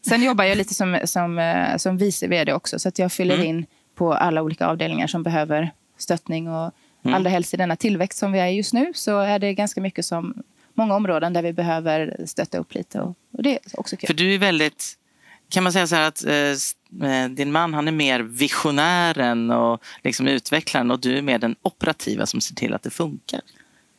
Sen 0.07 0.23
jobbar 0.23 0.43
jag 0.43 0.57
lite 0.57 0.73
som, 0.73 0.99
som, 1.05 1.39
eh, 1.39 1.77
som 1.77 1.97
vice 1.97 2.27
vd 2.27 2.53
också, 2.53 2.79
så 2.79 2.89
att 2.89 2.99
jag 2.99 3.11
fyller 3.11 3.35
Mm. 3.35 3.47
in 3.47 3.65
på 3.97 4.13
alla 4.13 4.41
olika 4.41 4.67
avdelningar 4.67 5.07
som 5.07 5.23
behöver 5.23 5.71
stöttning. 5.97 6.49
Och 6.49 6.71
Mm. 7.03 7.15
Allra 7.15 7.29
helst 7.29 7.53
i 7.53 7.57
denna 7.57 7.75
tillväxt 7.75 8.19
som 8.19 8.31
vi 8.31 8.39
är 8.39 8.47
just 8.47 8.73
nu 8.73 8.91
så 8.95 9.19
är 9.19 9.39
det 9.39 9.53
ganska 9.53 9.81
mycket 9.81 10.05
som 10.05 10.33
många 10.73 10.95
områden 10.95 11.33
där 11.33 11.41
vi 11.41 11.53
behöver 11.53 12.15
stötta 12.25 12.57
upp 12.57 12.73
lite. 12.73 13.01
Och, 13.01 13.15
och 13.33 13.43
det 13.43 13.51
är 13.53 13.59
också 13.73 13.97
kul. 13.97 14.07
För 14.07 14.13
du 14.13 14.33
är 14.33 14.37
väldigt... 14.37 14.93
Kan 15.49 15.63
man 15.63 15.73
säga 15.73 15.87
så 15.87 15.95
här 15.95 16.07
att 16.07 16.25
eh, 16.25 17.09
eh, 17.11 17.29
din 17.29 17.51
man 17.51 17.73
han 17.73 17.87
är 17.87 17.91
mer 17.91 18.19
visionären 18.19 19.51
och 19.51 19.83
liksom 20.03 20.27
utvecklaren 20.27 20.91
och 20.91 20.99
du 20.99 21.17
är 21.17 21.21
mer 21.21 21.37
den 21.39 21.55
operativa 21.61 22.25
som 22.25 22.41
ser 22.41 22.55
till 22.55 22.73
att 22.73 22.83
det 22.83 22.89
funkar? 22.89 23.41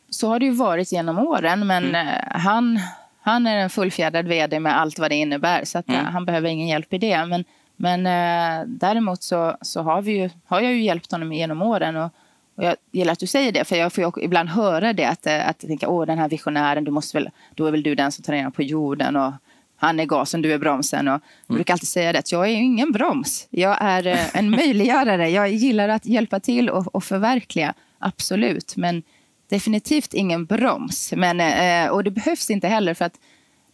Så 0.09 0.27
har 0.27 0.39
det 0.39 0.45
ju 0.45 0.51
varit 0.51 0.91
genom 0.91 1.19
åren, 1.19 1.67
men 1.67 1.85
Mm. 1.85 2.07
eh, 2.07 2.13
han, 2.31 2.79
han 3.21 3.47
är 3.47 3.57
en 3.57 3.69
fullfjädrad 3.69 4.27
vd 4.27 4.59
med 4.59 4.79
allt 4.79 4.99
vad 4.99 5.11
det 5.11 5.15
innebär. 5.15 5.65
Så 5.65 5.77
att, 5.77 5.89
eh, 5.89 5.99
Mm. 5.99 6.13
han 6.13 6.25
behöver 6.25 6.49
ingen 6.49 6.67
hjälp 6.67 6.93
i 6.93 6.97
det. 6.97 7.25
Men, 7.25 7.43
men 7.81 8.05
eh, 8.05 8.67
däremot 8.67 9.23
så, 9.23 9.57
så 9.61 9.81
har, 9.81 10.01
vi 10.01 10.11
ju, 10.11 10.29
har 10.45 10.61
jag 10.61 10.73
ju 10.73 10.83
hjälpt 10.83 11.11
honom 11.11 11.33
genom 11.33 11.61
åren. 11.61 11.95
Och, 11.95 12.11
och 12.55 12.63
jag 12.63 12.75
gillar 12.91 13.13
att 13.13 13.19
du 13.19 13.27
säger 13.27 13.51
det, 13.51 13.65
för 13.65 13.75
jag 13.75 13.93
får 13.93 14.03
ju 14.03 14.23
ibland 14.23 14.49
höra 14.49 14.93
det. 14.93 15.05
Att, 15.05 15.27
eh, 15.27 15.49
att 15.49 15.59
tänka, 15.59 15.89
åh 15.89 16.05
den 16.05 16.17
här 16.17 16.29
visionären, 16.29 16.83
du 16.83 16.91
måste 16.91 17.17
väl, 17.17 17.29
då 17.55 17.65
är 17.65 17.71
väl 17.71 17.83
du 17.83 17.95
den 17.95 18.11
som 18.11 18.23
tar 18.23 18.33
ner 18.33 18.49
på 18.49 18.63
jorden. 18.63 19.15
Och, 19.15 19.33
han 19.79 19.99
är 19.99 20.05
gasen, 20.05 20.41
du 20.41 20.53
är 20.53 20.57
bromsen. 20.57 21.07
Och 21.07 21.21
jag 21.47 21.55
brukar 21.55 21.73
alltid 21.73 21.87
säga 21.87 22.13
det 22.13 22.19
att 22.19 22.31
jag 22.31 22.45
är 22.45 22.53
ingen 22.53 22.91
broms. 22.91 23.47
Jag 23.49 23.77
är 23.81 24.07
eh, 24.07 24.35
en 24.35 24.49
möjliggörare. 24.55 25.29
Jag 25.29 25.49
gillar 25.49 25.89
att 25.89 26.05
hjälpa 26.05 26.39
till 26.39 26.69
och, 26.69 26.95
och 26.95 27.03
förverkliga, 27.03 27.73
absolut. 27.99 28.75
Men 28.77 29.03
definitivt 29.49 30.13
ingen 30.13 30.45
broms. 30.45 31.13
Men, 31.17 31.39
eh, 31.39 31.91
och 31.91 32.03
det 32.03 32.11
behövs 32.11 32.49
inte 32.49 32.67
heller 32.67 32.93
för 32.93 33.05
att 33.05 33.19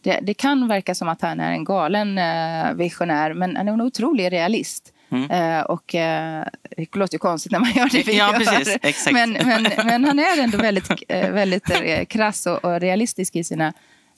det, 0.06 0.20
det 0.22 0.34
kan 0.34 0.68
verka 0.68 0.96
som 0.96 1.08
att 1.08 1.22
han 1.22 1.40
är 1.40 1.52
en 1.52 1.64
galen 1.64 2.18
eh, 2.18 2.74
visionär, 2.74 3.34
men 3.34 3.56
han 3.56 3.68
är 3.68 3.74
en 3.74 3.82
otrolig 3.82 4.32
realist. 4.32 4.92
Eh, 5.30 5.60
och 5.62 5.96
eh, 5.96 6.46
det 6.78 6.96
låter 6.96 7.14
ju 7.16 7.20
konstigt 7.20 7.52
när 7.52 7.60
man 7.60 7.72
gör 7.72 7.90
det 7.90 8.08
vi 8.08 8.18
Ja, 8.18 8.32
gör. 8.32 8.40
precis. 8.40 8.78
Exakt. 8.82 9.14
Men, 9.14 9.32
men, 9.32 9.64
men 9.86 10.06
han 10.06 10.20
är 10.20 10.44
ändå 10.44 10.58
väldigt, 10.58 10.92
eh, 11.08 11.32
väldigt 11.32 11.70
eh, 11.70 12.06
krass 12.06 12.46
och, 12.46 12.66
och 12.66 12.80
realistisk 12.80 13.36
i 13.36 13.44
sina, 13.44 13.74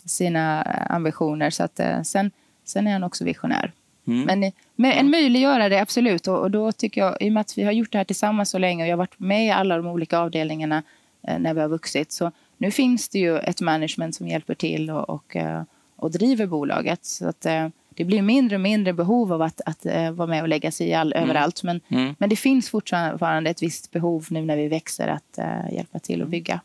sina 0.05 0.63
ambitioner. 0.89 1.49
Så 1.49 1.63
att, 1.63 1.79
eh, 1.79 2.01
sen, 2.01 2.31
sen 2.65 2.87
är 2.87 2.93
han 2.93 3.03
också 3.03 3.23
visionär. 3.23 3.71
Mm. 4.07 4.25
Men, 4.25 4.43
eh, 4.43 4.51
men 4.75 4.91
en 4.91 5.09
möjliggörare, 5.09 5.81
absolut. 5.81 6.27
Och, 6.27 6.39
och 6.39 6.51
då 6.51 6.71
tycker 6.71 7.01
jag, 7.01 7.21
i 7.21 7.29
och 7.29 7.33
med 7.33 7.41
att 7.41 7.57
vi 7.57 7.63
har 7.63 7.71
gjort 7.71 7.91
det 7.91 7.97
här 7.97 8.05
tillsammans 8.05 8.49
så 8.49 8.57
länge 8.57 8.83
och 8.83 8.87
jag 8.87 8.93
har 8.93 8.97
varit 8.97 9.19
med 9.19 9.45
i 9.45 9.51
alla 9.51 9.77
de 9.77 9.87
olika 9.87 10.19
avdelningarna 10.19 10.83
eh, 11.27 11.39
när 11.39 11.53
vi 11.53 11.61
har 11.61 11.67
vuxit. 11.69 12.11
Så 12.11 12.31
nu 12.57 12.71
finns 12.71 13.09
det 13.09 13.19
ju 13.19 13.37
ett 13.37 13.61
management 13.61 14.15
som 14.15 14.27
hjälper 14.27 14.55
till 14.55 14.89
och, 14.91 15.09
och, 15.09 15.35
eh, 15.35 15.61
och 15.97 16.11
driver 16.11 16.45
bolaget. 16.45 17.05
Så 17.05 17.27
att, 17.27 17.45
eh, 17.45 17.67
det 17.95 18.03
blir 18.05 18.21
mindre 18.21 18.55
och 18.55 18.61
mindre 18.61 18.93
behov 18.93 19.33
av 19.33 19.41
att, 19.41 19.61
att 19.65 19.85
eh, 19.85 20.11
vara 20.11 20.27
med 20.27 20.41
och 20.41 20.47
lägga 20.47 20.71
sig 20.71 20.87
i 20.87 20.93
all, 20.93 21.13
överallt. 21.13 21.63
Men, 21.63 21.81
Mm. 21.89 22.15
men 22.19 22.29
det 22.29 22.35
finns 22.35 22.69
fortfarande 22.69 23.49
ett 23.49 23.63
visst 23.63 23.91
behov 23.91 24.25
nu 24.29 24.41
när 24.41 24.57
vi 24.57 24.67
växer 24.67 25.07
att 25.07 25.37
eh, 25.37 25.73
hjälpa 25.73 25.99
till 25.99 26.21
och 26.21 26.27
bygga. 26.29 26.59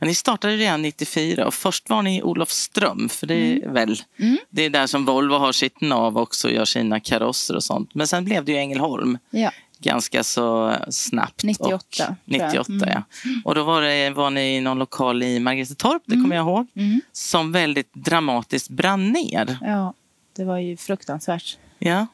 Ja, 0.00 0.06
ni 0.06 0.14
startade 0.14 0.56
redan 0.56 0.82
94 0.82 1.46
och 1.46 1.54
först 1.54 1.90
var 1.90 2.02
ni 2.02 2.18
i 2.18 2.22
Olofström, 2.22 3.08
för 3.08 3.26
det 3.26 3.34
är 3.34 3.68
väl 3.68 4.02
Mm. 4.18 4.38
det 4.50 4.62
är 4.62 4.70
där 4.70 4.86
som 4.86 5.04
Volvo 5.04 5.34
har 5.34 5.52
sitt 5.52 5.80
nav 5.80 6.18
också 6.18 6.48
och 6.48 6.54
gör 6.54 6.64
sina 6.64 7.00
karosser 7.00 7.56
och 7.56 7.64
sånt. 7.64 7.94
Men 7.94 8.06
sen 8.06 8.24
blev 8.24 8.44
det 8.44 8.52
ju 8.52 8.58
Ängelholm 8.58 9.18
Ja. 9.30 9.50
Ganska 9.80 10.22
så 10.24 10.74
snabbt. 10.90 11.44
98, 11.44 11.74
Och, 11.74 11.90
tror 11.90 12.08
jag. 12.08 12.14
98 12.24 12.72
Mm. 12.72 12.88
ja. 12.94 13.02
Och 13.44 13.54
då 13.54 13.62
var, 13.64 13.82
det, 13.82 14.10
var 14.10 14.30
ni 14.30 14.56
i 14.56 14.60
någon 14.60 14.78
lokal 14.78 15.22
i 15.22 15.40
Margretetorp, 15.40 16.02
det 16.06 16.14
kommer 16.14 16.36
jag 16.36 16.46
ihåg, 16.46 16.66
Mm. 16.76 17.00
som 17.12 17.52
väldigt 17.52 17.94
dramatiskt 17.94 18.68
brann 18.68 19.08
ner. 19.12 19.58
ja, 19.60 19.94
det 20.36 20.44
var 20.44 20.58
ju 20.58 20.76
fruktansvärt. 20.76 21.58
Ja. 21.78 22.06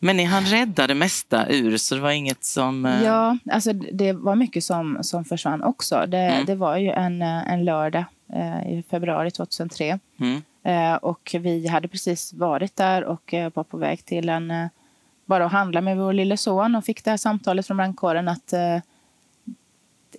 Men 0.00 0.16
ni 0.16 0.24
hann 0.24 0.44
rädda 0.44 0.86
det 0.86 0.94
mesta 0.94 1.46
ur, 1.48 1.76
så 1.76 1.94
det 1.94 2.00
var 2.00 2.10
inget 2.10 2.44
som... 2.44 2.86
eh, 2.86 3.02
Ja, 3.04 3.38
alltså 3.52 3.72
det 3.72 4.12
var 4.12 4.34
mycket 4.34 4.64
som, 4.64 4.98
som 5.02 5.24
försvann 5.24 5.62
också. 5.62 6.04
Det, 6.08 6.18
Mm. 6.18 6.46
det 6.46 6.54
var 6.54 6.76
ju 6.76 6.90
en, 6.90 7.22
eh, 7.22 7.52
en 7.52 7.64
lördag 7.64 8.04
eh, 8.32 8.72
i 8.78 8.84
februari 8.90 9.30
2003. 9.30 9.98
Mm. 10.20 10.42
Eh, 10.64 10.94
och 10.94 11.34
vi 11.40 11.68
hade 11.68 11.88
precis 11.88 12.32
varit 12.32 12.76
där 12.76 13.04
och 13.04 13.34
eh, 13.34 13.50
var 13.54 13.64
på 13.64 13.76
väg 13.76 14.04
till 14.04 14.28
en... 14.28 14.68
Eh, 15.28 15.30
bara 15.30 15.46
att 15.46 15.52
handla 15.52 15.80
med 15.80 15.96
vår 15.96 16.12
lille 16.12 16.36
son 16.36 16.74
och 16.74 16.84
fick 16.84 17.04
det 17.04 17.10
här 17.10 17.16
samtalet 17.18 17.66
från 17.66 17.76
brandkåren 17.76 18.28
att 18.28 18.52
eh, 18.52 18.78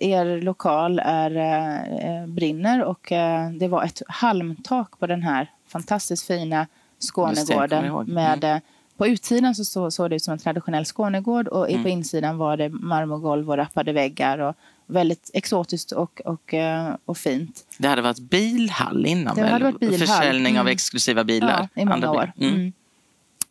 er 0.00 0.40
lokal 0.42 0.98
är, 1.04 1.36
eh, 1.36 2.26
brinner 2.26 2.84
och 2.84 3.12
eh, 3.12 3.50
det 3.50 3.68
var 3.68 3.84
ett 3.84 4.02
halmtak 4.08 4.98
på 4.98 5.06
den 5.06 5.22
här 5.22 5.50
fantastiskt 5.68 6.26
fina 6.26 6.66
Skånegården. 7.00 7.84
Mm. 7.84 8.06
med, 8.06 8.44
eh, 8.44 8.58
på 8.96 9.06
utsidan 9.06 9.54
så 9.54 9.64
så- 9.64 9.90
såg 9.90 10.10
det 10.10 10.16
ut 10.16 10.22
som 10.22 10.32
en 10.32 10.38
traditionell 10.38 10.84
Skånegård 10.84 11.48
och 11.48 11.70
Mm. 11.70 11.82
på 11.82 11.88
insidan 11.88 12.38
var 12.38 12.56
det 12.56 12.68
marmorgolv 12.68 13.50
och 13.50 13.56
rappade 13.56 13.92
väggar. 13.92 14.38
Och 14.38 14.54
väldigt 14.86 15.30
exotiskt 15.34 15.92
och, 15.92 16.20
och, 16.24 16.54
eh, 16.54 16.94
och 17.04 17.16
fint. 17.18 17.64
Det 17.78 17.88
hade 17.88 18.02
varit 18.02 18.18
bilhall 18.18 19.06
innan 19.06 19.34
Det 19.36 19.42
väl? 19.42 19.52
hade 19.52 19.64
varit 19.64 19.80
bilhall. 19.80 19.98
Försäljning 19.98 20.54
av 20.58 20.60
Mm. 20.66 20.72
exklusiva 20.72 21.24
bilar. 21.24 21.68
Ja, 21.74 21.82
i 21.82 21.84
många 21.84 21.94
Andra 21.94 22.10
år. 22.10 22.32
Mm. 22.40 22.54
Mm. 22.54 22.72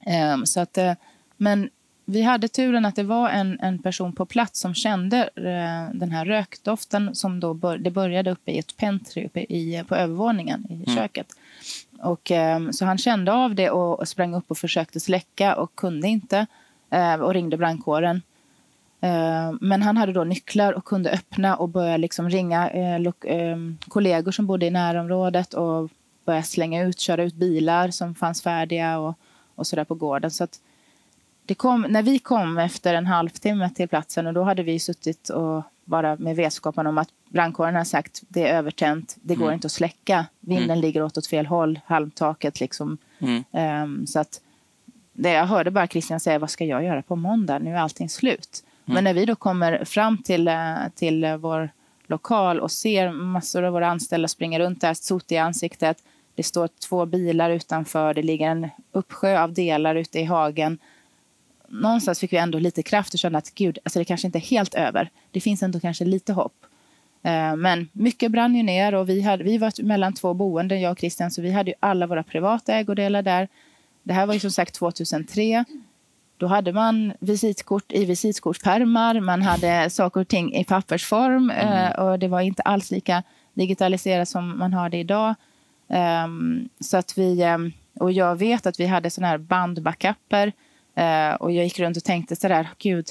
Ehm, 0.05 0.45
så 0.45 0.59
att, 0.59 0.77
eh, 0.77 0.93
men 1.39 1.69
vi 2.05 2.21
hade 2.21 2.47
turen 2.47 2.85
att 2.85 2.95
det 2.95 3.03
var 3.03 3.29
en, 3.29 3.59
en 3.61 3.79
person 3.79 4.13
på 4.13 4.25
plats 4.25 4.59
som 4.59 4.73
kände 4.73 5.17
eh, 5.35 5.97
den 5.99 6.11
här 6.11 6.25
rökdoften 6.25 7.15
som 7.15 7.39
då 7.39 7.53
bör, 7.53 7.77
det 7.77 7.91
började 7.91 8.31
uppe 8.31 8.51
i 8.51 8.59
ett 8.59 8.77
pentry 8.77 9.25
uppe 9.25 9.39
i, 9.39 9.83
på 9.87 9.95
övervåningen 9.95 10.65
i 10.69 10.73
Mm. 10.73 10.95
köket. 10.95 11.27
Och, 12.01 12.31
ehm, 12.31 12.73
så 12.73 12.85
han 12.85 12.97
kände 12.97 13.33
av 13.33 13.55
det 13.55 13.69
och, 13.69 14.07
sprang 14.07 14.33
upp 14.35 14.51
och 14.51 14.57
försökte 14.57 14.99
släcka 14.99 15.55
och 15.55 15.75
kunde 15.75 16.07
inte 16.07 16.45
eh, 16.89 17.13
och 17.13 17.33
ringde 17.33 17.57
brandkåren. 17.57 18.21
Eh, 19.01 19.51
Men 19.61 19.81
han 19.81 19.97
hade 19.97 20.13
då 20.13 20.23
nycklar 20.23 20.73
och 20.73 20.85
kunde 20.85 21.09
öppna 21.11 21.55
och 21.55 21.69
börja 21.69 21.97
liksom 21.97 22.29
ringa 22.29 22.69
eh, 22.69 22.99
lo- 22.99 23.25
eh, 23.25 23.57
kollegor 23.87 24.31
som 24.31 24.47
bodde 24.47 24.65
i 24.65 24.69
närområdet 24.71 25.53
och 25.53 25.89
börja 26.25 26.43
slänga 26.43 26.83
ut, 26.83 26.99
köra 26.99 27.23
ut 27.23 27.33
bilar 27.35 27.89
som 27.91 28.15
fanns 28.15 28.41
färdiga 28.41 28.99
och, 28.99 29.13
och 29.55 29.67
så 29.67 29.75
där 29.75 29.83
på 29.83 29.95
gården. 29.95 30.31
Så 30.31 30.43
att 30.43 30.59
kom, 31.55 31.85
när 31.89 32.03
vi 32.03 32.19
kom 32.19 32.57
efter 32.57 32.93
en 32.93 33.05
halvtimme 33.07 33.69
till 33.69 33.87
platsen 33.87 34.27
och 34.27 34.33
då 34.33 34.43
hade 34.43 34.63
vi 34.63 34.79
suttit 34.79 35.29
och 35.29 35.63
bara 35.85 36.15
med 36.15 36.35
vetskapen 36.35 36.87
om 36.87 36.97
att 36.97 37.09
brandkåren 37.29 37.75
har 37.75 37.83
sagt 37.83 38.21
det 38.27 38.47
är 38.47 38.57
övertänt, 38.57 39.17
det 39.21 39.35
går 39.35 39.45
Mm. 39.45 39.53
inte 39.53 39.65
att 39.65 39.71
släcka, 39.71 40.25
vinden 40.39 40.81
ligger 40.81 41.03
åt 41.03 41.17
åt 41.17 41.27
fel 41.27 41.45
håll, 41.45 41.79
halmtaket 41.85 42.59
liksom. 42.59 42.97
Mm. 43.19 43.43
Ehm, 43.51 44.07
så 44.07 44.19
att 44.19 44.41
det 45.13 45.31
jag 45.31 45.45
hörde 45.45 45.71
bara 45.71 45.87
Christian 45.87 46.19
säga, 46.19 46.39
vad 46.39 46.49
ska 46.49 46.65
jag 46.65 46.83
göra 46.83 47.01
på 47.01 47.15
måndag? 47.15 47.59
Nu 47.59 47.73
är 47.75 47.77
allting 47.77 48.09
slut. 48.09 48.63
Men 48.85 49.03
när 49.03 49.13
vi 49.13 49.25
då 49.25 49.35
kommer 49.35 49.85
fram 49.85 50.17
till, 50.17 50.47
eh, 50.47 50.75
till 50.95 51.23
eh, 51.23 51.37
vår 51.37 51.69
lokal 52.07 52.59
och 52.59 52.71
ser 52.71 53.11
massor 53.11 53.63
av 53.63 53.73
våra 53.73 53.87
anställda 53.87 54.27
springa 54.27 54.59
runt 54.59 54.81
där, 54.81 54.93
sot 54.93 55.31
i 55.31 55.37
ansiktet. 55.37 55.97
Det 56.35 56.43
står 56.43 56.69
två 56.89 57.05
bilar 57.05 57.49
utanför, 57.49 58.13
det 58.13 58.21
ligger 58.21 58.47
en 58.49 58.69
uppsjö 58.91 59.41
av 59.43 59.53
delar 59.53 59.95
ute 59.95 60.19
i 60.19 60.23
hagen. 60.23 60.77
Någonstans 61.71 62.19
fick 62.19 62.33
vi 62.33 62.37
ändå 62.37 62.59
lite 62.59 62.83
kraft 62.83 63.13
och 63.13 63.19
kände 63.19 63.37
att 63.37 63.55
gud, 63.55 63.77
alltså 63.83 63.99
det 63.99 64.05
kanske 64.05 64.27
inte 64.27 64.37
är 64.37 64.41
helt 64.41 64.73
över. 64.73 65.09
Det 65.31 65.41
finns 65.41 65.63
ändå 65.63 65.79
kanske 65.79 66.05
lite 66.05 66.33
hopp. 66.33 66.53
Eh, 67.23 67.55
Men 67.55 67.89
mycket 67.93 68.31
brann 68.31 68.55
ju 68.55 68.63
ner 68.63 68.95
och 68.95 69.09
vi, 69.09 69.21
hade, 69.21 69.43
vi 69.43 69.57
var 69.57 69.83
mellan 69.83 70.13
två 70.13 70.33
boenden, 70.33 70.81
jag 70.81 70.91
och 70.91 70.99
Christian, 70.99 71.31
så 71.31 71.41
vi 71.41 71.51
hade 71.51 71.71
ju 71.71 71.75
alla 71.79 72.07
våra 72.07 72.23
privata 72.23 72.73
ägodelar 72.73 73.21
där. 73.21 73.47
Det 74.03 74.13
här 74.13 74.25
var 74.25 74.33
ju 74.33 74.39
som 74.39 74.51
sagt 74.51 74.75
2003. 74.75 75.65
Då 76.37 76.47
hade 76.47 76.73
man 76.73 77.13
visitkort 77.19 77.91
i 77.91 78.05
visitkortspärmar, 78.05 79.19
man 79.19 79.41
hade 79.41 79.89
saker 79.89 80.21
och 80.21 80.27
ting 80.27 80.55
i 80.55 80.63
pappersform 80.63 81.49
eh, 81.49 81.89
och 81.89 82.19
det 82.19 82.27
var 82.27 82.41
inte 82.41 82.61
alls 82.61 82.91
lika 82.91 83.23
digitaliserat 83.53 84.29
som 84.29 84.59
man 84.59 84.73
har 84.73 84.89
det 84.89 84.97
idag. 84.97 85.35
Ehm, 85.89 86.69
så 86.79 86.97
att 86.97 87.17
vi, 87.17 87.41
ehm, 87.41 87.71
och 87.99 88.11
jag 88.11 88.35
vet 88.35 88.65
att 88.65 88.79
vi 88.79 88.85
hade 88.85 89.09
såna 89.09 89.27
här 89.27 89.37
bandbackuper 89.37 90.53
eh, 90.95 91.33
och 91.33 91.51
jag 91.51 91.63
gick 91.63 91.79
runt 91.79 91.97
och 91.97 92.03
tänkte 92.03 92.35
sådär, 92.35 92.67
gud, 92.79 93.05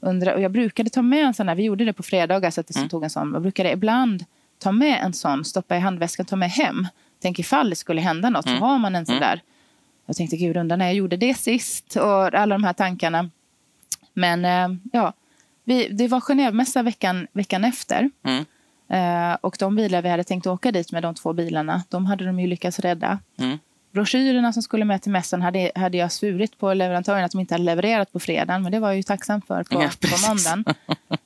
undra, 0.00 0.34
och 0.34 0.40
jag 0.40 0.50
brukade 0.52 0.90
ta 0.90 1.02
med 1.02 1.24
en 1.24 1.34
sån 1.34 1.48
här, 1.48 1.54
vi 1.54 1.62
gjorde 1.62 1.84
det 1.84 1.92
på 1.92 2.02
fredagar 2.02 2.50
så 2.50 2.60
att 2.60 2.66
det 2.66 2.76
Mm. 2.76 2.88
tog 2.88 3.04
en 3.04 3.10
sån. 3.10 3.32
Jag 3.32 3.42
brukade 3.42 3.70
ibland 3.72 4.24
ta 4.58 4.72
med 4.72 5.00
en 5.02 5.12
sån, 5.12 5.44
stoppa 5.44 5.76
i 5.76 5.80
handväskan, 5.80 6.26
ta 6.26 6.36
med 6.36 6.50
hem. 6.50 6.86
Tänk 7.22 7.38
ifall 7.38 7.70
det 7.70 7.76
skulle 7.76 8.00
hända 8.00 8.30
något 8.30 8.46
Mm. 8.46 8.58
så 8.58 8.64
har 8.64 8.78
man 8.78 8.94
en 8.96 9.06
sån 9.06 9.20
där. 9.20 9.40
Jag 10.06 10.16
tänkte 10.16 10.36
gud 10.36 10.56
undrar 10.56 10.76
när 10.76 10.84
jag 10.84 10.94
gjorde 10.94 11.16
det 11.16 11.34
sist 11.34 11.96
och 11.96 12.34
alla 12.34 12.54
de 12.54 12.64
här 12.64 12.72
tankarna. 12.72 13.30
Men 14.12 14.44
eh, 14.44 14.78
ja, 14.92 15.12
vi, 15.64 15.88
det 15.88 16.08
var 16.08 16.20
Genèvemässa 16.20 16.82
veckan, 16.82 17.26
veckan 17.32 17.64
efter. 17.64 18.10
Mm. 18.22 18.44
Eh, 18.88 19.36
och 19.40 19.56
de 19.58 19.76
bilar 19.76 20.02
vi 20.02 20.08
hade 20.08 20.24
tänkt 20.24 20.46
åka 20.46 20.72
dit 20.72 20.92
med, 20.92 21.02
de 21.02 21.14
två 21.14 21.32
bilarna, 21.32 21.82
de 21.88 22.06
hade 22.06 22.24
de 22.26 22.40
ju 22.40 22.46
lyckats 22.46 22.78
rädda. 22.78 23.18
Mm. 23.38 23.58
Broschyrerna 23.94 24.52
som 24.52 24.62
skulle 24.62 24.84
med 24.84 25.02
till 25.02 25.12
mässan 25.12 25.42
hade, 25.42 25.70
hade 25.74 25.96
jag 25.96 26.12
svurit 26.12 26.58
på 26.58 26.74
leverantören 26.74 27.24
att 27.24 27.32
de 27.32 27.40
inte 27.40 27.54
hade 27.54 27.64
levererat 27.64 28.12
på 28.12 28.20
fredagen. 28.20 28.62
Men 28.62 28.72
det 28.72 28.78
var 28.78 28.88
jag 28.88 28.96
ju 28.96 29.02
tacksam 29.02 29.42
för 29.42 29.62
på, 29.62 29.82
Ja, 29.82 29.90
på 30.00 30.28
måndagen. 30.28 30.64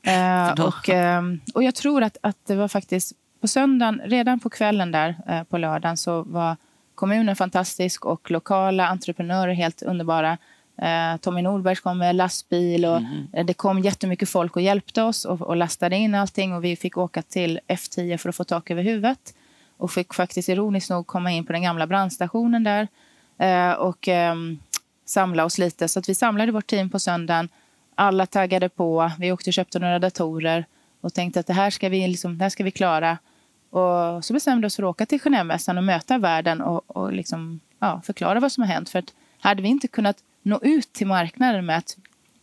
Eh, 0.02 0.66
och, 0.66 0.88
ehm, 0.88 1.40
och 1.54 1.62
jag 1.62 1.74
tror 1.74 2.02
att, 2.02 2.16
att 2.20 2.36
det 2.46 2.54
var 2.54 2.68
faktiskt 2.68 3.12
på 3.40 3.48
söndagen, 3.48 4.00
redan 4.04 4.40
på 4.40 4.50
kvällen 4.50 4.92
där 4.92 5.16
eh, 5.28 5.42
på 5.42 5.58
lördagen 5.58 5.96
så 5.96 6.22
var 6.22 6.56
kommunen 6.94 7.36
fantastisk 7.36 8.04
och 8.04 8.30
lokala 8.30 8.88
entreprenörer 8.88 9.52
helt 9.52 9.82
underbara. 9.82 10.38
Eh, 10.82 11.16
Tommy 11.20 11.42
Nordbergs 11.42 11.80
kom 11.80 11.98
med 11.98 12.16
lastbil 12.16 12.84
och 12.84 13.00
eh, 13.32 13.46
det 13.46 13.54
kom 13.54 13.78
jättemycket 13.78 14.28
folk 14.28 14.56
och 14.56 14.62
hjälpte 14.62 15.02
oss 15.02 15.24
och, 15.24 15.40
och 15.40 15.56
lastade 15.56 15.96
in 15.96 16.14
allting 16.14 16.54
och 16.54 16.64
vi 16.64 16.76
fick 16.76 16.96
åka 16.96 17.22
till 17.22 17.60
F10 17.68 18.16
för 18.16 18.28
att 18.28 18.36
få 18.36 18.44
tak 18.44 18.70
över 18.70 18.82
huvudet 18.82 19.34
och 19.78 19.90
fick 19.90 20.14
faktiskt 20.14 20.48
ironiskt 20.48 20.90
nog 20.90 21.06
komma 21.06 21.30
in 21.30 21.46
på 21.46 21.52
den 21.52 21.62
gamla 21.62 21.86
brandstationen 21.86 22.64
där 22.64 22.88
eh, 23.38 23.72
och 23.72 24.08
ehm, 24.08 24.58
samla 25.04 25.44
oss 25.44 25.58
lite. 25.58 25.88
Så 25.88 25.98
att 25.98 26.08
vi 26.08 26.14
samlade 26.14 26.52
vårt 26.52 26.66
team 26.66 26.90
på 26.90 26.98
söndagen. 26.98 27.48
Alla 27.94 28.26
taggade 28.26 28.68
på. 28.68 29.10
Vi 29.18 29.32
åkte 29.32 29.50
och 29.50 29.54
köpte 29.54 29.78
några 29.78 29.98
datorer 29.98 30.64
och 31.00 31.14
tänkte 31.14 31.40
att 31.40 31.46
det 31.46 31.52
här 31.52 31.70
ska 31.70 31.88
vi, 31.88 32.08
liksom, 32.08 32.38
det 32.38 32.44
här 32.44 32.50
ska 32.50 32.64
vi 32.64 32.70
klara. 32.70 33.18
Och 33.70 34.24
så 34.24 34.32
bestämde 34.32 34.60
vi 34.60 34.66
oss 34.66 34.76
för 34.76 34.82
att 34.82 34.90
åka 34.90 35.06
till 35.06 35.20
Genèvemässan 35.20 35.78
och 35.78 35.84
möta 35.84 36.18
världen 36.18 36.60
och, 36.60 36.96
och 36.96 37.12
liksom, 37.12 37.60
ja, 37.78 38.00
förklara 38.04 38.40
vad 38.40 38.52
som 38.52 38.62
har 38.62 38.68
hänt. 38.68 38.88
För 38.88 38.98
att 38.98 39.14
hade 39.40 39.62
vi 39.62 39.68
inte 39.68 39.88
kunnat 39.88 40.16
nå 40.42 40.60
ut 40.62 40.92
till 40.92 41.06
marknaden 41.06 41.66
med 41.66 41.78
att 41.78 41.96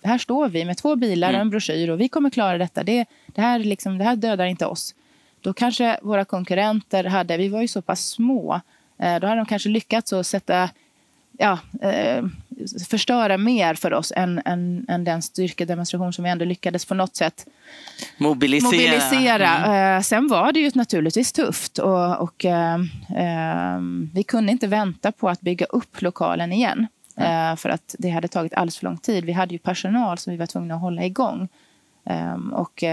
här 0.04 0.18
står 0.18 0.50
vi 0.50 0.66
med 0.66 0.78
två 0.78 0.96
bilar 0.96 1.34
och 1.34 1.40
en 1.40 1.50
broschyr 1.50 1.90
och 1.90 2.02
vi 2.02 2.10
kommer 2.10 2.30
klara 2.30 2.58
detta. 2.58 2.84
Det, 2.84 3.06
det, 3.28 3.42
här, 3.42 3.60
liksom, 3.60 3.98
det 3.98 4.04
här 4.04 4.16
dödar 4.16 4.46
inte 4.46 4.66
oss. 4.66 4.96
Då 5.46 5.54
kanske 5.54 6.00
våra 6.02 6.26
konkurrenter 6.26 7.04
hade, 7.04 7.38
vi 7.38 7.48
var 7.48 7.62
ju 7.62 7.68
så 7.68 7.82
pass 7.82 8.08
små, 8.08 8.62
eh, 9.00 9.20
då 9.20 9.28
hade 9.28 9.40
de 9.40 9.46
kanske 9.46 9.70
lyckats 9.70 10.14
att 10.14 10.28
sätta, 10.28 10.70
ja, 11.38 11.60
eh, 11.82 12.26
förstöra 12.90 13.38
mer 13.38 13.74
för 13.74 13.94
oss 13.94 14.14
än, 14.16 14.42
än, 14.46 14.86
än 14.90 15.04
den 15.04 15.22
styrkedemonstration 15.22 16.14
som 16.14 16.24
vi 16.24 16.30
ändå 16.30 16.46
lyckades 16.46 16.86
på 16.86 16.94
något 16.94 17.16
sätt 17.16 17.48
Mobilisera. 18.18 18.72
mobilisera. 18.72 19.56
Mm. 19.56 19.98
Eh, 19.98 20.02
sen 20.02 20.28
var 20.28 20.52
det 20.52 20.60
ju 20.60 20.72
naturligtvis 20.74 21.32
tufft 21.32 21.78
och, 21.78 22.16
och 22.22 22.46
eh, 22.46 22.76
eh, 23.16 23.80
vi 24.14 24.24
kunde 24.28 24.52
inte 24.52 24.68
vänta 24.68 25.12
på 25.12 25.30
att 25.30 25.42
bygga 25.42 25.66
upp 25.66 26.02
lokalen 26.02 26.54
igen. 26.54 26.88
Eh, 27.18 27.56
för 27.56 27.70
att 27.70 27.96
det 28.00 28.10
hade 28.10 28.28
tagit 28.28 28.54
alldeles 28.54 28.78
för 28.78 28.86
lång 28.86 28.98
tid. 28.98 29.26
Vi 29.26 29.32
hade 29.32 29.54
ju 29.54 29.60
personal 29.60 30.18
som 30.18 30.32
vi 30.32 30.38
var 30.38 30.46
tvungna 30.46 30.76
att 30.76 30.82
hålla 30.82 31.06
igång. 31.06 31.48
Och 32.52 32.84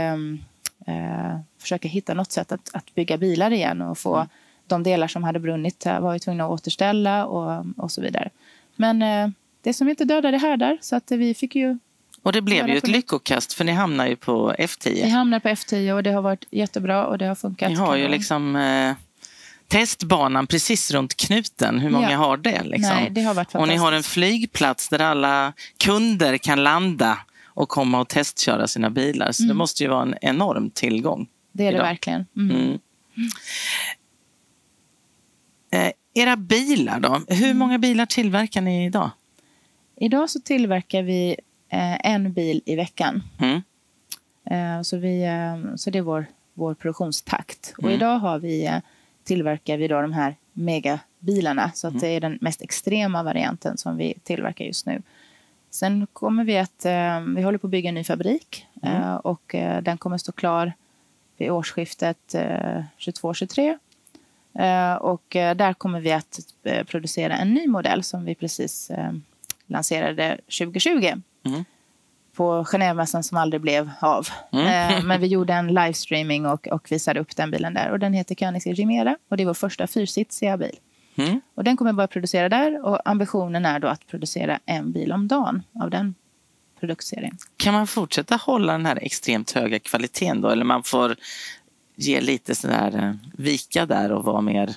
eh, 0.87 1.39
försöka 1.59 1.89
hitta 1.89 2.14
något 2.14 2.33
sätt 2.33 2.53
att, 2.53 2.70
att 2.72 2.95
bygga 2.95 3.16
bilar 3.18 3.51
igen 3.51 3.83
och 3.83 3.99
få 3.99 4.26
de 4.66 4.83
delar 4.83 5.09
som 5.09 5.24
hade 5.24 5.39
brunnit 5.41 5.87
eh, 5.87 6.01
var 6.01 6.12
vi 6.12 6.18
tvungna 6.20 6.45
att 6.45 6.51
återställa 6.51 7.26
och, 7.26 7.64
och 7.76 7.91
så 7.93 8.01
vidare. 8.03 8.30
Men 8.76 9.03
eh, 9.03 9.28
det 9.62 9.74
som 9.74 9.89
inte 9.89 10.05
dödade 10.05 10.39
härdar 10.39 10.78
så 10.80 10.97
att 10.97 11.11
vi 11.11 11.35
fick 11.35 11.55
ju 11.55 11.78
Och 12.22 12.33
det 12.33 12.41
blev 12.43 12.68
ju 12.68 12.76
ett 12.76 12.89
lyckokast 12.89 13.53
för 13.53 13.64
ni 13.64 13.72
hamnar 13.72 14.07
ju 14.07 14.16
på 14.16 14.55
vi 14.59 14.64
F10. 14.64 15.09
hamnade 15.09 15.41
på 15.41 15.49
F10 15.49 15.93
och 15.93 16.03
det 16.03 16.11
har 16.12 16.22
varit 16.22 16.45
jättebra 16.51 17.07
och 17.07 17.18
det 17.18 17.26
har 17.26 17.35
funkat. 17.35 17.70
Ni 17.70 17.74
har 17.76 17.97
ju 17.97 18.09
liksom 18.09 18.57
eh, 18.57 18.95
testbanan 19.68 20.47
precis 20.47 20.91
runt 20.91 21.16
knuten. 21.16 21.78
Hur 21.78 21.91
många 21.91 22.11
Ja. 22.11 22.16
har 22.16 22.37
det? 22.37 22.62
Liksom? 22.62 22.97
Nej, 22.97 23.11
det 23.11 23.22
har 23.22 23.35
varit 23.35 23.55
och 23.55 23.68
ni 23.68 23.76
har 23.76 23.93
en 23.93 24.03
flygplats 24.03 24.89
där 24.89 24.99
alla 24.99 25.53
kunder 25.76 26.39
kan 26.39 26.62
landa 26.64 27.18
och 27.55 27.68
komma 27.68 28.00
och 28.00 28.09
testköra 28.09 28.66
sina 28.66 28.90
bilar. 28.90 29.32
Så 29.32 29.42
det 29.42 29.55
måste 29.55 29.82
ju 29.82 29.88
vara 29.88 30.03
en 30.03 30.14
enorm 30.20 30.70
tillgång. 30.70 31.28
Det 31.53 31.62
är 31.66 31.72
det 31.72 31.76
idag. 31.76 31.84
verkligen. 31.86 32.26
Mm. 32.36 32.50
Mm. 32.57 32.78
Eh, 35.72 35.92
era 36.14 36.36
bilar 36.36 37.00
då? 37.00 37.20
Hur 37.28 37.55
många 37.55 37.78
bilar 37.78 38.07
tillverkar 38.07 38.61
ni 38.61 38.86
idag? 38.86 39.11
Idag 39.96 40.30
så 40.30 40.40
tillverkar 40.40 41.03
vi 41.03 41.36
eh, 41.68 42.07
en 42.12 42.32
bil 42.32 42.62
i 42.66 42.76
veckan. 42.76 43.22
Mm. 43.40 43.62
Eh, 44.50 44.82
så, 44.82 44.96
vi, 44.96 45.22
eh, 45.24 45.74
så 45.76 45.90
det 45.90 45.98
är 45.98 46.03
vår, 46.03 46.26
vår 46.55 46.74
produktionstakt. 46.74 47.74
Och 47.78 47.82
Mm. 47.84 47.94
idag 47.96 48.18
har 48.18 48.38
vi, 48.38 48.66
eh, 48.66 48.78
tillverkar 49.24 49.76
vi 49.76 49.88
då 49.88 50.00
de 50.03 50.12
här 50.12 50.36
megabilarna. 50.53 51.70
Så 51.74 51.86
Mm. 51.86 51.96
att 51.96 52.00
det 52.00 52.09
är 52.09 52.20
den 52.20 52.38
mest 52.40 52.62
extrema 52.62 53.22
varianten 53.22 53.78
som 53.78 53.96
vi 53.96 54.14
tillverkar 54.22 54.64
just 54.64 54.86
nu. 54.86 55.03
Sen 55.74 56.06
kommer 56.12 56.44
vi 56.44 56.58
att... 56.58 56.84
Eh, 56.84 57.20
vi 57.36 57.42
håller 57.42 57.58
på 57.58 57.66
att 57.66 57.70
bygga 57.70 57.88
en 57.88 57.94
ny 57.94 58.04
fabrik. 58.04 58.66
Mm. 58.82 59.02
Eh, 59.02 59.14
och 59.14 59.54
eh, 59.54 59.82
den 59.82 59.98
kommer 59.98 60.18
stå 60.18 60.32
klar 60.32 60.72
vid 61.36 61.50
årsskiftet 61.50 62.34
eh, 62.34 62.82
22-23. 62.98 63.78
Eh, 64.58 64.94
och 64.94 65.24
där 65.30 65.72
kommer 65.72 66.00
vi 66.00 66.12
att 66.12 66.40
producera 66.86 67.36
en 67.36 67.54
ny 67.54 67.66
modell 67.66 68.02
som 68.02 68.24
vi 68.24 68.34
precis 68.34 68.90
lanserade 69.66 70.40
2020 70.58 71.12
Mm. 71.44 71.64
på 72.36 72.64
Genèvemässan 72.64 73.22
som 73.22 73.36
aldrig 73.38 73.60
blev 73.60 73.90
av. 74.00 74.28
Mm. 74.52 75.06
Men 75.06 75.20
vi 75.20 75.26
gjorde 75.26 75.52
en 75.54 75.66
livestreaming 75.66 76.46
och, 76.46 76.68
och 76.68 76.92
visade 76.92 77.20
upp 77.20 77.36
den 77.36 77.50
bilen 77.50 77.74
där. 77.74 77.90
Och 77.90 77.98
den 77.98 78.12
heter 78.12 78.34
Koenigsegg 78.34 78.76
Chimera 78.76 79.16
och 79.28 79.36
det 79.36 79.42
är 79.42 79.46
vår 79.46 79.54
första 79.54 79.86
fyrsitsiga 79.86 80.56
bil. 80.56 80.78
Mm. 81.16 81.40
Och 81.54 81.64
den 81.64 81.76
kommer 81.76 81.92
börja 81.92 82.06
producera 82.08 82.48
där 82.48 82.84
och 82.86 83.08
ambitionen 83.08 83.64
är 83.66 83.78
då 83.78 83.88
att 83.88 84.06
producera 84.06 84.58
en 84.66 84.92
bil 84.92 85.12
om 85.12 85.28
dagen 85.28 85.62
av 85.80 85.90
den 85.90 86.14
produktserien. 86.80 87.36
Kan 87.56 87.74
man 87.74 87.86
fortsätta 87.86 88.36
hålla 88.36 88.72
den 88.72 88.86
här 88.86 88.98
extremt 89.02 89.50
höga 89.50 89.78
kvaliteten 89.78 90.40
då? 90.40 90.48
Eller 90.48 90.64
man 90.64 90.82
får 90.82 91.16
ge 91.96 92.20
lite 92.20 92.54
sådär 92.54 92.98
eh, 93.08 93.28
vika 93.42 93.86
där 93.86 94.12
och 94.12 94.24
vara 94.24 94.40
mer 94.40 94.74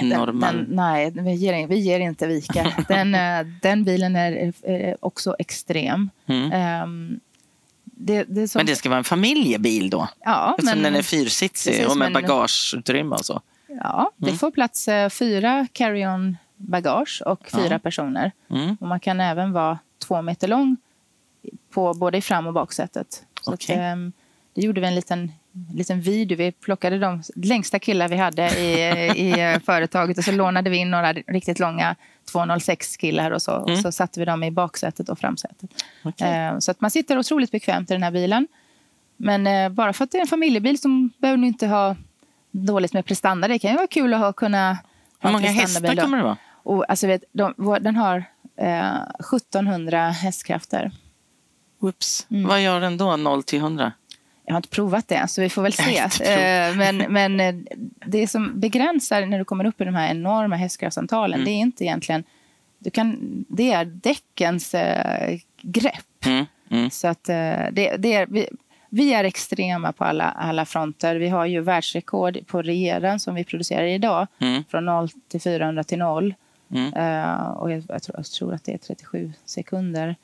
Den, 0.00 0.08
normal? 0.08 0.56
den, 0.56 0.66
nej, 0.76 1.10
vi 1.10 1.32
ger, 1.34 1.66
vi 1.66 1.78
ger 1.78 2.00
inte 2.00 2.26
vika. 2.26 2.72
Den, 2.88 3.14
eh, 3.14 3.46
den 3.62 3.84
bilen 3.84 4.16
är 4.16 4.52
eh, 4.62 4.94
också 5.00 5.36
extrem. 5.38 6.10
Mm. 6.26 6.52
Ehm, 6.52 7.20
det, 7.84 8.24
det 8.28 8.48
som, 8.48 8.58
Men 8.58 8.66
det 8.66 8.76
ska 8.76 8.88
vara 8.88 8.98
en 8.98 9.04
familjebil 9.04 9.90
då? 9.90 10.08
ja, 10.24 10.54
Eftersom 10.58 10.78
men, 10.78 10.92
den 10.92 10.98
är 10.98 11.02
fyrsitzig 11.02 11.72
Precis, 11.72 11.86
och 11.90 11.96
med 11.96 12.12
men- 12.12 12.22
bagageutrymme 12.22 13.14
och 13.16 13.24
så. 13.24 13.40
Ja, 13.82 14.10
det 14.16 14.26
Mm. 14.26 14.38
får 14.38 14.50
plats 14.50 14.88
eh, 14.88 15.08
fyra 15.08 15.66
carry-on 15.72 16.36
bagage 16.56 17.22
och 17.26 17.48
fyra 17.50 17.68
Ja. 17.74 17.78
personer. 17.78 18.32
Mm. 18.50 18.76
Och 18.80 18.88
man 18.88 19.00
kan 19.00 19.20
även 19.20 19.52
vara 19.52 19.78
två 20.06 20.22
meter 20.22 20.48
lång 20.48 20.76
på 21.70 21.94
både 21.94 22.18
i 22.18 22.20
fram 22.20 22.46
och 22.46 22.52
baksätet. 22.52 23.24
Så 23.42 23.50
att, 23.52 23.54
Okej. 23.64 23.76
ehm, 23.76 24.12
det 24.54 24.60
gjorde 24.60 24.80
vi 24.80 24.86
en 24.86 24.94
liten, 24.94 25.32
liten 25.74 26.00
video. 26.00 26.36
Vi 26.38 26.52
plockade 26.52 26.98
de 26.98 27.22
längsta 27.36 27.78
killar 27.78 28.08
vi 28.08 28.16
hade 28.16 28.60
i, 28.60 28.72
i 29.16 29.40
eh, 29.40 29.58
företaget 29.60 30.18
och 30.18 30.24
så 30.24 30.32
lånade 30.32 30.70
vi 30.70 30.76
in 30.76 30.90
några 30.90 31.12
riktigt 31.12 31.58
långa 31.58 31.96
206 32.32 32.96
killar 32.96 33.30
och 33.30 33.42
så. 33.42 33.52
Och 33.52 33.68
Mm. 33.68 33.82
så 33.82 33.92
satte 33.92 34.20
vi 34.20 34.26
dem 34.26 34.42
i 34.44 34.50
baksätet 34.50 35.08
och 35.08 35.18
framsätet. 35.18 35.70
Okej. 36.04 36.32
Eh, 36.32 36.58
Så 36.58 36.70
att 36.70 36.80
man 36.80 36.90
sitter 36.90 37.18
otroligt 37.18 37.50
bekvämt 37.50 37.90
i 37.90 37.92
den 37.94 38.02
här 38.02 38.10
bilen. 38.10 38.48
Men 39.16 39.46
eh, 39.46 39.68
bara 39.68 39.92
för 39.92 40.04
att 40.04 40.10
det 40.10 40.18
är 40.18 40.20
en 40.22 40.26
familjebil 40.26 40.78
så 40.80 41.08
behöver 41.18 41.38
du 41.40 41.46
inte 41.46 41.66
ha 41.66 41.96
dåligt 42.54 42.92
med 42.92 43.04
prestanda. 43.04 43.48
Det 43.48 43.58
kan 43.58 43.70
ju 43.70 43.76
vara 43.76 43.86
kul 43.86 44.14
att 44.14 44.20
ha, 44.20 44.32
kunna 44.32 44.78
Hur 45.20 45.30
många 45.30 45.48
hästar 45.48 45.96
kommer 45.96 46.16
det 46.16 46.24
vara? 46.24 46.36
Och, 46.52 46.90
alltså, 46.90 47.06
vet, 47.06 47.24
de, 47.32 47.54
den 47.80 47.96
har 47.96 48.24
eh, 48.56 49.02
1700 49.34 50.10
hästkrafter. 50.10 50.90
Whoops. 51.80 52.26
Mm. 52.30 52.48
Vad 52.48 52.62
gör 52.62 52.80
den 52.80 52.96
då, 52.96 53.16
0 53.16 53.42
till 53.42 53.58
100? 53.58 53.92
Jag 54.46 54.54
har 54.54 54.56
inte 54.58 54.68
provat 54.68 55.08
det, 55.08 55.28
så 55.28 55.40
vi 55.40 55.50
får 55.50 55.62
väl 55.62 55.72
se. 55.72 55.98
Eh, 55.98 56.76
men 56.76 56.96
men 56.96 57.40
eh, 57.40 57.54
det 58.06 58.28
som 58.28 58.60
begränsar 58.60 59.26
när 59.26 59.38
du 59.38 59.44
kommer 59.44 59.64
upp 59.64 59.80
i 59.80 59.84
de 59.84 59.94
här 59.94 60.10
enorma 60.10 60.56
hästkraftsantalen, 60.56 61.34
Mm. 61.40 61.44
det 61.44 61.50
är 61.50 61.60
inte 61.60 61.84
egentligen... 61.84 62.24
Du 62.78 62.90
kan, 62.90 63.18
det 63.48 63.72
är 63.72 63.84
däckens 63.84 64.74
eh, 64.74 65.38
grepp. 65.62 66.26
Mm. 66.26 66.46
Mm. 66.70 66.90
Så 66.90 67.08
att, 67.08 67.28
eh, 67.28 67.34
det, 67.72 67.96
det 67.98 68.14
är, 68.14 68.26
vi, 68.26 68.48
vi 68.94 69.12
är 69.12 69.24
extrema 69.24 69.92
på 69.92 70.04
alla, 70.04 70.30
alla 70.30 70.64
fronter. 70.64 71.16
Vi 71.16 71.28
har 71.28 71.46
ju 71.46 71.60
världsrekord 71.60 72.46
på 72.46 72.62
regeran 72.62 73.20
som 73.20 73.34
vi 73.34 73.44
producerar 73.44 73.82
idag. 73.82 74.26
Mm. 74.38 74.64
Från 74.68 74.84
0 74.84 75.08
till 75.28 75.40
400 75.40 75.84
till 75.84 75.98
0. 75.98 76.34
Mm. 76.70 76.94
Eh, 76.94 77.48
och 77.48 77.72
jag, 77.72 77.82
jag, 77.88 78.02
tror, 78.02 78.16
jag 78.16 78.26
tror 78.26 78.54
att 78.54 78.64
det 78.64 78.74
är 78.74 78.78
37 78.78 79.32
sekunder. 79.44 80.16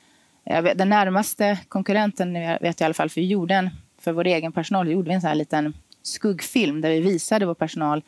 Vet, 0.43 0.77
den 0.77 0.89
närmaste 0.89 1.59
konkurrenten 1.67 2.33
vet 2.33 2.61
jag 2.61 2.81
i 2.81 2.83
alla 2.83 2.93
fall, 2.93 3.09
för 3.09 3.21
vi 3.21 3.27
gjorde 3.27 3.55
en, 3.55 3.69
för 3.99 4.11
vår 4.11 4.27
egen 4.27 4.51
personal 4.51 4.91
gjorde 4.91 5.09
vi 5.09 5.15
en 5.15 5.21
sån 5.21 5.27
här 5.27 5.35
liten 5.35 5.73
skuggfilm 6.01 6.81
där 6.81 6.89
vi 6.89 6.99
visade 6.99 7.45
vår 7.45 7.53
personal 7.53 8.03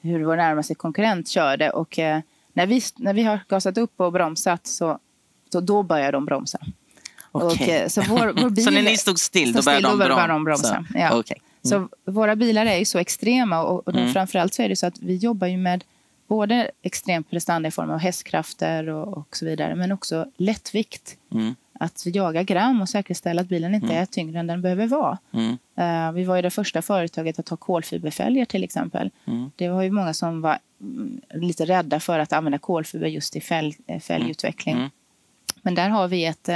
hur 0.00 0.24
vår 0.24 0.36
närmaste 0.36 0.74
konkurrent 0.74 1.28
körde. 1.28 1.70
Och 1.70 1.98
eh, 1.98 2.20
när, 2.52 2.66
vi, 2.66 2.80
när 2.96 3.14
vi 3.14 3.22
har 3.22 3.40
gasat 3.48 3.78
upp 3.78 4.00
och 4.00 4.12
bromsat 4.12 4.66
så, 4.66 4.98
så 5.52 5.60
då 5.60 5.82
börjar 5.82 6.12
de 6.12 6.24
bromsa. 6.24 6.58
Okej. 7.42 7.66
Och, 7.66 7.68
eh, 7.68 7.88
så, 7.88 8.02
vår, 8.02 8.42
vår 8.42 8.50
bil, 8.56 8.64
Så 8.64 8.70
när 8.70 8.82
ni 8.82 8.96
stod 8.96 9.18
still, 9.18 9.52
då 9.52 9.62
började 9.62 9.82
de 9.82 9.90
då 9.92 9.96
började 9.98 10.32
de 10.32 10.44
bromsa. 10.44 10.84
så. 10.92 10.98
Ja. 10.98 11.18
Okej. 11.18 11.40
Så 11.62 11.88
våra 12.04 12.36
bilar 12.36 12.66
är 12.66 12.78
ju 12.78 12.84
så 12.84 12.98
extrema 12.98 13.62
och, 13.62 13.86
och 13.86 13.92
de, 13.92 13.98
Mm. 13.98 14.12
framförallt 14.12 14.54
så 14.54 14.62
är 14.62 14.68
det 14.68 14.76
så 14.76 14.86
att 14.86 14.98
vi 14.98 15.16
jobbar 15.16 15.46
ju 15.46 15.56
med 15.56 15.84
både 16.28 16.70
extrem 16.82 17.24
prestanda 17.24 17.68
i 17.68 17.70
form 17.72 17.90
av 17.90 17.98
hästkrafter 17.98 18.88
och, 18.88 19.18
och 19.18 19.36
så 19.36 19.44
vidare, 19.44 19.74
men 19.74 19.92
också 19.92 20.26
lättvikt. 20.36 21.16
Mm. 21.32 21.54
Att 21.80 22.02
jaga 22.06 22.42
gram 22.42 22.80
och 22.80 22.88
säkerställa 22.88 23.42
att 23.42 23.48
bilen 23.48 23.74
inte 23.74 23.94
är 23.94 24.06
tyngre 24.06 24.38
än 24.40 24.46
den 24.46 24.62
behöver 24.62 24.86
vara. 24.86 25.18
Mm. 25.32 25.56
Eh, 25.76 26.12
vi 26.12 26.24
var 26.24 26.36
ju 26.36 26.42
det 26.42 26.50
första 26.50 26.82
företaget 26.82 27.38
att 27.38 27.48
ha 27.48 27.56
kolfiberfälgar 27.56 28.44
till 28.44 28.64
exempel. 28.64 29.10
Mm. 29.26 29.50
Det 29.56 29.68
var 29.68 29.82
ju 29.82 29.90
många 29.90 30.14
som 30.14 30.40
var 30.40 30.58
mm, 30.80 31.20
lite 31.34 31.64
rädda 31.64 32.00
för 32.00 32.18
att 32.18 32.32
använda 32.32 32.58
kolfiber 32.58 33.06
just 33.06 33.36
i 33.36 33.40
fälg, 33.40 33.76
eh, 33.86 34.00
fälgutveckling. 34.00 34.76
Mm. 34.76 34.90
Men 35.62 35.74
där 35.74 35.88
har 35.88 36.08
vi 36.08 36.24
ett, 36.24 36.48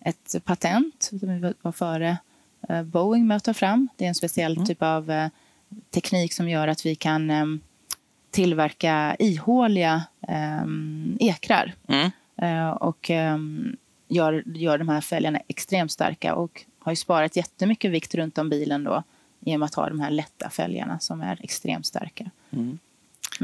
ett 0.00 0.44
patent 0.44 1.02
som 1.02 1.18
vi 1.40 1.54
var 1.62 1.72
före 1.72 2.18
eh, 2.68 2.82
Boeing 2.82 3.26
med 3.26 3.36
att 3.36 3.44
ta 3.44 3.54
fram. 3.54 3.88
Det 3.96 4.04
är 4.04 4.08
en 4.08 4.14
speciell 4.14 4.52
Mm. 4.52 4.66
typ 4.66 4.82
av 4.82 5.10
eh, 5.10 5.28
teknik 5.90 6.32
som 6.32 6.48
gör 6.48 6.68
att 6.68 6.86
vi 6.86 6.94
kan 6.94 7.30
eh, 7.30 7.46
tillverka 8.30 9.16
ihåliga 9.18 10.02
eh, 10.28 10.64
ekrar. 11.20 11.74
Mm. 11.88 12.10
Eh, 12.36 12.70
och 12.70 13.10
eh, 13.10 13.38
gör, 14.08 14.42
gör 14.46 14.78
de 14.78 14.88
här 14.88 15.00
fälgarna 15.00 15.40
extremt 15.48 15.92
starka 15.92 16.34
och 16.34 16.64
har 16.78 16.92
ju 16.92 16.96
sparat 16.96 17.36
jättemycket 17.36 17.90
vikt 17.90 18.14
runt 18.14 18.38
om 18.38 18.48
bilen 18.48 18.84
då 18.84 19.02
med 19.40 19.62
att 19.62 19.74
ha 19.74 19.88
de 19.88 20.00
här 20.00 20.10
lätta 20.10 20.50
fälgarna 20.50 20.98
som 20.98 21.20
är 21.20 21.38
extremt 21.42 21.86
starka. 21.86 22.30
Mm. 22.50 22.78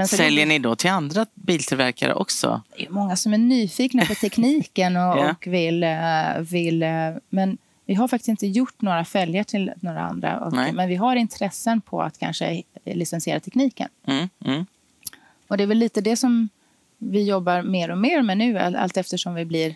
Säljer 0.09 0.47
ni 0.47 0.59
då 0.59 0.77
till 0.77 0.91
andra 0.91 1.27
biltillverkare 1.35 2.15
också? 2.15 2.63
det 2.77 2.87
är 2.87 2.91
många 2.91 3.17
som 3.17 3.35
är 3.35 3.39
nyfikna 3.39 4.05
på 4.05 4.15
tekniken 4.21 4.97
och, 4.97 5.03
Ja. 5.03 5.31
och 5.31 5.47
vill, 5.47 5.83
eh, 5.83 6.39
vill... 6.41 6.83
eh, 6.83 6.89
Men 7.29 7.59
vi 7.87 7.95
har 7.95 8.09
faktiskt 8.09 8.29
inte 8.29 8.47
gjort 8.47 8.83
några 8.83 9.05
fälgar 9.05 9.45
till 9.45 9.73
några 9.81 10.01
andra. 10.01 10.41
Och, 10.41 10.53
men 10.53 10.89
vi 10.89 10.95
har 10.97 11.17
intressen 11.17 11.81
på 11.81 12.03
att 12.03 12.19
kanske 12.19 12.63
licensiera 12.85 13.41
tekniken. 13.41 13.89
Mm. 14.07 14.29
Mm. 14.45 14.67
Och 15.49 15.57
det 15.57 15.63
är 15.63 15.67
väl 15.67 15.79
lite 15.79 16.01
det 16.01 16.17
som 16.17 16.49
vi 16.99 17.23
jobbar 17.25 17.63
mer 17.63 17.91
och 17.91 17.99
mer 17.99 18.23
med 18.23 18.39
nu, 18.39 18.59
all- 18.59 18.77
allt 18.77 18.97
eftersom 18.97 19.35
vi 19.35 19.45
blir, 19.45 19.75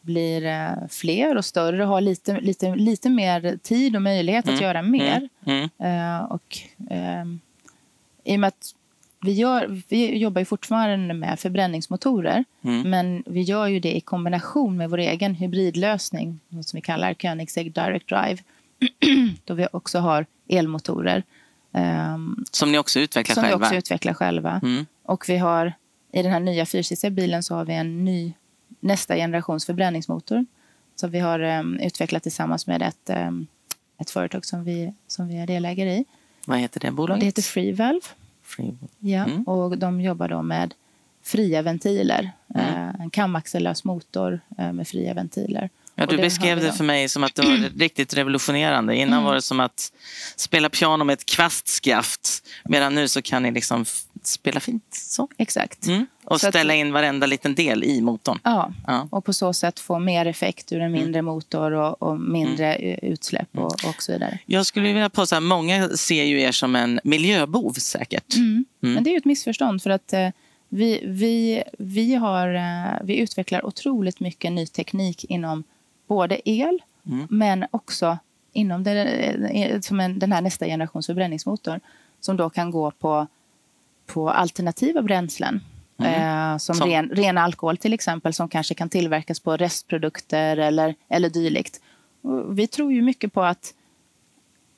blir 0.00 0.44
eh, 0.46 0.70
fler 0.90 1.36
och 1.36 1.44
större 1.44 1.82
och 1.82 1.88
har 1.88 2.00
lite, 2.00 2.40
lite, 2.40 2.74
lite 2.74 3.08
mer 3.10 3.58
tid 3.62 3.96
och 3.96 4.02
möjlighet 4.02 4.44
att 4.44 4.50
Mm. 4.50 4.62
göra 4.62 4.82
mer. 4.82 5.28
Eh, 5.78 6.24
och, 6.24 6.58
ehm, 6.90 7.40
I 8.24 8.36
och 8.36 8.40
med 8.40 8.48
att 8.48 8.74
vi, 9.26 9.32
gör, 9.32 9.82
vi 9.88 10.16
jobbar 10.18 10.40
ju 10.40 10.44
fortfarande 10.44 11.14
med 11.14 11.38
förbränningsmotorer 11.40 12.44
Mm. 12.64 12.90
men 12.90 13.22
vi 13.26 13.42
gör 13.42 13.66
ju 13.66 13.80
det 13.80 13.96
i 13.96 14.00
kombination 14.00 14.76
med 14.76 14.90
vår 14.90 14.98
egen 14.98 15.34
hybridlösning 15.34 16.40
som 16.50 16.76
vi 16.76 16.80
kallar 16.80 17.14
Koenigsegg 17.14 17.72
Direct 17.74 18.08
Drive 18.08 18.38
då 19.44 19.54
vi 19.54 19.66
också 19.72 19.98
har 19.98 20.26
elmotorer 20.48 21.22
ehm, 21.72 22.44
Som 22.50 22.72
ni 22.72 22.78
också 22.78 23.00
utvecklar 23.00 23.34
som 23.34 23.44
vi 23.44 23.50
själva? 23.50 23.66
också 23.66 23.74
utvecklar 23.76 24.14
själva. 24.14 24.60
Mm. 24.62 24.86
Och 25.02 25.24
vi 25.28 25.36
har 25.36 25.72
i 26.12 26.22
den 26.22 26.32
här 26.32 26.40
nya 26.40 26.66
fyrsitsiga 26.66 27.10
bilen 27.10 27.42
så 27.42 27.54
har 27.54 27.64
vi 27.64 27.74
en 27.74 28.04
ny 28.04 28.32
nästa 28.80 29.14
generations 29.16 29.66
förbränningsmotor. 29.66 30.46
Som 30.96 31.10
vi 31.10 31.18
har 31.18 31.40
um, 31.40 31.78
utvecklat 31.80 32.22
tillsammans 32.22 32.66
med 32.66 32.82
ett, 32.82 33.10
um, 33.28 33.46
ett 34.00 34.10
företag 34.10 34.44
som 34.44 34.64
vi, 34.64 34.92
som 35.06 35.28
vi 35.28 35.36
är 35.38 35.46
delägare 35.46 35.94
i. 35.94 36.04
Vad 36.46 36.58
heter 36.58 36.80
det 36.80 36.90
bolaget? 36.90 37.20
Det 37.20 37.26
heter 37.26 37.42
Freevalve. 37.42 38.00
Ja. 38.98 39.24
Mm. 39.24 39.42
Och 39.42 39.78
de 39.78 40.00
jobbar 40.00 40.28
då 40.28 40.42
med 40.42 40.74
fria 41.24 41.62
ventiler. 41.62 42.32
Mm. 42.54 42.66
Eh, 42.66 43.00
en 43.00 43.10
kamaxellös 43.10 43.84
motor 43.84 44.40
eh, 44.58 44.72
med 44.72 44.88
fria 44.88 45.14
ventiler. 45.14 45.70
Ja, 45.94 46.06
du 46.06 46.16
det 46.16 46.22
beskrev 46.22 46.60
det 46.60 46.72
för 46.72 46.84
mig 46.84 47.08
som 47.08 47.24
att 47.24 47.34
det 47.34 47.42
var 47.42 47.70
riktigt 47.78 48.14
revolutionerande. 48.14 48.96
Innan 48.96 49.12
Mm. 49.12 49.24
var 49.24 49.34
det 49.34 49.42
som 49.42 49.60
att 49.60 49.92
spela 50.36 50.68
piano 50.68 51.04
med 51.04 51.14
ett 51.14 51.26
kvastskaft. 51.26 52.46
Medan 52.64 52.94
nu 52.94 53.08
så 53.08 53.22
kan 53.22 53.42
ni 53.42 53.50
liksom 53.50 53.84
spela 54.28 54.60
fint. 54.60 54.84
Så. 54.90 55.28
Exakt. 55.38 55.86
Mm. 55.86 56.06
Och 56.24 56.40
Så 56.40 56.46
att- 56.46 56.52
ställa 56.54 56.74
in 56.74 56.92
varenda 56.92 57.26
liten 57.26 57.54
del 57.54 57.84
i 57.84 58.00
motorn. 58.00 58.38
Ja, 58.42 58.72
Ja. 58.86 59.08
och 59.10 59.24
på 59.24 59.32
så 59.32 59.52
sätt 59.52 59.80
få 59.80 59.98
mer 59.98 60.26
effekt 60.26 60.72
ur 60.72 60.80
en 60.80 60.86
Mm. 60.86 60.92
mindre 61.02 61.22
motor 61.22 61.72
och, 61.72 62.02
och 62.02 62.20
mindre 62.20 62.74
eh, 62.74 62.98
utsläpp 63.12 63.58
och, 63.58 63.64
och 63.66 64.02
så 64.02 64.12
vidare. 64.12 64.38
Jag 64.46 64.66
skulle 64.66 64.86
vilja 64.92 65.10
påstå 65.10 65.36
att 65.36 65.42
många 65.42 65.88
ser 65.88 66.24
ju 66.24 66.40
er 66.40 66.52
som 66.52 66.76
en 66.76 67.00
miljöbov 67.04 67.72
säkert. 67.72 68.36
Mm. 68.36 68.64
Mm. 68.82 68.94
Men 68.94 69.04
det 69.04 69.10
är 69.10 69.12
ju 69.12 69.18
ett 69.18 69.24
missförstånd 69.24 69.82
för 69.82 69.90
att 69.90 70.12
eh, 70.12 70.28
vi, 70.68 71.00
vi, 71.06 71.62
vi, 71.78 72.14
har, 72.14 72.54
eh, 72.54 72.92
vi 73.04 73.16
utvecklar 73.18 73.66
otroligt 73.66 74.20
mycket 74.20 74.52
ny 74.52 74.66
teknik 74.66 75.24
inom 75.24 75.64
både 76.08 76.48
el 76.50 76.82
Mm. 77.08 77.26
men 77.30 77.66
också 77.70 78.18
inom 78.52 78.84
det, 78.84 78.92
eh, 79.52 79.80
som 79.80 80.00
en, 80.00 80.18
den 80.18 80.32
här 80.32 80.40
nästa 80.40 80.66
generations 80.66 81.06
förbränningsmotor 81.06 81.80
som 82.20 82.36
då 82.36 82.50
kan 82.50 82.70
gå 82.70 82.90
på, 82.90 83.26
på 84.06 84.30
alternativa 84.30 85.02
bränslen. 85.02 85.60
Eh, 86.02 86.56
som, 86.56 86.74
Som? 86.74 86.88
Ren, 86.90 87.08
ren 87.08 87.38
alkohol 87.38 87.76
till 87.76 87.92
exempel 87.92 88.32
som 88.32 88.48
kanske 88.48 88.74
kan 88.74 88.88
tillverkas 88.88 89.40
på 89.40 89.56
restprodukter 89.56 90.56
eller, 90.56 90.94
eller 91.08 91.28
dylikt. 91.30 91.80
Och 92.22 92.58
Vi 92.58 92.66
tror 92.66 92.92
ju 92.92 93.02
mycket 93.02 93.32
på 93.32 93.42
att 93.42 93.74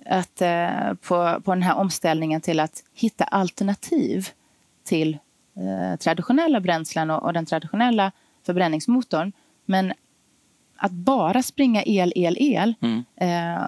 att, 0.06 0.42
eh, 0.42 0.94
på, 0.94 1.40
på 1.44 1.54
den 1.54 1.62
här 1.62 1.74
omställningen 1.76 2.40
till 2.40 2.60
att 2.60 2.84
hitta 2.94 3.24
alternativ 3.24 4.28
till 4.84 5.18
eh, 5.56 5.96
traditionella 5.98 6.60
bränslen 6.60 7.10
och, 7.10 7.22
och 7.22 7.32
den 7.32 7.46
traditionella 7.46 8.12
förbränningsmotorn. 8.46 9.32
Men 9.64 9.92
att 10.76 10.92
bara 10.92 11.42
springa 11.42 11.82
el, 11.82 12.12
el, 12.16 12.36
el 12.40 12.74
Mm. 12.80 13.04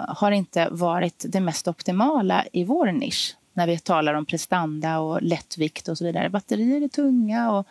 har 0.08 0.30
inte 0.30 0.68
varit 0.70 1.24
det 1.28 1.40
mest 1.40 1.68
optimala 1.68 2.44
i 2.52 2.64
vår 2.64 2.92
nisch 2.92 3.36
när 3.52 3.66
vi 3.66 3.78
talar 3.78 4.14
om 4.14 4.26
prestanda 4.26 4.98
och 4.98 5.22
lättvikt 5.22 5.88
och 5.88 5.98
så 5.98 6.04
vidare. 6.04 6.30
Batterier 6.30 6.82
är 6.82 6.88
tunga 6.88 7.52
och, 7.52 7.66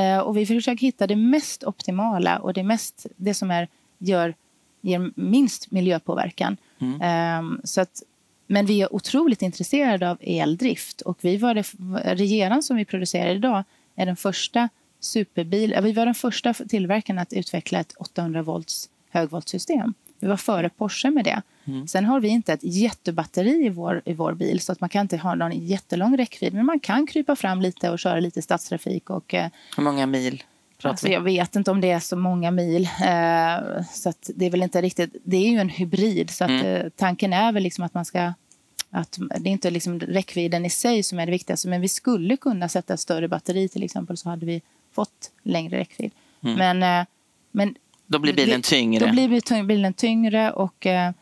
eh, 0.00 0.18
och 0.18 0.36
vi 0.36 0.46
försöker 0.46 0.80
hitta 0.80 1.06
det 1.06 1.16
mest 1.16 1.64
optimala 1.64 2.38
och 2.38 2.52
det, 2.52 2.62
mest, 2.62 3.06
det 3.16 3.34
som 3.34 3.50
är, 3.50 3.68
gör, 3.98 4.34
ger 4.80 5.10
minst 5.14 5.70
miljöpåverkan. 5.70 6.56
Mm. 6.78 7.00
Ehm, 7.02 7.60
så 7.64 7.80
att, 7.80 8.02
men 8.46 8.66
vi 8.66 8.82
är 8.82 8.94
otroligt 8.94 9.42
intresserade 9.42 10.10
av 10.10 10.18
eldrift 10.20 11.00
och 11.00 11.18
vi 11.20 11.36
var 11.36 11.54
det, 11.54 11.62
regeran 12.14 12.62
som 12.62 12.76
vi 12.76 12.84
producerar 12.84 13.34
idag 13.34 13.64
är 13.96 14.06
den 14.06 14.16
första 14.16 14.68
superbil, 15.00 15.76
vi 15.82 15.92
var 15.92 16.06
den 16.06 16.14
första 16.14 16.54
tillverkaren 16.54 17.18
att 17.18 17.32
utveckla 17.32 17.80
ett 17.80 17.92
800 17.98 18.42
volts 18.42 18.88
högvoltssystem. 19.10 19.94
Vi 20.20 20.26
var 20.26 20.36
före 20.36 20.68
Porsche 20.68 21.10
med 21.10 21.24
det. 21.24 21.42
Mm. 21.64 21.88
Sen 21.88 22.04
har 22.04 22.20
vi 22.20 22.28
inte 22.28 22.52
ett 22.52 22.64
jättebatteri 22.64 23.66
i 23.66 23.68
vår, 23.68 24.02
i 24.04 24.12
vår 24.12 24.32
bil 24.34 24.60
så 24.60 24.72
att 24.72 24.80
man 24.80 24.88
kan 24.88 25.00
inte 25.00 25.16
ha 25.16 25.34
någon 25.34 25.52
jättelång 25.66 26.16
räckvidd 26.16 26.54
men 26.54 26.66
man 26.66 26.80
kan 26.80 27.06
krypa 27.06 27.36
fram 27.36 27.60
lite 27.62 27.90
och 27.90 27.98
köra 27.98 28.20
lite 28.20 28.42
stadstrafik 28.42 29.10
och 29.10 29.34
eh, 29.34 29.48
Hur 29.76 29.82
många 29.82 30.06
mil 30.06 30.42
Alltså, 30.82 31.08
jag 31.08 31.20
vet 31.20 31.56
inte 31.56 31.70
om 31.70 31.80
det 31.80 31.90
är 31.90 32.00
så 32.00 32.16
många 32.16 32.50
mil. 32.50 32.82
Eh, 32.84 33.82
så 33.92 34.12
det 34.34 34.46
är 34.46 34.50
väl 34.50 34.62
inte 34.62 34.82
riktigt... 34.82 35.16
Det 35.24 35.36
är 35.36 35.50
ju 35.50 35.58
en 35.58 35.68
hybrid. 35.68 36.30
Så 36.30 36.44
att, 36.44 36.50
Mm. 36.50 36.66
eh, 36.66 36.88
tanken 36.96 37.32
är 37.32 37.52
väl 37.52 37.62
liksom 37.62 37.84
att 37.84 37.94
man 37.94 38.04
ska... 38.04 38.32
Att 38.90 39.18
det 39.40 39.48
är 39.50 39.52
inte 39.52 39.70
liksom 39.70 40.00
räckvidden 40.00 40.66
i 40.66 40.70
sig 40.70 41.02
som 41.02 41.18
är 41.18 41.26
det 41.26 41.32
viktigaste. 41.32 41.68
Men 41.68 41.80
vi 41.80 41.88
skulle 41.88 42.36
kunna 42.36 42.68
sätta 42.68 42.94
ett 42.94 43.00
större 43.00 43.28
batteri 43.28 43.68
till 43.68 43.82
exempel 43.82 44.16
så 44.16 44.28
hade 44.28 44.46
vi 44.46 44.62
fått 44.92 45.30
längre 45.42 45.78
räckvidd. 45.78 46.12
Mm. 46.42 46.78
Men, 46.78 47.00
eh, 47.00 47.06
men 47.50 47.74
Då 48.10 48.18
blir 48.18 48.32
bilen 48.32 48.62
tyngre. 48.62 49.06
då 49.06 49.12
blir 49.12 49.62
bilen 49.62 49.94
tyngre 49.94 50.50
och 50.52 50.86
eh, 50.86 51.12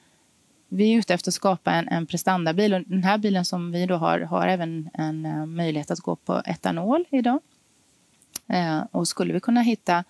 vi 0.69 0.93
är 0.95 0.99
ute 0.99 1.15
efter 1.15 1.31
att 1.31 1.35
skapa 1.35 1.73
en, 1.73 1.89
en 1.89 2.07
prestandabil. 2.07 2.75
Och 2.75 2.81
den 2.87 3.03
här 3.05 3.19
bilen 3.19 3.45
som 3.45 3.73
vi 3.73 3.87
då 3.87 3.97
har 3.97 4.21
har 4.21 4.47
även 4.49 4.91
en 4.95 5.27
eh, 5.27 5.47
möjlighet 5.47 5.91
att 5.91 5.99
gå 6.01 6.17
på 6.17 6.43
etanol 6.47 7.05
idag. 7.11 7.41
Eh, 8.49 8.79
och 8.91 9.09
skulle 9.09 9.33
vi 9.33 9.41
kunna 9.41 9.61
hitta 9.63 10.05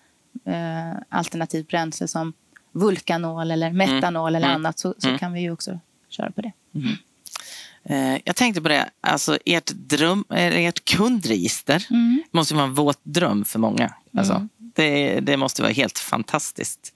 eh, 0.45 0.93
alternativt 1.09 1.67
bränsle 1.67 2.07
som 2.07 2.33
vulkanol 2.71 3.51
eller 3.51 3.71
metanol 3.71 4.35
eller 4.35 4.47
Mm. 4.47 4.55
annat 4.55 4.79
så, 4.79 4.93
så 4.97 5.07
Mm. 5.07 5.19
kan 5.19 5.33
vi 5.33 5.41
ju 5.41 5.51
också 5.51 5.79
köra 6.09 6.31
på 6.31 6.41
det. 6.41 6.51
Eh, 7.83 8.17
jag 8.25 8.35
tänkte 8.35 8.61
på 8.61 8.67
det, 8.69 8.89
alltså 9.01 9.37
ert, 9.45 9.71
dröm, 9.75 10.23
ert 10.29 10.85
kundregister 10.85 11.85
Mm. 11.89 12.23
måste 12.31 12.53
vara 12.55 12.65
en 12.65 12.73
våt 12.73 12.99
dröm 13.03 13.45
för 13.45 13.59
många. 13.59 13.93
Alltså, 14.17 14.33
Mm. 14.33 14.49
Det, 14.75 15.19
det 15.19 15.37
måste 15.37 15.61
vara 15.61 15.71
helt 15.71 15.99
fantastiskt. 15.99 16.93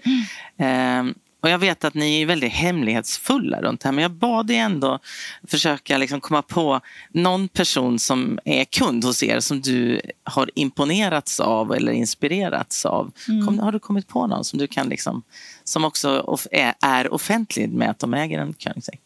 Eh, 0.58 1.04
och 1.42 1.50
jag 1.50 1.58
vet 1.60 1.84
att 1.84 1.94
ni 1.94 2.22
är 2.22 2.26
väldigt 2.26 2.54
hemlighetsfulla 2.54 3.62
runt 3.62 3.82
det 3.82 3.88
här 3.88 3.94
men 3.94 4.02
jag 4.02 4.12
bad 4.12 4.52
er 4.52 4.56
ändå 4.56 5.00
försöka 5.48 5.98
liksom 5.98 6.22
komma 6.22 6.42
på 6.42 6.80
någon 7.12 7.48
person 7.48 8.00
som 8.00 8.40
är 8.46 8.66
kund 8.66 9.04
hos 9.04 9.24
er 9.24 9.40
som 9.40 9.62
du 9.62 10.02
har 10.24 10.50
imponerats 10.56 11.40
av 11.40 11.74
eller 11.74 11.92
inspirerats 11.92 12.86
av. 12.86 13.12
Mm. 13.30 13.46
Kom, 13.46 13.60
har 13.60 13.72
du 13.72 13.80
kommit 13.80 14.08
på 14.08 14.28
någon 14.28 14.44
som 14.44 14.60
du 14.60 14.68
kan 14.68 14.90
liksom, 14.90 15.24
som 15.64 15.86
också 15.86 16.38
är 16.82 17.14
offentlig 17.14 17.70
med 17.70 17.90
att 17.90 18.00
de 18.00 18.14
äger 18.14 18.40
en 18.40 18.54
Koenigsegg? 18.54 19.00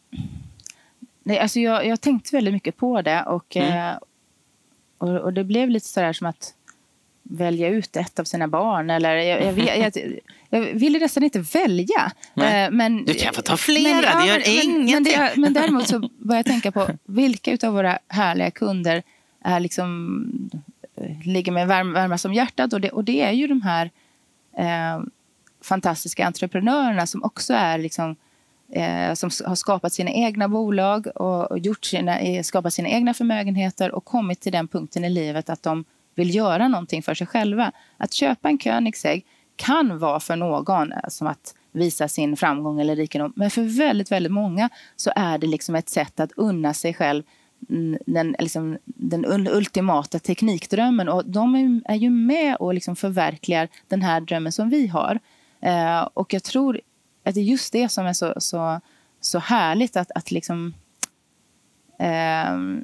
Nej, 1.23 1.39
alltså 1.39 1.59
jag, 1.59 1.85
jag 1.87 2.01
tänkte 2.01 2.35
väldigt 2.35 2.53
mycket 2.53 2.77
på 2.77 3.01
det 3.01 3.23
och, 3.23 3.55
Mm. 3.55 3.89
eh, 3.89 3.97
och, 4.97 5.09
och 5.09 5.33
det 5.33 5.43
blev 5.43 5.69
lite 5.69 5.87
sådär 5.87 6.13
som 6.13 6.27
att 6.27 6.53
välja 7.29 7.69
ut 7.69 7.95
ett 7.95 8.19
av 8.19 8.23
sina 8.23 8.47
barn. 8.47 8.89
Eller 8.89 9.15
jag, 9.15 9.43
jag, 9.43 9.53
vet, 9.53 9.95
jag, 9.95 10.19
jag 10.49 10.61
ville 10.61 10.99
nästan 10.99 11.23
inte 11.23 11.39
välja. 11.39 12.11
Nej. 12.33 12.71
Men, 12.71 13.05
du 13.05 13.13
kan 13.13 13.33
få 13.33 13.41
ta 13.41 13.57
flera, 13.57 13.93
men, 13.93 14.03
ja, 14.03 14.19
det 14.19 14.27
gör 14.27 14.65
men, 14.65 14.81
ingenting. 14.81 14.93
Men, 14.93 15.03
det, 15.03 15.41
men 15.41 15.53
däremot 15.53 15.87
så 15.87 15.99
började 16.17 16.37
jag 16.37 16.45
tänka 16.45 16.71
på 16.71 16.87
vilka 17.05 17.67
av 17.67 17.73
våra 17.73 17.99
härliga 18.07 18.51
kunder 18.51 19.03
är 19.43 19.59
liksom, 19.59 20.49
ligger 21.23 21.51
mig 21.51 21.65
varm, 21.65 21.93
varmast 21.93 22.25
om 22.25 22.33
hjärtat. 22.33 22.73
Och 22.73 22.81
det, 22.81 22.89
och 22.89 23.03
det 23.03 23.21
är 23.21 23.31
ju 23.31 23.47
de 23.47 23.61
här 23.61 23.91
eh, 24.57 25.03
fantastiska 25.61 26.25
entreprenörerna 26.25 27.07
som 27.07 27.23
också 27.23 27.53
är 27.53 27.77
liksom, 27.77 28.15
eh, 28.73 29.13
som 29.13 29.29
har 29.45 29.55
skapat 29.55 29.93
sina 29.93 30.11
egna 30.11 30.47
bolag 30.47 31.07
och, 31.15 31.51
och 31.51 31.59
gjort 31.59 31.85
sina, 31.85 32.19
eh, 32.19 32.43
skapat 32.43 32.73
sina 32.73 32.89
egna 32.89 33.13
förmögenheter 33.13 33.91
och 33.91 34.05
kommit 34.05 34.39
till 34.39 34.51
den 34.51 34.67
punkten 34.67 35.05
i 35.05 35.09
livet 35.09 35.49
att 35.49 35.63
de 35.63 35.85
vill 36.17 36.35
göra 36.35 36.67
någonting 36.67 37.03
för 37.03 37.13
sig 37.13 37.27
själva. 37.27 37.71
Att 37.97 38.13
köpa 38.13 38.49
en 38.49 38.57
Koenigsegg 38.57 39.25
kan 39.55 39.99
vara 39.99 40.19
för 40.19 40.35
någon 40.35 40.91
eh, 40.91 40.99
som 41.07 41.27
att 41.27 41.55
visa 41.71 42.07
sin 42.07 42.37
framgång 42.37 42.81
eller 42.81 42.95
rikedom. 42.95 43.33
Men 43.35 43.49
för 43.49 43.77
väldigt, 43.77 44.11
väldigt 44.11 44.31
många 44.31 44.69
så 44.95 45.11
är 45.15 45.37
det 45.37 45.47
liksom 45.47 45.75
ett 45.75 45.89
sätt 45.89 46.19
att 46.19 46.31
unna 46.35 46.73
sig 46.73 46.93
själv 46.93 47.23
den, 48.05 48.35
liksom, 48.39 48.77
den 48.85 49.25
ultimata 49.25 50.19
teknikdrömmen. 50.19 51.09
Och 51.09 51.25
de 51.25 51.55
är, 51.55 51.91
är 51.91 51.95
ju 51.95 52.09
med 52.09 52.55
och 52.55 52.73
liksom 52.73 52.95
förverkligar 52.95 53.67
den 53.87 54.01
här 54.01 54.21
drömmen 54.21 54.51
som 54.51 54.69
vi 54.69 54.87
har. 54.87 55.19
Eh, 55.61 56.01
och 56.01 56.33
jag 56.33 56.43
tror 56.43 56.81
att 57.23 57.35
det 57.35 57.41
är 57.41 57.43
just 57.43 57.73
det 57.73 57.89
som 57.89 58.05
är 58.05 58.13
så, 58.13 58.33
så, 58.37 58.81
så 59.21 59.39
härligt 59.39 59.97
att, 59.97 60.11
att 60.11 60.31
liksom... 60.31 60.73
Eh, 61.99 62.83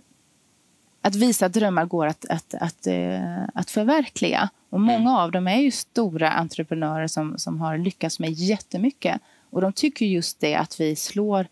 att 1.05 1.15
visa 1.15 1.45
att 1.45 1.53
drömmar 1.53 1.85
går 1.85 2.07
att, 2.07 2.25
att, 2.29 2.53
att, 2.53 2.87
eh, 2.87 3.43
att 3.53 3.71
förverkliga. 3.71 4.49
Och 4.69 4.79
många 4.79 4.99
mm. 4.99 5.15
av 5.15 5.31
dem 5.31 5.47
är 5.47 5.57
ju 5.57 5.71
stora 5.71 6.31
entreprenörer 6.31 7.07
som, 7.07 7.37
som 7.37 7.61
har 7.61 7.77
lyckats 7.77 8.19
med 8.19 8.31
jättemycket. 8.31 9.21
Och 9.49 9.61
de 9.61 9.73
tycker 9.73 10.05
just 10.05 10.39
det 10.39 10.55
att 10.55 10.79
vi 10.79 10.95
slår 10.95 11.47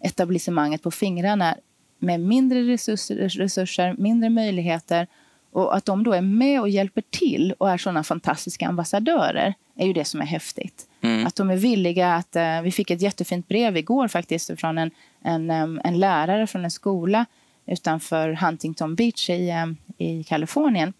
etablissemanget 0.00 0.82
på 0.82 0.90
fingrarna 0.90 1.56
med 1.98 2.20
mindre 2.20 2.62
resurser, 2.62 3.28
resurser, 3.28 3.94
mindre 3.98 4.30
möjligheter 4.30 5.06
och 5.52 5.76
att 5.76 5.84
de 5.84 6.04
då 6.04 6.12
är 6.12 6.20
med 6.20 6.60
och 6.60 6.68
hjälper 6.68 7.02
till 7.10 7.54
och 7.58 7.70
är 7.70 7.78
såna 7.78 8.04
fantastiska 8.04 8.68
ambassadörer 8.68 9.54
är 9.76 9.86
ju 9.86 9.92
det 9.92 10.04
som 10.04 10.20
är 10.20 10.26
häftigt. 10.26 10.86
Mm. 11.00 11.26
Att 11.26 11.36
de 11.36 11.50
är 11.50 11.56
villiga 11.56 12.14
att... 12.14 12.36
Uh, 12.36 12.62
vi 12.62 12.72
fick 12.72 12.90
ett 12.90 13.02
jättefint 13.02 13.48
brev 13.48 13.76
igår 13.76 14.08
faktiskt 14.08 14.60
från 14.60 14.78
en, 14.78 14.90
en, 15.22 15.50
en 15.84 16.00
lärare 16.00 16.46
från 16.46 16.64
en 16.64 16.70
skola 16.70 17.26
utanför 17.66 18.32
Huntington 18.32 18.94
Beach 18.94 19.30
i, 19.30 19.52
um, 19.64 19.76
i 19.98 20.24
Kalifornien. 20.24 20.92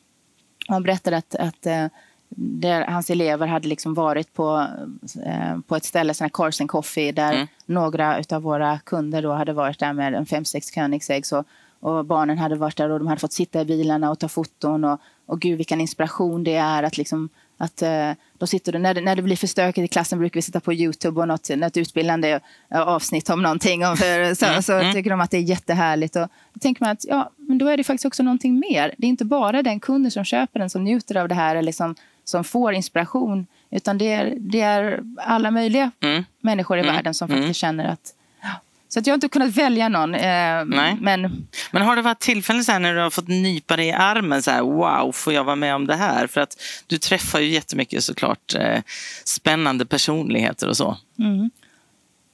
Och 0.68 0.74
han 0.74 0.82
berättade 0.82 1.16
att, 1.16 1.34
att 1.34 1.66
där 2.36 2.84
hans 2.84 3.10
elever 3.10 3.46
hade 3.46 3.68
liksom 3.68 3.94
varit 3.94 4.34
på, 4.34 4.66
uh, 5.26 5.60
på 5.66 5.76
ett 5.76 5.84
ställe, 5.84 6.14
sån 6.14 6.24
här 6.24 6.30
Carson 6.30 6.68
Coffee, 6.68 7.12
där 7.12 7.32
mm. 7.32 7.46
några 7.66 8.22
av 8.30 8.42
våra 8.42 8.78
kunder 8.78 9.22
då 9.22 9.32
hade 9.32 9.52
varit 9.52 9.78
där 9.78 9.92
med 9.92 10.14
en 10.14 10.26
fem 10.26 10.44
sex 10.44 10.70
Koenigseggs. 10.70 11.32
Och, 11.32 11.46
och 11.80 12.04
barnen 12.04 12.38
hade 12.38 12.54
varit 12.54 12.76
där 12.76 12.90
och 12.90 12.98
de 12.98 13.08
hade 13.08 13.20
fått 13.20 13.32
sitta 13.32 13.60
i 13.60 13.64
bilarna 13.64 14.10
och 14.10 14.18
ta 14.18 14.28
foton. 14.28 14.84
Och, 14.84 15.00
och 15.26 15.40
gud, 15.40 15.56
vilken 15.56 15.80
inspiration 15.80 16.44
det 16.44 16.54
är 16.54 16.82
att 16.82 16.98
liksom 16.98 17.28
att 17.62 17.82
uh, 17.82 18.12
då 18.38 18.46
sitter 18.46 18.72
du, 18.72 18.78
när, 18.78 18.94
det, 18.94 19.00
när 19.00 19.16
det 19.16 19.22
blir 19.22 19.36
för 19.36 19.46
stökigt 19.46 19.84
i 19.84 19.88
klassen 19.88 20.18
brukar 20.18 20.34
vi 20.34 20.42
sitta 20.42 20.60
på 20.60 20.72
Youtube 20.72 21.20
och 21.20 21.28
något, 21.28 21.48
något 21.56 21.76
utbildande 21.76 22.40
uh, 22.74 22.80
avsnitt 22.80 23.30
om 23.30 23.42
någonting. 23.42 23.86
Och 23.86 23.98
för, 23.98 24.34
så, 24.40 24.46
mm. 24.46 24.62
så 24.62 24.72
mm. 24.72 24.92
tycker 24.92 25.10
de 25.10 25.20
att 25.20 25.30
det 25.30 25.36
är 25.36 25.42
jättehärligt. 25.42 26.16
Och 26.16 26.28
då 26.52 26.58
tänker 26.60 26.84
man 26.84 26.90
att 26.90 27.04
ja, 27.04 27.30
men 27.36 27.58
då 27.58 27.68
är 27.68 27.76
det 27.76 27.84
faktiskt 27.84 28.04
också 28.04 28.22
någonting 28.22 28.58
mer. 28.58 28.94
Det 28.98 29.06
är 29.06 29.08
inte 29.08 29.24
bara 29.24 29.62
den 29.62 29.80
kunden 29.80 30.10
som 30.10 30.24
köper 30.24 30.60
den 30.60 30.70
som 30.70 30.84
njuter 30.84 31.16
av 31.16 31.28
det 31.28 31.34
här 31.34 31.56
eller 31.56 31.72
som, 31.72 31.94
som 32.24 32.44
får 32.44 32.72
inspiration. 32.72 33.46
Utan 33.70 33.98
det 33.98 34.12
är, 34.12 34.34
det 34.38 34.60
är 34.60 35.02
alla 35.16 35.50
möjliga 35.50 35.90
mm. 36.00 36.24
människor 36.40 36.78
i 36.78 36.80
mm. 36.80 36.94
världen 36.94 37.14
som 37.14 37.28
faktiskt 37.28 37.44
mm. 37.44 37.54
känner 37.54 37.84
att 37.84 38.14
så 38.92 38.98
att 38.98 39.06
jag 39.06 39.12
har 39.12 39.16
inte 39.16 39.28
kunnat 39.28 39.56
välja 39.56 39.88
någon. 39.88 40.14
Eh, 40.14 40.64
Nej. 40.64 40.96
Men... 41.00 41.46
men 41.70 41.82
har 41.82 41.96
det 41.96 42.02
varit 42.02 42.20
tillfällen 42.20 42.64
så 42.64 42.78
när 42.78 42.94
du 42.94 43.00
har 43.00 43.10
fått 43.10 43.28
nypa 43.28 43.76
dig 43.76 43.86
i 43.86 43.92
armen? 43.92 44.42
Så 44.42 44.50
här, 44.50 44.62
wow, 44.62 45.12
får 45.12 45.32
jag 45.32 45.44
vara 45.44 45.56
med 45.56 45.74
om 45.74 45.86
det 45.86 45.96
här? 45.96 46.26
För 46.26 46.40
att 46.40 46.56
du 46.86 46.98
träffar 46.98 47.40
ju 47.40 47.48
jättemycket 47.48 48.04
såklart 48.04 48.54
eh, 48.54 48.82
spännande 49.24 49.86
personligheter 49.86 50.68
och 50.68 50.76
så. 50.76 50.96
Mm. 51.18 51.50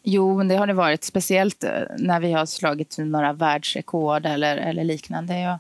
Jo, 0.03 0.43
det 0.43 0.57
har 0.57 0.67
det 0.67 0.73
varit. 0.73 1.05
Speciellt 1.05 1.65
eh, 1.65 1.71
när 1.99 2.21
vi 2.21 2.33
har 2.33 2.47
slagit 2.47 2.99
några 2.99 3.33
världsrekord 3.33 4.27
eller, 4.27 4.57
eller 4.57 4.85
liknande. 4.85 5.41
Jag, 5.41 5.59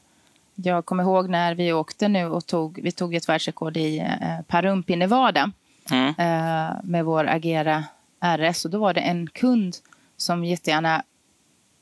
jag 0.55 0.85
kommer 0.85 1.03
ihåg 1.03 1.29
när 1.29 1.55
vi 1.55 1.73
åkte 1.73 2.09
nu 2.09 2.27
och 2.27 2.47
tog, 2.47 2.81
vi 2.83 2.93
tog 2.93 3.15
ett 3.15 3.29
världsrekord 3.29 3.77
i 3.77 3.99
eh, 3.99 4.41
Pahrump 4.47 4.91
i 4.91 4.97
Nevada 4.97 5.51
mm. 5.91 6.09
eh, 6.09 6.77
med 6.83 7.05
vår 7.05 7.27
Agera 7.27 7.85
RS. 8.21 8.65
Och 8.65 8.71
då 8.71 8.79
var 8.79 8.95
det 8.95 9.01
en 9.01 9.27
kund 9.27 9.77
som 10.19 10.45
jättegärna 10.45 11.03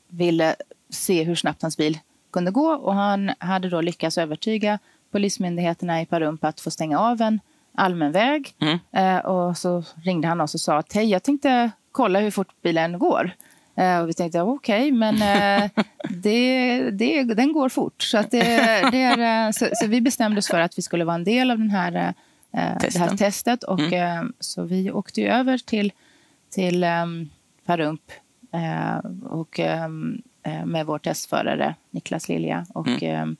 ville 0.09 0.55
se 0.89 1.23
hur 1.23 1.35
snabbt 1.35 1.61
hans 1.61 1.77
bil 1.77 1.99
kunde 2.31 2.51
gå. 2.51 2.67
Och 2.67 2.93
han 2.93 3.31
hade 3.39 3.69
då 3.69 3.81
lyckats 3.81 4.17
övertyga 4.17 4.79
polismyndigheterna 5.11 6.01
i 6.01 6.05
Pahrump 6.05 6.43
att 6.43 6.61
få 6.61 6.71
stänga 6.71 6.99
av 6.99 7.21
en 7.21 7.39
allmän 7.75 8.11
väg. 8.11 8.55
Mm. 8.61 8.79
Eh, 8.91 9.25
och 9.25 9.57
så 9.57 9.83
ringde 10.03 10.27
han 10.27 10.41
oss 10.41 10.53
och 10.53 10.59
sa 10.59 10.77
att 10.77 10.93
hej, 10.93 11.09
jag 11.09 11.23
tänkte 11.23 11.71
kolla 11.91 12.19
hur 12.19 12.31
fort 12.31 12.61
bilen 12.61 12.99
går. 12.99 13.31
Eh, 13.75 13.99
och 13.99 14.09
vi 14.09 14.13
tänkte 14.13 14.41
okej, 14.41 14.79
okay, 14.79 14.91
men 14.91 15.15
eh, 15.15 15.69
det, 16.09 16.91
det, 16.91 17.23
den 17.23 17.53
går 17.53 17.69
fort. 17.69 18.01
Så, 18.01 18.17
att 18.17 18.31
det, 18.31 18.43
det 18.91 19.01
är, 19.01 19.47
eh, 19.47 19.51
så, 19.51 19.67
så, 19.73 19.87
vi 19.87 20.01
bestämde 20.01 20.39
oss 20.39 20.47
för 20.47 20.59
att 20.59 20.77
vi 20.77 20.81
skulle 20.81 21.05
vara 21.05 21.15
en 21.15 21.23
del 21.23 21.51
av 21.51 21.57
den 21.57 21.69
här, 21.69 22.13
eh, 22.53 22.77
det 22.81 22.97
här 22.97 23.17
testet. 23.17 23.63
Och, 23.63 23.79
mm. 23.79 23.93
Eh, 23.93 24.29
så 24.39 24.63
vi 24.63 24.91
åkte 24.91 25.21
över 25.21 25.57
till, 25.57 25.91
till 26.49 26.83
um, 26.83 27.29
Pahrump 27.65 28.01
Eh, 28.11 28.26
och, 29.23 29.59
ehm, 29.59 30.21
eh, 30.43 30.65
med 30.65 30.85
vår 30.85 30.99
testförare 30.99 31.75
Niklas 31.91 32.29
Lilja. 32.29 32.65
Och, 32.73 32.87
mm. 32.87 33.15
Ehm, 33.15 33.37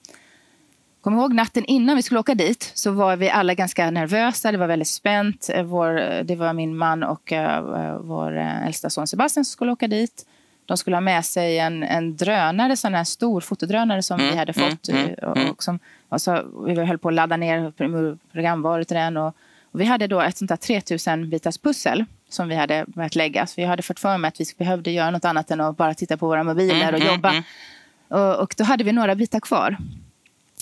Kom 1.02 1.14
ihåg 1.14 1.34
natten 1.34 1.66
innan 1.66 1.96
vi 1.96 2.02
skulle 2.02 2.20
åka 2.20 2.36
dit 2.36 2.72
så 2.74 2.92
var 2.92 3.16
vi 3.16 3.30
alla 3.30 3.54
ganska 3.54 3.92
nervösa. 3.92 4.52
Det 4.52 4.58
var 4.58 4.68
väldigt 4.68 4.88
spänt. 4.88 5.50
Eh, 5.54 5.64
vår, 5.64 6.24
det 6.24 6.36
var 6.36 6.54
min 6.54 6.78
man 6.78 7.04
och 7.04 7.32
uh, 7.32 7.98
vår 8.00 8.32
äldsta 8.38 8.90
son 8.90 9.08
Sebastian 9.08 9.46
som 9.46 9.52
skulle 9.52 9.72
åka 9.72 9.88
dit. 9.88 10.26
De 10.66 10.78
skulle 10.78 10.96
ha 10.96 11.02
med 11.02 11.26
sig 11.26 11.60
en, 11.60 11.84
en 11.84 12.18
drönare, 12.18 12.78
sån 12.78 12.94
här 12.94 13.04
stor 13.04 13.42
fotodrönare 13.42 14.04
som 14.04 14.20
mm, 14.20 14.32
vi 14.32 14.38
hade 14.38 14.54
mm, 14.58 14.72
fått. 14.72 14.90
Mm, 14.90 15.14
och, 15.14 15.38
mm. 15.38 15.52
och, 15.52 15.64
som, 15.64 15.80
och 16.10 16.22
så, 16.22 16.64
vi 16.66 16.86
höll 16.86 16.98
på 16.98 17.08
att 17.08 17.14
ladda 17.14 17.38
ner 17.38 17.72
programvaror 18.32 18.84
till 18.84 18.98
den. 18.98 19.18
Och, 19.18 19.36
och 19.72 19.82
vi 19.82 19.86
hade 19.86 20.08
då 20.08 20.22
ett 20.22 20.38
sånt 20.38 20.50
där 20.50 20.56
3000 20.56 21.30
bitars 21.30 21.58
pussel 21.58 22.06
som 22.30 22.48
vi 22.48 22.56
hade 22.56 22.86
börjat 22.88 23.16
lägga. 23.16 23.48
Så 23.48 23.54
vi 23.58 23.66
hade 23.66 23.84
fått 23.84 24.00
för 24.00 24.18
mig 24.18 24.28
att 24.28 24.40
vi 24.40 24.46
behövde 24.58 24.92
göra 24.92 25.12
något 25.12 25.26
annat 25.26 25.52
än 25.52 25.62
att 25.62 25.78
bara 25.78 25.94
titta 25.94 26.18
på 26.18 26.28
våra 26.28 26.44
mobiler 26.44 26.94
och 26.94 27.00
mm, 27.00 27.14
jobba. 27.14 27.30
Mm. 27.30 27.44
Och, 28.08 28.40
och, 28.40 28.54
då 28.58 28.64
hade 28.64 28.84
vi 28.84 28.92
några 28.92 29.16
bitar 29.16 29.40
kvar. 29.40 29.78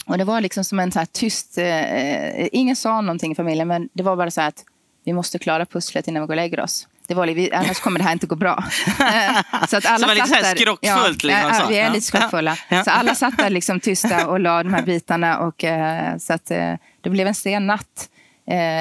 Och 0.06 0.18
det 0.18 0.24
var 0.24 0.42
liksom 0.42 0.64
som 0.64 0.80
en 0.80 0.92
så 0.92 1.00
här 1.00 1.06
tyst... 1.06 1.58
Eh, 1.58 2.48
ingen 2.52 2.76
sa 2.76 3.02
någonting 3.02 3.32
i 3.32 3.36
familjen, 3.36 3.68
men 3.68 3.90
det 3.94 4.04
var 4.04 4.16
bara 4.16 4.32
så 4.32 4.42
att 4.42 4.64
vi 5.04 5.14
måste 5.14 5.40
klara 5.40 5.66
pusslet 5.66 6.08
innan 6.08 6.24
vi 6.24 6.28
går 6.28 6.34
och 6.34 6.36
lägger 6.36 6.60
oss. 6.60 6.88
Det 7.08 7.14
var, 7.14 7.28
vi, 7.28 7.52
annars 7.52 7.80
kommer 7.80 8.00
det 8.00 8.06
här 8.06 8.12
inte 8.12 8.28
gå 8.28 8.36
bra. 8.36 8.64
så 9.70 9.78
att 9.78 9.86
alla 9.86 10.00
så 10.00 10.08
var 10.08 10.16
lite 10.16 10.28
satt 10.28 10.44
där, 10.44 10.56
skrockfullt? 10.56 11.24
Ja, 11.24 11.48
liksom, 11.48 11.60
ja, 11.60 11.66
vi 11.70 11.78
är 11.78 11.90
lite 11.90 12.06
skrockfulla. 12.06 12.58
Ja. 12.70 12.84
Så 12.84 12.92
alla 12.92 13.16
satt 13.16 13.38
där 13.38 13.50
liksom 13.50 13.80
tysta 13.80 14.28
och 14.28 14.40
la 14.40 14.64
de 14.64 14.74
här 14.74 14.82
bitarna. 14.82 15.40
Och, 15.40 15.64
eh, 15.64 16.18
så 16.18 16.34
att, 16.34 16.52
eh, 16.52 16.74
det 17.02 17.10
blev 17.10 17.28
en 17.28 17.36
sen 17.36 17.68
natt 17.68 18.10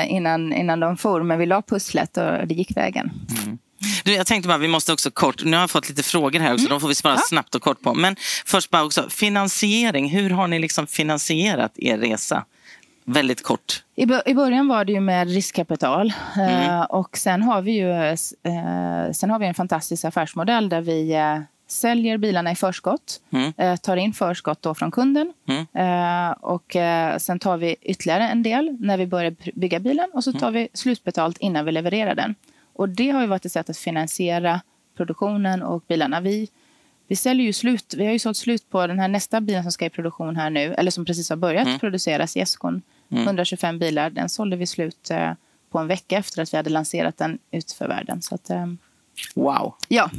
innan, 0.07 0.53
innan 0.53 0.81
de 0.81 0.97
for. 0.97 1.23
Men 1.23 1.39
vi 1.39 1.47
la 1.47 1.62
pusslet 1.62 2.17
och 2.17 2.47
det 2.47 2.55
gick 2.55 2.77
vägen. 2.77 3.11
Mm. 3.43 3.59
Du, 4.05 4.15
jag 4.15 4.27
tänkte 4.27 4.49
bara, 4.49 4.59
vi 4.59 4.69
måste 4.69 4.93
också 4.93 5.11
kort, 5.11 5.45
nu 5.45 5.57
har 5.57 5.62
jag 5.62 5.71
fått 5.71 5.89
lite 5.89 6.03
frågor 6.03 6.41
här 6.41 6.53
också, 6.53 6.67
mm. 6.67 6.71
de 6.71 6.81
får 6.81 6.89
vi 6.89 6.95
svara 6.95 7.15
ja. 7.15 7.23
snabbt 7.29 7.55
och 7.55 7.62
kort 7.62 7.83
på. 7.83 7.95
Men 7.95 8.17
först 8.47 8.71
bara 8.71 8.85
också, 8.85 9.09
finansiering, 9.11 10.09
hur 10.09 10.31
har 10.31 10.49
ni 10.49 10.59
liksom 10.59 10.87
finansierat 10.87 11.73
er 11.77 11.99
resa? 11.99 12.45
Väldigt 13.05 13.43
kort. 13.43 13.83
I, 13.97 14.03
I 14.03 14.35
början 14.35 14.69
var 14.69 14.85
det 14.85 14.93
ju 14.93 15.01
med 15.01 15.31
riskkapital. 15.31 16.12
Mm. 16.37 16.71
Uh, 16.71 16.83
och 16.83 17.17
sen 17.17 17.43
har 17.43 17.62
vi 17.62 17.73
ju 17.73 17.91
uh, 17.91 19.12
sen 19.12 19.31
har 19.31 19.39
vi 19.39 19.47
en 19.47 19.55
fantastisk 19.55 20.05
affärsmodell 20.05 20.69
där 20.69 20.81
vi 20.81 21.17
säljer 21.67 22.19
bilarna 22.19 22.53
i 22.53 22.55
förskott, 22.55 23.21
mm. 23.31 23.53
eh, 23.57 23.77
tar 23.77 23.97
in 23.97 24.12
förskott 24.12 24.62
då 24.62 24.75
från 24.75 24.91
kunden 24.91 25.33
mm. 25.49 25.67
eh, 25.73 26.33
och 26.33 26.77
eh, 26.77 27.19
sen 27.19 27.39
tar 27.39 27.57
vi 27.57 27.77
ytterligare 27.83 28.29
en 28.29 28.43
del 28.43 28.77
när 28.81 28.97
vi 28.97 29.07
börjar 29.07 29.35
bygga 29.55 29.81
bilen 29.81 30.11
och 30.12 30.25
så 30.25 30.33
tar 30.33 30.49
mm. 30.49 30.53
vi 30.53 30.69
slutbetalt 30.73 31.39
innan 31.39 31.65
vi 31.65 31.73
levererar 31.73 32.15
den. 32.15 32.35
Och 32.73 32.89
det 32.89 33.11
har 33.11 33.21
ju 33.21 33.27
varit 33.27 33.45
ett 33.45 33.53
sätt 33.53 33.71
att 33.71 33.79
finansiera 33.79 34.61
produktionen 34.97 35.62
och 35.62 35.85
bilarna. 35.89 36.21
Vi, 36.21 36.49
vi 37.09 37.17
säljer 37.17 37.47
ju 37.47 37.53
slut. 37.53 37.95
Vi 37.97 38.05
har 38.05 38.12
ju 38.12 38.19
sålt 38.19 38.37
slut 38.37 38.71
på 38.71 38.87
den 38.87 38.99
här 38.99 39.09
nästa 39.09 39.41
bilen 39.41 39.62
som 39.62 39.73
ska 39.73 39.87
i 39.87 39.91
produktion 39.91 40.37
här 40.37 40.51
nu, 40.51 40.75
eller 40.75 40.91
som 40.91 41.05
precis 41.05 41.31
har 41.31 41.37
börjat 41.37 41.67
mm. 41.67 41.79
produceras 41.79 42.37
i 42.37 42.41
Eskon. 42.41 42.83
125 43.11 43.69
mm. 43.69 43.79
bilar. 43.79 44.11
Den 44.11 44.29
sålde 44.29 44.57
vi 44.57 44.67
slut 44.67 45.11
på 45.71 45.79
en 45.79 45.87
vecka 45.87 46.19
efter 46.19 46.43
att 46.43 46.53
vi 46.53 46.57
hade 46.57 46.71
lanserat 46.71 47.19
den 47.19 47.39
ut 47.51 47.73
för 47.73 47.89
världen. 47.89 48.23
Så 48.23 48.35
att, 48.35 48.51
wow! 49.35 49.75
Ja, 49.89 50.11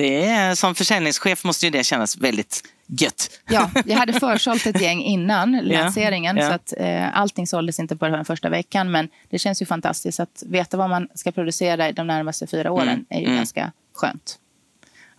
Det 0.00 0.24
är, 0.24 0.54
som 0.54 0.74
försäljningschef 0.74 1.44
måste 1.44 1.66
ju 1.66 1.70
det 1.70 1.84
kännas 1.84 2.16
väldigt 2.16 2.62
gött. 2.86 3.30
Ja, 3.48 3.70
jag 3.84 3.96
hade 3.96 4.12
försålt 4.12 4.66
ett 4.66 4.80
gäng 4.80 5.02
innan 5.02 5.52
lanseringen. 5.62 6.36
ja. 6.36 6.48
Så 6.48 6.52
att, 6.52 6.74
eh, 6.76 7.18
allting 7.18 7.46
såldes 7.46 7.80
inte 7.80 7.96
på 7.96 8.08
den 8.08 8.24
första 8.24 8.48
veckan. 8.48 8.90
Men 8.90 9.08
det 9.30 9.38
känns 9.38 9.62
ju 9.62 9.66
fantastiskt 9.66 10.20
att 10.20 10.42
veta 10.46 10.76
vad 10.76 10.90
man 10.90 11.08
ska 11.14 11.32
producera 11.32 11.88
i 11.88 11.92
de 11.92 12.06
närmaste 12.06 12.46
fyra 12.46 12.72
åren. 12.72 12.88
Mm, 12.88 13.04
är 13.08 13.20
ju 13.20 13.24
mm. 13.24 13.36
ganska 13.36 13.72
skönt. 13.94 14.38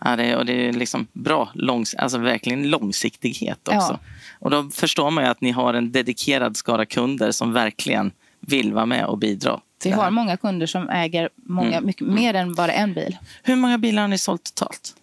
Ja, 0.04 0.16
det, 0.16 0.36
och 0.36 0.46
det 0.46 0.68
är 0.68 0.72
liksom 0.72 1.06
bra, 1.12 1.50
långs, 1.54 1.94
alltså 1.94 2.18
verkligen 2.18 2.70
långsiktighet 2.70 3.68
också. 3.68 3.98
Ja. 4.02 4.08
Och 4.38 4.50
då 4.50 4.70
förstår 4.70 5.10
man 5.10 5.24
ju 5.24 5.30
att 5.30 5.40
ni 5.40 5.50
har 5.50 5.74
en 5.74 5.92
dedikerad 5.92 6.56
skara 6.56 6.86
kunder 6.86 7.30
som 7.30 7.52
verkligen 7.52 8.12
vill 8.40 8.72
vara 8.72 8.86
med 8.86 9.04
och 9.04 9.18
bidra. 9.18 9.60
Vi 9.86 9.90
har 9.90 10.10
många 10.10 10.36
kunder 10.36 10.66
som 10.66 10.88
äger 10.88 11.28
många, 11.36 11.68
Mm, 11.76 11.86
mycket 11.86 12.06
mer 12.06 12.34
än 12.34 12.54
bara 12.54 12.72
en 12.72 12.94
bil. 12.94 13.16
Hur 13.42 13.56
många 13.56 13.78
bilar 13.78 14.02
har 14.02 14.08
ni 14.08 14.18
sålt 14.18 14.44
totalt? 14.54 14.94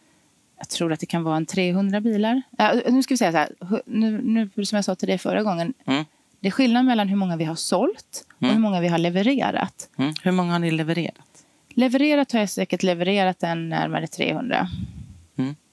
Jag 0.58 0.70
tror 0.70 0.94
att 0.94 1.00
det 1.00 1.06
kan 1.06 1.24
vara 1.24 1.38
en 1.38 1.46
300 1.46 2.02
bilar. 2.02 2.42
Äh, 2.60 2.70
nu 2.94 3.04
ska 3.04 3.14
vi 3.14 3.18
säga 3.18 3.32
så 3.32 3.38
här. 3.38 3.50
Nu, 3.86 4.22
nu, 4.56 4.66
som 4.66 4.76
jag 4.76 4.86
sa 4.86 4.96
till 4.96 5.08
dig 5.08 5.18
förra 5.18 5.44
gången. 5.44 5.74
Mm. 5.86 6.06
Det 6.40 6.48
är 6.48 6.52
skillnad 6.52 6.86
mellan 6.86 7.08
hur 7.08 7.16
många 7.16 7.38
vi 7.38 7.44
har 7.44 7.56
sålt 7.56 8.26
och 8.38 8.44
Mm. 8.44 8.54
hur 8.56 8.62
många 8.62 8.82
vi 8.82 8.88
har 8.88 8.98
levererat. 8.98 9.90
Mm. 9.98 10.14
Hur 10.24 10.32
många 10.32 10.52
har 10.52 10.60
ni 10.60 10.72
levererat? 10.72 11.44
Levererat 11.70 12.32
har 12.32 12.40
jag 12.40 12.50
säkert 12.50 12.84
levererat 12.84 13.44
en 13.44 13.70
närmare 13.70 14.08
300. 14.08 14.68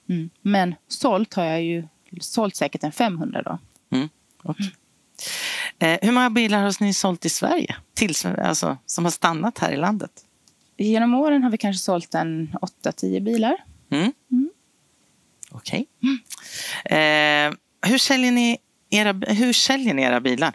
Mm. 0.09 0.29
Men 0.41 0.75
sålt 0.87 1.33
har 1.33 1.43
jag 1.45 1.63
ju 1.63 1.87
sålt 2.21 2.55
säkert 2.55 2.83
en 2.83 2.91
500 2.91 3.41
då. 3.45 3.57
Mm. 3.97 4.09
Okej. 4.43 4.71
Eh, 5.79 5.97
hur 6.01 6.11
många 6.11 6.29
bilar 6.29 6.63
har 6.63 6.83
ni 6.83 6.93
sålt 6.93 7.25
i 7.25 7.29
Sverige? 7.29 7.75
Till, 7.93 8.13
alltså, 8.43 8.77
som 8.85 9.03
har 9.05 9.11
stannat 9.11 9.57
här 9.57 9.71
i 9.71 9.77
landet? 9.77 10.11
Genom 10.77 11.13
åren 11.15 11.43
har 11.43 11.49
vi 11.49 11.57
kanske 11.57 11.83
sålt 11.83 12.15
en 12.15 12.55
8-10 12.83 13.19
bilar. 13.19 13.57
Mm. 13.91 14.11
Mm. 14.31 14.49
Okej. 15.51 15.85
Eh, 16.85 17.53
hur, 17.89 17.97
säljer 17.97 18.31
ni 18.31 18.57
era, 18.89 19.11
hur 19.33 19.53
säljer 19.53 19.93
ni 19.93 20.01
era 20.03 20.19
bilar? 20.21 20.53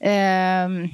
Ehm, 0.00 0.88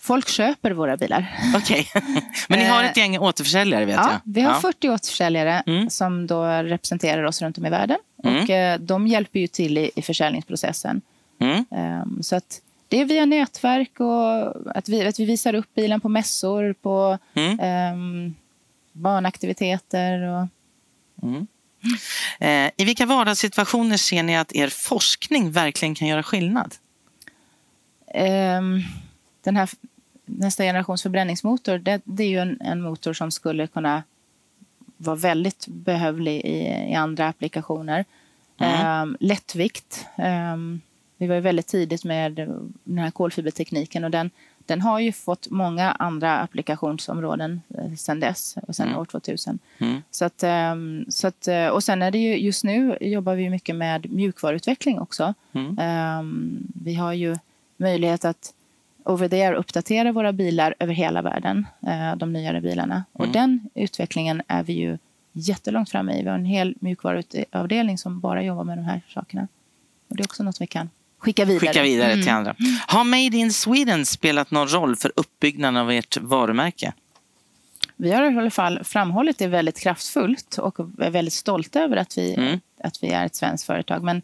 folk 0.00 0.28
köper 0.28 0.70
våra 0.70 0.96
bilar. 0.96 1.38
Okej. 1.56 1.88
Men 2.48 2.58
ni 2.58 2.64
har 2.64 2.82
Eh, 2.84 2.90
ett 2.90 2.96
gäng 2.96 3.18
återförsäljare 3.18 3.84
vet 3.84 3.94
Ja, 3.96 4.10
jag. 4.10 4.20
vi 4.34 4.40
har 4.40 4.52
Ja. 4.52 4.60
40 4.60 4.88
återförsäljare 4.88 5.62
Mm. 5.66 5.90
som 5.90 6.26
då 6.26 6.44
representerar 6.44 7.22
oss 7.24 7.42
runt 7.42 7.58
om 7.58 7.66
i 7.66 7.70
världen. 7.70 7.98
Mm. 8.24 8.42
Och, 8.42 8.50
eh, 8.50 8.78
de 8.80 9.06
hjälper 9.06 9.40
ju 9.40 9.46
till 9.46 9.78
i, 9.78 9.90
i 9.96 10.02
försäljningsprocessen. 10.02 11.00
Mm. 11.38 11.64
Ehm, 11.70 12.22
så 12.22 12.36
att 12.36 12.62
det 12.88 13.00
är 13.00 13.04
via 13.04 13.24
nätverk 13.24 14.00
och 14.00 14.76
att 14.76 14.88
vi, 14.88 15.04
att 15.06 15.20
vi 15.20 15.24
visar 15.24 15.54
upp 15.54 15.74
bilen 15.74 16.00
på 16.00 16.08
mässor, 16.08 16.72
på 16.72 17.18
Mm. 17.34 17.58
ehm, 17.60 18.34
barnaktiviteter. 18.92 20.22
Och, 20.22 20.46
Mm. 21.22 21.46
Eh, 22.40 22.70
I 22.76 22.84
vilka 22.84 23.06
vardagssituationer 23.06 23.96
ser 23.96 24.22
ni 24.22 24.36
att 24.36 24.52
er 24.54 24.68
forskning 24.68 25.50
verkligen 25.52 25.94
kan 25.94 26.08
göra 26.08 26.22
skillnad? 26.22 26.74
ehm, 28.14 28.80
den 29.42 29.56
här 29.56 29.70
nästa 30.24 30.62
generations 30.64 31.02
förbränningsmotor, 31.02 31.78
det, 31.78 32.00
det 32.04 32.24
är 32.24 32.28
ju 32.28 32.38
en, 32.38 32.60
en 32.60 32.80
motor 32.82 33.12
som 33.12 33.30
skulle 33.30 33.66
kunna 33.66 34.02
vara 34.96 35.16
väldigt 35.16 35.66
behövlig 35.66 36.40
i, 36.40 36.58
i 36.90 36.94
andra 36.94 37.28
applikationer. 37.28 38.04
Mm. 38.58 38.86
Ehm, 38.86 39.16
lättvikt. 39.20 40.06
Ehm, 40.16 40.80
vi 41.22 41.28
var 41.28 41.34
ju 41.34 41.40
väldigt 41.40 41.66
tidigt 41.66 42.04
med 42.04 42.34
den 42.84 42.98
här 42.98 43.10
kolfibertekniken 43.10 44.04
och 44.04 44.10
den, 44.10 44.30
den 44.66 44.80
har 44.80 45.00
ju 45.00 45.12
fått 45.12 45.50
många 45.50 45.90
andra 45.92 46.38
applikationsområden 46.38 47.60
eh, 47.78 47.94
sedan 47.94 48.20
dess, 48.20 48.56
och 48.68 48.76
sedan 48.76 48.86
Mm. 48.88 48.98
år 49.00 49.04
2000. 49.04 49.58
Mm. 49.78 50.02
Så 50.10 50.24
att, 50.24 50.42
ehm, 50.42 51.04
så 51.08 51.26
att, 51.26 51.48
eh, 51.48 51.66
och 51.66 51.84
sen 51.84 52.02
är 52.02 52.10
det 52.10 52.18
ju, 52.18 52.36
just 52.38 52.64
nu 52.64 52.96
jobbar 53.00 53.34
vi 53.34 53.50
mycket 53.50 53.76
med 53.76 54.10
mjukvaruutveckling 54.12 54.98
också. 55.00 55.34
Mm. 55.52 55.78
Ehm, 55.78 56.66
vi 56.84 56.94
har 56.94 57.12
ju 57.12 57.36
möjlighet 57.76 58.24
att 58.24 58.54
over 59.04 59.28
the 59.28 59.42
air 59.42 59.52
uppdatera 59.52 60.12
våra 60.12 60.32
bilar 60.32 60.74
över 60.78 60.94
hela 60.94 61.22
världen, 61.22 61.66
eh, 61.86 62.16
de 62.16 62.32
nyare 62.32 62.60
bilarna. 62.60 63.04
Och 63.12 63.24
Mm. 63.24 63.32
den 63.32 63.68
utvecklingen 63.74 64.42
är 64.48 64.62
vi 64.62 64.72
ju 64.72 64.98
jättelångt 65.32 65.90
framme 65.90 66.18
i. 66.18 66.22
Vi 66.22 66.28
har 66.28 66.34
en 66.38 66.44
hel 66.44 66.74
mjukvaruavdelning 66.80 67.98
som 67.98 68.20
bara 68.20 68.42
jobbar 68.42 68.64
med 68.64 68.78
de 68.78 68.84
här 68.84 69.00
sakerna. 69.08 69.48
Och 70.08 70.16
det 70.16 70.22
är 70.22 70.24
också 70.26 70.42
något 70.42 70.60
vi 70.60 70.66
kan 70.66 70.90
skicka 71.22 71.44
vidare. 71.44 71.60
Skicka 71.60 71.82
vidare 71.82 72.12
Mm. 72.12 72.22
till 72.22 72.32
andra. 72.32 72.54
Har 72.86 73.04
Made 73.04 73.36
in 73.36 73.52
Sweden 73.52 74.06
spelat 74.06 74.50
någon 74.50 74.68
roll 74.68 74.96
för 74.96 75.12
uppbyggnaden 75.16 75.76
av 75.76 75.90
ert 75.90 76.16
varumärke? 76.16 76.92
Vi 77.96 78.12
har 78.12 78.32
i 78.32 78.38
alla 78.38 78.50
fall 78.50 78.84
framhållit 78.84 79.38
det 79.38 79.46
väldigt 79.46 79.80
kraftfullt 79.80 80.58
och 80.58 80.78
är 80.98 81.10
väldigt 81.10 81.34
stolta 81.34 81.80
över 81.80 81.96
att 81.96 82.18
vi, 82.18 82.34
Mm. 82.34 82.60
att 82.84 83.02
vi 83.02 83.08
är 83.08 83.26
ett 83.26 83.34
svenskt 83.34 83.66
företag. 83.66 84.02
Men 84.02 84.22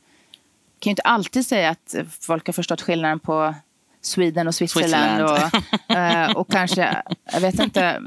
kan 0.79 0.91
ju 0.91 0.93
inte 0.93 1.03
alltid 1.03 1.47
säga 1.47 1.71
att 1.71 1.95
folk 2.21 2.47
har 2.47 2.53
förstått 2.53 2.81
skillnaden 2.83 3.19
på 3.21 3.55
Sweden 4.01 4.49
och 4.49 4.55
Switzerland. 4.55 5.29
Switzerland. 5.29 5.61
Och, 5.89 5.97
eh, 5.97 6.31
och 6.37 6.51
kanske, 6.51 7.03
jag 7.33 7.41
vet 7.41 7.61
inte, 7.61 8.03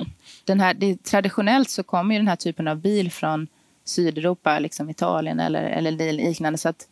den 0.45 0.59
här, 0.59 0.73
det, 0.73 1.03
traditionellt 1.03 1.69
så 1.69 1.83
kommer 1.83 2.15
ju 2.15 2.19
den 2.19 2.27
här 2.27 2.35
typen 2.35 2.67
av 2.67 2.77
bil 2.77 3.11
från 3.11 3.47
Sydeuropa, 3.85 4.59
liksom 4.59 4.89
Italien 4.89 5.39
eller, 5.39 5.63
eller 5.63 5.91
liknande. 6.13 6.57
Så 6.59 6.69
att, 6.69 6.87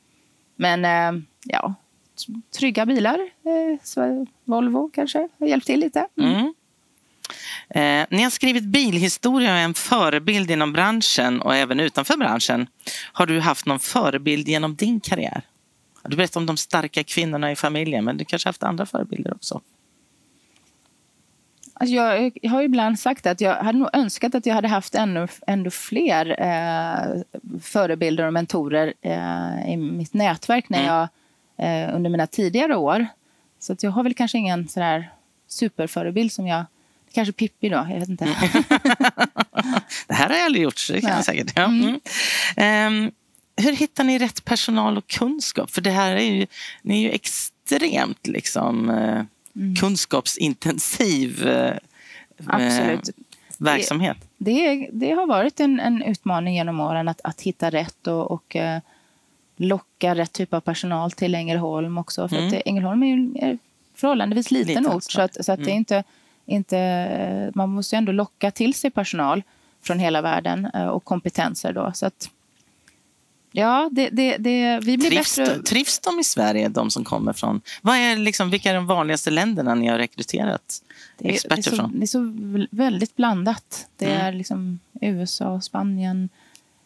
men 0.55 0.85
eh, 0.85 1.21
ja, 1.45 1.73
trygga 2.57 2.85
bilar. 2.85 3.19
Eh, 3.95 4.03
Volvo 4.45 4.89
kanske 4.93 5.27
har 5.39 5.47
hjälpt 5.47 5.67
till 5.67 5.79
lite. 5.79 6.07
Mm. 6.17 6.31
Mm. 6.33 6.53
Eh, 7.69 8.07
ni 8.17 8.23
har 8.23 8.29
skrivit 8.29 8.63
bilhistoria 8.63 9.51
och 9.51 9.57
är 9.57 9.63
en 9.63 9.73
förebild 9.73 10.51
inom 10.51 10.73
branschen 10.73 11.41
och 11.41 11.55
även 11.55 11.79
utanför 11.79 12.17
branschen. 12.17 12.67
Har 13.13 13.25
du 13.25 13.39
haft 13.39 13.65
någon 13.65 13.79
förebild 13.79 14.47
genom 14.47 14.75
din 14.75 14.99
karriär? 14.99 15.41
Du 16.03 16.15
berättade 16.15 16.39
om 16.43 16.45
de 16.45 16.57
starka 16.57 17.03
kvinnorna 17.03 17.51
i 17.51 17.55
familjen, 17.55 18.05
men 18.05 18.17
du 18.17 18.25
kanske 18.25 18.49
haft 18.49 18.63
andra 18.63 18.85
förebilder 18.85 19.33
också? 19.33 19.61
Alltså 21.73 21.95
jag, 21.95 22.37
jag 22.41 22.51
har 22.51 22.61
ibland 22.63 22.99
sagt 22.99 23.25
att 23.25 23.41
jag 23.41 23.55
hade 23.55 23.77
nog 23.79 23.89
önskat 23.93 24.35
att 24.35 24.45
jag 24.45 24.55
hade 24.55 24.67
haft 24.67 24.95
ännu, 24.95 25.27
ännu 25.47 25.69
fler 25.71 26.35
eh, 26.41 27.21
förebilder 27.61 28.27
och 28.27 28.33
mentorer 28.33 28.93
eh, 29.01 29.71
i 29.73 29.77
mitt 29.77 30.13
nätverk 30.13 30.69
när 30.69 30.79
Mm. 30.79 30.93
jag, 30.93 31.07
eh, 31.59 31.95
under 31.95 32.09
mina 32.09 32.27
tidigare 32.27 32.75
år. 32.75 33.07
Så 33.59 33.73
att 33.73 33.83
jag 33.83 33.91
har 33.91 34.03
väl 34.03 34.13
kanske 34.13 34.37
ingen 34.37 34.67
sådär 34.67 35.09
superförebild 35.47 36.31
som 36.31 36.47
jag... 36.47 36.65
Kanske 37.13 37.31
Pippi 37.31 37.69
då, 37.69 37.87
jag 37.89 37.99
vet 37.99 38.09
inte. 38.09 38.25
Det 40.07 40.13
här 40.13 40.29
har 40.29 40.35
jag 40.35 40.45
aldrig 40.45 40.63
gjort, 40.63 40.77
så 40.77 40.93
det 40.93 41.01
kan 41.01 41.09
Nej. 41.09 41.17
jag 41.17 41.25
säkert. 41.25 41.53
Ja. 41.55 41.65
Mm. 41.65 41.99
Ehm, 42.55 43.11
hur 43.57 43.71
hittar 43.71 44.03
ni 44.03 44.19
rätt 44.19 44.45
personal 44.45 44.97
och 44.97 45.07
kunskap? 45.07 45.71
För 45.71 45.81
det 45.81 45.89
här 45.89 46.15
är 46.15 46.33
ju, 46.33 46.47
ni 46.81 46.97
är 46.97 47.01
ju 47.01 47.11
extremt 47.11 48.27
liksom, 48.27 48.89
eh, 48.89 49.23
kunskapsintensiv 49.79 51.47
eh, 51.47 51.75
Absolut. 52.45 53.09
eh, 53.09 53.13
verksamhet. 53.57 54.17
Det, 54.37 54.89
det 54.91 55.11
har 55.11 55.27
varit 55.27 55.59
en, 55.59 55.79
en 55.79 56.03
utmaning 56.03 56.55
genom 56.55 56.79
åren 56.79 57.07
att, 57.07 57.21
att 57.23 57.41
hitta 57.41 57.69
rätt 57.69 58.07
och, 58.07 58.31
och 58.31 58.55
eh, 58.55 58.79
locka 59.59 60.15
rätt 60.15 60.33
typ 60.33 60.53
av 60.53 60.59
personal 60.59 61.11
till 61.11 61.35
Ängelholm 61.35 61.97
också. 61.97 62.27
För 62.27 62.35
Mm. 62.35 62.47
att 62.47 62.51
det, 62.53 62.59
Ängelholm 62.69 63.03
är 63.03 63.07
ju 63.07 63.13
en 63.39 63.59
förhållandevis 63.95 64.51
liten 64.51 64.67
Liten 64.67 64.87
ort. 64.87 65.03
Så 65.03 65.21
att, 65.21 65.45
så 65.45 65.51
att 65.51 65.59
det 65.59 65.63
Mm. 65.71 65.77
inte, 65.77 66.03
inte, 66.45 66.77
eh, 66.79 67.51
man 67.55 67.69
måste 67.69 67.95
ju 67.95 67.97
ändå 67.97 68.11
locka 68.11 68.51
till 68.51 68.73
sig 68.73 68.91
personal 68.91 69.43
från 69.83 69.99
hela 69.99 70.21
världen 70.21 70.65
eh, 70.73 70.85
och 70.87 71.03
kompetenser. 71.03 71.73
Då. 71.73 71.91
Så 71.93 72.05
att, 72.05 72.29
ja, 73.51 73.89
det, 73.91 74.09
det, 74.09 74.37
det, 74.37 74.79
vi 74.83 74.97
blir 74.97 75.09
Trivs, 75.09 75.35
bättre. 75.37 75.63
trivs 75.63 75.99
de 75.99 76.19
i 76.19 76.23
Sverige, 76.23 76.69
de 76.69 76.89
som 76.89 77.03
kommer 77.03 77.33
från... 77.33 77.61
Vad 77.81 77.95
är 77.95 78.17
liksom, 78.17 78.49
vilka 78.49 78.69
är 78.69 78.75
de 78.75 78.87
vanligaste 78.87 79.29
länderna 79.29 79.75
ni 79.75 79.87
har 79.87 79.97
rekryterat 79.97 80.83
Det 81.17 81.25
är, 81.25 81.29
det, 81.29 81.33
experter 81.35 81.61
så, 81.61 81.75
från? 81.75 81.99
det 81.99 82.05
är 82.05 82.07
så 82.07 82.33
väldigt 82.71 83.15
blandat. 83.15 83.87
Det 83.97 84.05
Mm. 84.05 84.25
är 84.25 84.31
liksom 84.33 84.79
USA, 85.01 85.61
Spanien, 85.61 86.29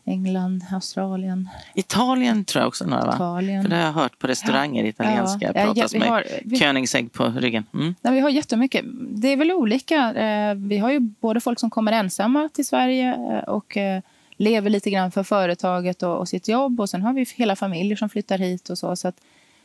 England, 0.05 0.65
Australien, 0.73 1.49
Italien 1.75 2.45
tror 2.45 2.61
jag 2.61 2.67
också 2.67 2.85
några, 2.85 3.05
va? 3.05 3.13
Italien. 3.15 3.61
För 3.63 3.69
det 3.69 3.75
har 3.75 3.83
jag 3.83 3.91
hört 3.93 4.19
på 4.19 4.27
restauranger, 4.27 4.83
italienska, 4.83 5.47
Ja, 5.47 5.53
pratas 5.53 5.77
ja, 5.77 5.87
vi 5.93 5.99
med 5.99 6.07
har- 6.07 6.23
vi- 6.45 6.59
Koenigsegg 6.59 7.11
på 7.11 7.25
ryggen. 7.37 7.63
Mm. 7.73 7.95
Nej, 8.01 8.13
vi 8.13 8.19
har 8.19 8.29
jättemycket. 8.29 8.85
Det 9.09 9.27
är 9.27 9.37
väl 9.37 9.51
olika. 9.51 10.13
Eh, 10.13 10.55
Vi 10.55 10.77
har 10.77 10.91
ju 10.91 10.99
både 10.99 11.39
folk 11.41 11.59
som 11.59 11.69
kommer 11.69 11.91
ensamma 11.91 12.49
till 12.53 12.65
Sverige 12.65 13.13
eh, 13.13 13.49
och 13.49 13.77
eh, 13.77 14.01
lever 14.37 14.69
lite 14.69 14.89
grann 14.89 15.11
för 15.11 15.23
företaget 15.23 16.03
och, 16.03 16.17
och 16.17 16.29
sitt 16.29 16.47
jobb. 16.47 16.79
Och 16.79 16.89
sen 16.89 17.01
har 17.01 17.13
vi 17.13 17.25
hela 17.35 17.55
familjer 17.55 17.95
som 17.95 18.09
flyttar 18.09 18.37
hit 18.37 18.69
och 18.69 18.77
så. 18.77 18.95
så 18.95 19.07
att 19.07 19.15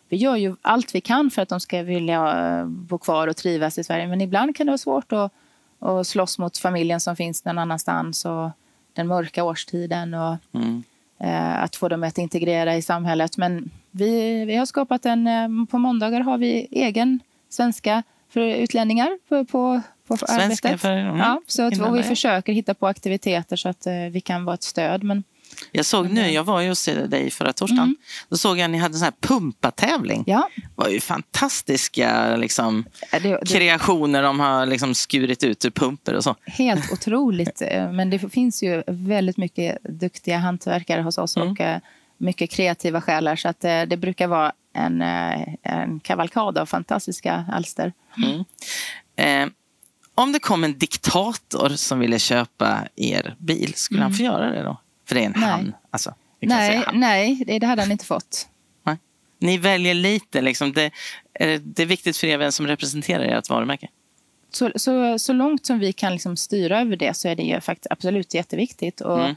vi 0.08 0.16
gör 0.16 0.36
ju 0.36 0.56
allt 0.62 0.94
vi 0.94 1.00
kan 1.00 1.30
för 1.30 1.42
att 1.42 1.48
de 1.48 1.60
ska 1.60 1.82
vilja 1.82 2.64
bo 2.66 2.98
kvar 2.98 3.28
och 3.28 3.36
trivas 3.36 3.78
i 3.78 3.84
Sverige. 3.84 4.06
Men 4.06 4.20
ibland 4.20 4.56
kan 4.56 4.66
det 4.66 4.70
vara 4.70 4.78
svårt 4.78 5.12
att, 5.12 5.32
att 5.80 6.06
slåss 6.06 6.38
mot 6.38 6.58
familjen 6.58 7.00
som 7.00 7.16
finns 7.16 7.44
någon 7.44 7.58
annanstans 7.58 8.24
och 8.24 8.50
den 8.98 9.06
mörka 9.06 9.44
årstiden. 9.44 10.14
Och, 10.14 10.36
Mm. 10.52 10.82
eh, 11.20 11.62
att 11.62 11.76
få 11.76 11.88
dem 11.88 12.02
att 12.04 12.18
integrera 12.18 12.76
i 12.76 12.82
samhället. 12.82 13.36
Men 13.36 13.70
vi, 13.90 14.44
vi 14.44 14.56
har 14.56 14.66
skapat 14.66 15.06
en... 15.06 15.26
Eh, 15.26 15.48
på 15.70 15.78
måndagar 15.78 16.20
har 16.20 16.38
vi 16.38 16.68
egen 16.70 17.20
svenska 17.48 18.02
för 18.28 18.40
utlänningar 18.40 19.18
på, 19.28 19.44
på, 19.44 19.80
på 20.08 20.16
Svenska 20.16 20.68
arbetet. 20.68 20.80
för 20.80 20.92
mm, 20.92 21.16
ja, 21.16 21.40
så 21.46 21.62
att, 21.66 21.80
och 21.80 21.96
vi 21.96 22.02
försöker 22.02 22.52
hitta 22.52 22.74
på 22.74 22.86
aktiviteter 22.86 23.56
så 23.56 23.68
att 23.68 23.86
eh, 23.86 23.94
vi 23.94 24.20
kan 24.20 24.44
vara 24.44 24.54
ett 24.54 24.62
stöd. 24.62 25.02
Men 25.04 25.24
Jag 25.72 25.86
såg 25.86 26.10
nu, 26.10 26.30
jag 26.30 26.44
var 26.44 26.60
ju 26.60 26.68
hos 26.68 26.84
dig 26.84 27.30
förra 27.30 27.52
torsdagen. 27.52 27.82
Mm. 27.82 27.96
Då 28.28 28.36
såg 28.36 28.58
jag 28.58 28.64
att 28.64 28.70
ni 28.70 28.78
hade 28.78 28.94
en 28.94 28.98
sån 28.98 29.04
här 29.04 29.14
pumpatävling. 29.28 30.24
ja, 30.26 30.48
Det 30.56 30.62
var 30.74 30.88
ju 30.88 31.00
fantastiska 31.00 32.36
liksom, 32.36 32.84
det, 33.12 33.18
det, 33.18 33.46
kreationer. 33.48 34.22
De 34.22 34.40
har 34.40 34.66
liksom 34.66 34.94
skurit 34.94 35.44
ut 35.44 35.64
ur 35.64 35.70
pumper 35.70 36.14
och 36.14 36.24
så. 36.24 36.36
Helt 36.46 36.92
otroligt. 36.92 37.62
Eh, 37.62 37.92
Men 37.92 38.10
det 38.10 38.18
finns 38.32 38.62
ju 38.62 38.82
väldigt 38.86 39.36
mycket 39.36 39.78
duktiga 39.82 40.38
hantverkare 40.38 41.02
hos 41.02 41.18
oss 41.18 41.36
Mm. 41.36 41.48
och 41.50 41.60
eh, 41.60 41.78
mycket 42.18 42.50
kreativa 42.50 43.00
själar. 43.00 43.36
Så 43.36 43.48
att 43.48 43.64
eh, 43.64 43.82
det 43.82 43.96
brukar 43.96 44.26
vara 44.26 44.52
en, 44.74 45.02
en 45.62 46.00
kavalkad 46.00 46.58
av 46.58 46.66
fantastiska 46.66 47.44
alster. 47.52 47.92
Eh, 49.16 49.46
om 50.14 50.32
det 50.32 50.38
kom 50.38 50.64
en 50.64 50.78
diktator 50.78 51.68
som 51.68 51.98
ville 51.98 52.18
köpa 52.18 52.78
er 52.96 53.34
bil, 53.38 53.72
skulle 53.74 54.02
han 54.02 54.14
få 54.14 54.22
göra 54.22 54.50
det 54.50 54.62
då? 54.62 54.80
För 55.08 55.14
det 55.14 55.20
är 55.20 55.24
en. 55.26 55.32
Nej. 55.36 55.48
han. 55.50 55.74
Alltså, 55.90 56.14
Nej, 56.40 56.82
han. 56.86 57.00
nej, 57.00 57.44
det 57.60 57.66
hade 57.66 57.82
han 57.82 57.92
inte 57.92 58.04
fått. 58.04 58.48
Nej. 58.86 58.96
Ni 59.38 59.58
väljer 59.58 59.94
lite. 59.94 60.40
Liksom. 60.40 60.72
Det, 60.72 60.90
är 61.34 61.58
det 61.58 61.82
är 61.82 61.86
viktigt 61.86 62.16
för 62.16 62.26
er 62.26 62.38
vem 62.38 62.52
som 62.52 62.66
representerar 62.66 63.24
ert 63.24 63.50
varumärke. 63.50 63.88
Så, 64.50 64.70
så, 64.76 65.18
så 65.18 65.32
långt 65.32 65.66
som 65.66 65.78
vi 65.78 65.92
kan 65.92 66.12
liksom 66.12 66.36
styra 66.36 66.80
över 66.80 66.96
det 66.96 67.14
så 67.16 67.28
är 67.28 67.36
det 67.36 67.42
ju 67.42 67.60
faktiskt 67.60 67.86
absolut 67.92 68.34
jätteviktigt. 68.34 69.00
Och, 69.00 69.20
Mm. 69.20 69.36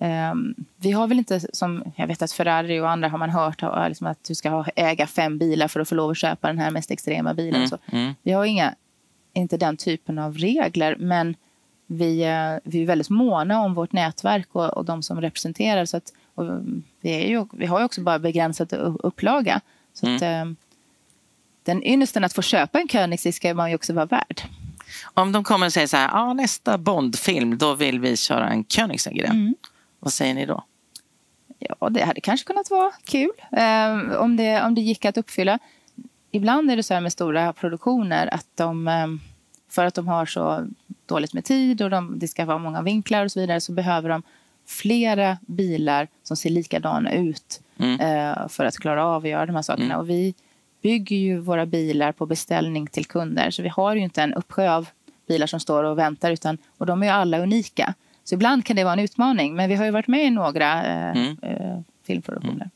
ehm, 0.00 0.54
vi 0.76 0.92
har 0.92 1.06
väl 1.06 1.18
inte, 1.18 1.40
som 1.52 1.84
jag 1.96 2.06
vet 2.06 2.22
att 2.22 2.32
Ferrari 2.32 2.80
och 2.80 2.90
andra 2.90 3.08
har 3.08 3.18
man 3.18 3.30
hört, 3.30 3.60
har, 3.60 3.88
liksom 3.88 4.06
att 4.06 4.24
du 4.24 4.34
ska 4.34 4.50
ha, 4.50 4.66
äga 4.76 5.06
fem 5.06 5.38
bilar 5.38 5.68
för 5.68 5.80
att 5.80 5.88
få 5.88 5.94
lov 5.94 6.10
att 6.10 6.18
köpa 6.18 6.48
den 6.48 6.58
här 6.58 6.70
mest 6.70 6.90
extrema 6.90 7.34
bilen. 7.34 7.54
Mm, 7.54 7.68
Så 7.68 7.78
mm. 7.92 8.14
Vi 8.22 8.32
har 8.32 8.44
inga, 8.44 8.74
inte 9.34 9.56
den 9.56 9.76
typen 9.76 10.18
av 10.18 10.38
regler, 10.38 10.96
men 10.98 11.36
vi, 11.92 12.22
eh, 12.22 12.70
vi 12.70 12.82
är 12.82 12.86
väldigt 12.86 13.10
måna 13.10 13.60
om 13.60 13.74
vårt 13.74 13.92
nätverk 13.92 14.48
och, 14.52 14.76
och 14.76 14.84
de 14.84 15.02
som 15.02 15.20
representerar. 15.20 15.84
Så 15.84 15.96
att, 15.96 16.12
och 16.34 16.44
vi, 17.00 17.10
är 17.10 17.28
ju, 17.28 17.46
vi 17.52 17.66
har 17.66 17.78
ju 17.78 17.84
också 17.84 18.00
bara 18.00 18.18
begränsat 18.18 18.72
upplaga. 18.72 19.60
Så 19.92 20.14
att, 20.14 20.22
eh, 20.22 20.44
den 21.64 21.86
ynnesten 21.86 22.24
att 22.24 22.32
få 22.32 22.42
köpa 22.42 22.80
en 22.80 22.88
Koenigsegg 22.88 23.34
ska 23.34 23.54
man 23.54 23.70
ju 23.70 23.74
också 23.74 23.92
vara 23.92 24.06
värd. 24.06 24.42
Om 25.14 25.32
de 25.32 25.44
kommer 25.44 25.66
och 25.66 25.72
säger 25.72 25.86
så 25.86 25.96
här, 25.96 26.10
ah, 26.12 26.32
nästa 26.32 26.78
Bondfilm, 26.78 27.58
då 27.58 27.74
vill 27.74 28.00
vi 28.00 28.16
köra 28.16 28.48
en 28.48 28.64
Koenigsegg 28.64 29.18
i 29.18 29.22
den. 29.22 29.30
Mm. 29.30 29.54
Vad 30.00 30.12
säger 30.12 30.34
ni 30.34 30.46
då? 30.46 30.64
Ja, 31.58 31.88
det 31.90 32.04
hade 32.04 32.20
kanske 32.20 32.46
kunnat 32.46 32.70
vara 32.70 32.92
kul 33.04 33.30
eh, 33.52 34.16
om, 34.16 34.36
det, 34.36 34.62
om 34.62 34.74
det 34.74 34.80
gick 34.80 35.04
att 35.04 35.18
uppfylla. 35.18 35.58
Ibland 36.30 36.70
är 36.70 36.76
det 36.76 36.82
så 36.82 36.94
här 36.94 37.00
med 37.00 37.12
stora 37.12 37.52
produktioner 37.52 38.34
att 38.34 38.46
de, 38.54 38.88
eh, 38.88 39.06
för 39.70 39.84
att 39.84 39.94
de 39.94 40.08
har 40.08 40.26
så 40.26 40.66
dåligt 41.14 41.32
med 41.34 41.44
tid 41.44 41.82
och 41.82 41.90
de, 41.90 42.18
det 42.18 42.28
ska 42.28 42.44
vara 42.44 42.58
många 42.58 42.82
vinklar 42.82 43.24
och 43.24 43.32
så 43.32 43.40
vidare 43.40 43.60
så 43.60 43.72
behöver 43.72 44.08
de 44.08 44.22
flera 44.66 45.38
bilar 45.46 46.08
som 46.22 46.36
ser 46.36 46.50
likadana 46.50 47.12
ut 47.12 47.60
Mm. 47.78 48.00
eh, 48.00 48.48
för 48.48 48.64
att 48.64 48.76
klara 48.78 49.04
av 49.06 49.22
att 49.24 49.28
göra 49.30 49.46
de 49.46 49.54
här 49.54 49.62
sakerna. 49.62 49.98
Och 49.98 50.10
vi 50.10 50.34
bygger 50.82 51.16
ju 51.16 51.38
våra 51.40 51.66
bilar 51.66 52.12
på 52.12 52.26
beställning 52.26 52.86
till 52.86 53.06
kunder 53.06 53.50
så 53.50 53.62
vi 53.62 53.68
har 53.68 53.94
ju 53.94 54.02
inte 54.02 54.22
en 54.22 54.34
uppsjö 54.34 54.70
av 54.70 54.88
bilar 55.28 55.46
som 55.46 55.60
står 55.60 55.84
och 55.84 55.98
väntar 55.98 56.30
utan, 56.30 56.58
och 56.78 56.86
de 56.86 57.02
är 57.02 57.06
ju 57.06 57.12
alla 57.12 57.38
unika. 57.38 57.94
Så 58.24 58.34
ibland 58.34 58.64
kan 58.64 58.76
det 58.76 58.84
vara 58.84 58.92
en 58.92 58.98
utmaning 58.98 59.54
men 59.54 59.68
vi 59.68 59.74
har 59.74 59.84
ju 59.84 59.90
varit 59.90 60.08
med 60.08 60.24
i 60.26 60.30
några 60.30 60.84
eh, 60.86 61.16
Mm. 61.22 61.36
eh, 61.42 61.80
filmproduktioner. 62.06 62.70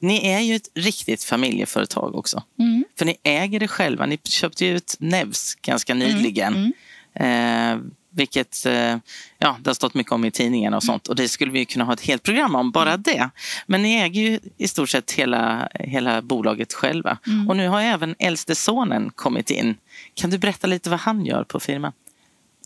Ni 0.00 0.26
är 0.28 0.40
ju 0.40 0.54
ett 0.56 0.68
riktigt 0.74 1.24
familjeföretag 1.24 2.14
också. 2.14 2.42
Mm. 2.58 2.84
För 2.98 3.04
ni 3.04 3.16
äger 3.22 3.60
det 3.60 3.68
själva. 3.68 4.06
Ni 4.06 4.18
köpte 4.24 4.64
ju 4.66 4.76
ut 4.76 4.96
Nevs 4.98 5.54
ganska 5.54 5.94
nyligen. 5.94 6.54
Mm. 6.54 6.72
Eh, 7.14 7.78
vilket 8.12 8.66
eh, 8.66 8.96
ja, 9.38 9.56
det 9.60 9.70
har 9.70 9.74
stått 9.74 9.94
mycket 9.94 10.12
om 10.12 10.24
i 10.24 10.30
tidningen 10.30 10.74
och 10.74 10.82
sånt. 10.82 11.08
Och 11.08 11.16
det 11.16 11.28
skulle 11.28 11.52
vi 11.52 11.58
ju 11.58 11.64
kunna 11.64 11.84
ha 11.84 11.92
ett 11.92 12.00
helt 12.00 12.22
program 12.22 12.54
om, 12.54 12.70
bara 12.70 12.96
det. 12.96 13.30
Men 13.66 13.82
ni 13.82 13.94
äger 13.94 14.20
ju 14.20 14.40
i 14.56 14.68
stort 14.68 14.88
sett 14.88 15.12
hela, 15.12 15.68
hela 15.74 16.22
bolaget 16.22 16.72
själva. 16.72 17.18
Och 17.48 17.56
nu 17.56 17.68
har 17.68 17.80
även 17.80 18.14
äldste 18.18 18.54
sonen 18.54 19.10
kommit 19.14 19.50
in. 19.50 19.76
Kan 20.14 20.30
du 20.30 20.38
berätta 20.38 20.66
lite 20.66 20.90
vad 20.90 21.00
han 21.00 21.26
gör 21.26 21.44
på 21.44 21.60
firman? 21.60 21.92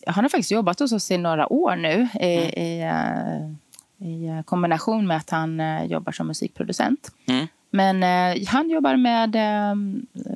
Han 0.06 0.24
har 0.24 0.28
faktiskt 0.28 0.50
jobbat 0.50 0.80
hos 0.80 0.92
oss 0.92 1.10
i 1.10 1.18
några 1.18 1.52
år 1.52 1.76
nu 1.76 2.08
i, 2.20 2.34
i, 2.60 2.80
eh, 2.80 4.08
i 4.08 4.42
kombination 4.44 5.06
med 5.06 5.16
att 5.16 5.30
han 5.30 5.60
eh, 5.60 5.84
jobbar 5.84 6.12
som 6.12 6.26
musikproducent. 6.26 7.12
Mm. 7.26 7.46
Men 7.70 8.02
eh, 8.02 8.46
han 8.46 8.70
jobbar 8.70 8.96
med 8.96 9.36
eh, 9.36 9.74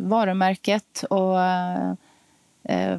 varumärket 0.00 1.04
och 1.10 1.40
eh, 1.40 1.92
eh, 2.64 2.98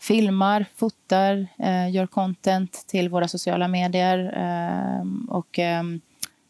filmar, 0.00 0.66
fotar, 0.76 1.46
eh, 1.58 1.90
gör 1.90 2.06
content 2.06 2.84
till 2.86 3.08
våra 3.08 3.28
sociala 3.28 3.68
medier. 3.68 4.18
Eh, 4.36 5.06
och 5.28 5.58
eh, 5.58 5.82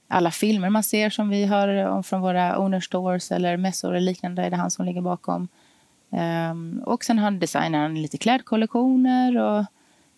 alla 0.08 0.30
filmer 0.30 0.70
man 0.70 0.82
ser 0.82 1.10
som 1.10 1.28
vi 1.28 1.44
har 1.44 1.68
om 1.68 2.04
från 2.04 2.20
våra 2.20 2.58
owner 2.58 2.80
stores 2.80 3.30
eller 3.30 3.56
mässor 3.56 3.88
eller 3.88 4.00
liknande 4.00 4.42
är 4.42 4.50
det 4.50 4.56
han 4.56 4.70
som 4.70 4.86
ligger 4.86 5.00
bakom. 5.00 5.48
Eh, 6.12 6.82
och 6.84 7.04
sen 7.04 7.18
har 7.18 7.30
designar 7.30 7.78
han 7.78 8.02
lite 8.02 8.18
klädkollektioner 8.18 9.38
och 9.38 9.64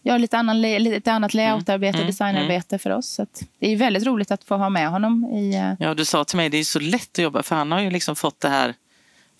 gör 0.03 0.19
lite, 0.19 0.39
annan, 0.39 0.61
lite 0.63 1.13
annat 1.13 1.35
layoutarbete 1.35 1.99
och 1.99 2.03
mm, 2.03 2.07
designarbete 2.07 2.79
för 2.79 2.91
oss. 2.91 3.09
Så 3.09 3.27
det 3.59 3.73
är 3.73 3.77
väldigt 3.77 4.07
roligt 4.07 4.31
att 4.31 4.45
få 4.45 4.57
ha 4.57 4.69
med 4.69 4.91
honom 4.91 5.25
i 5.25 5.55
eh, 5.55 5.73
Ja, 5.79 5.95
du 5.95 6.05
sa 6.05 6.25
till 6.25 6.37
mig 6.37 6.49
det 6.49 6.59
är 6.59 6.65
så 6.65 6.81
lätt 6.81 7.11
att 7.13 7.19
jobba 7.19 7.43
för 7.43 7.57
han 7.57 7.73
har 7.73 7.81
ju 7.81 7.91
liksom 7.91 8.17
fått 8.17 8.41
det 8.41 8.49
här 8.49 8.75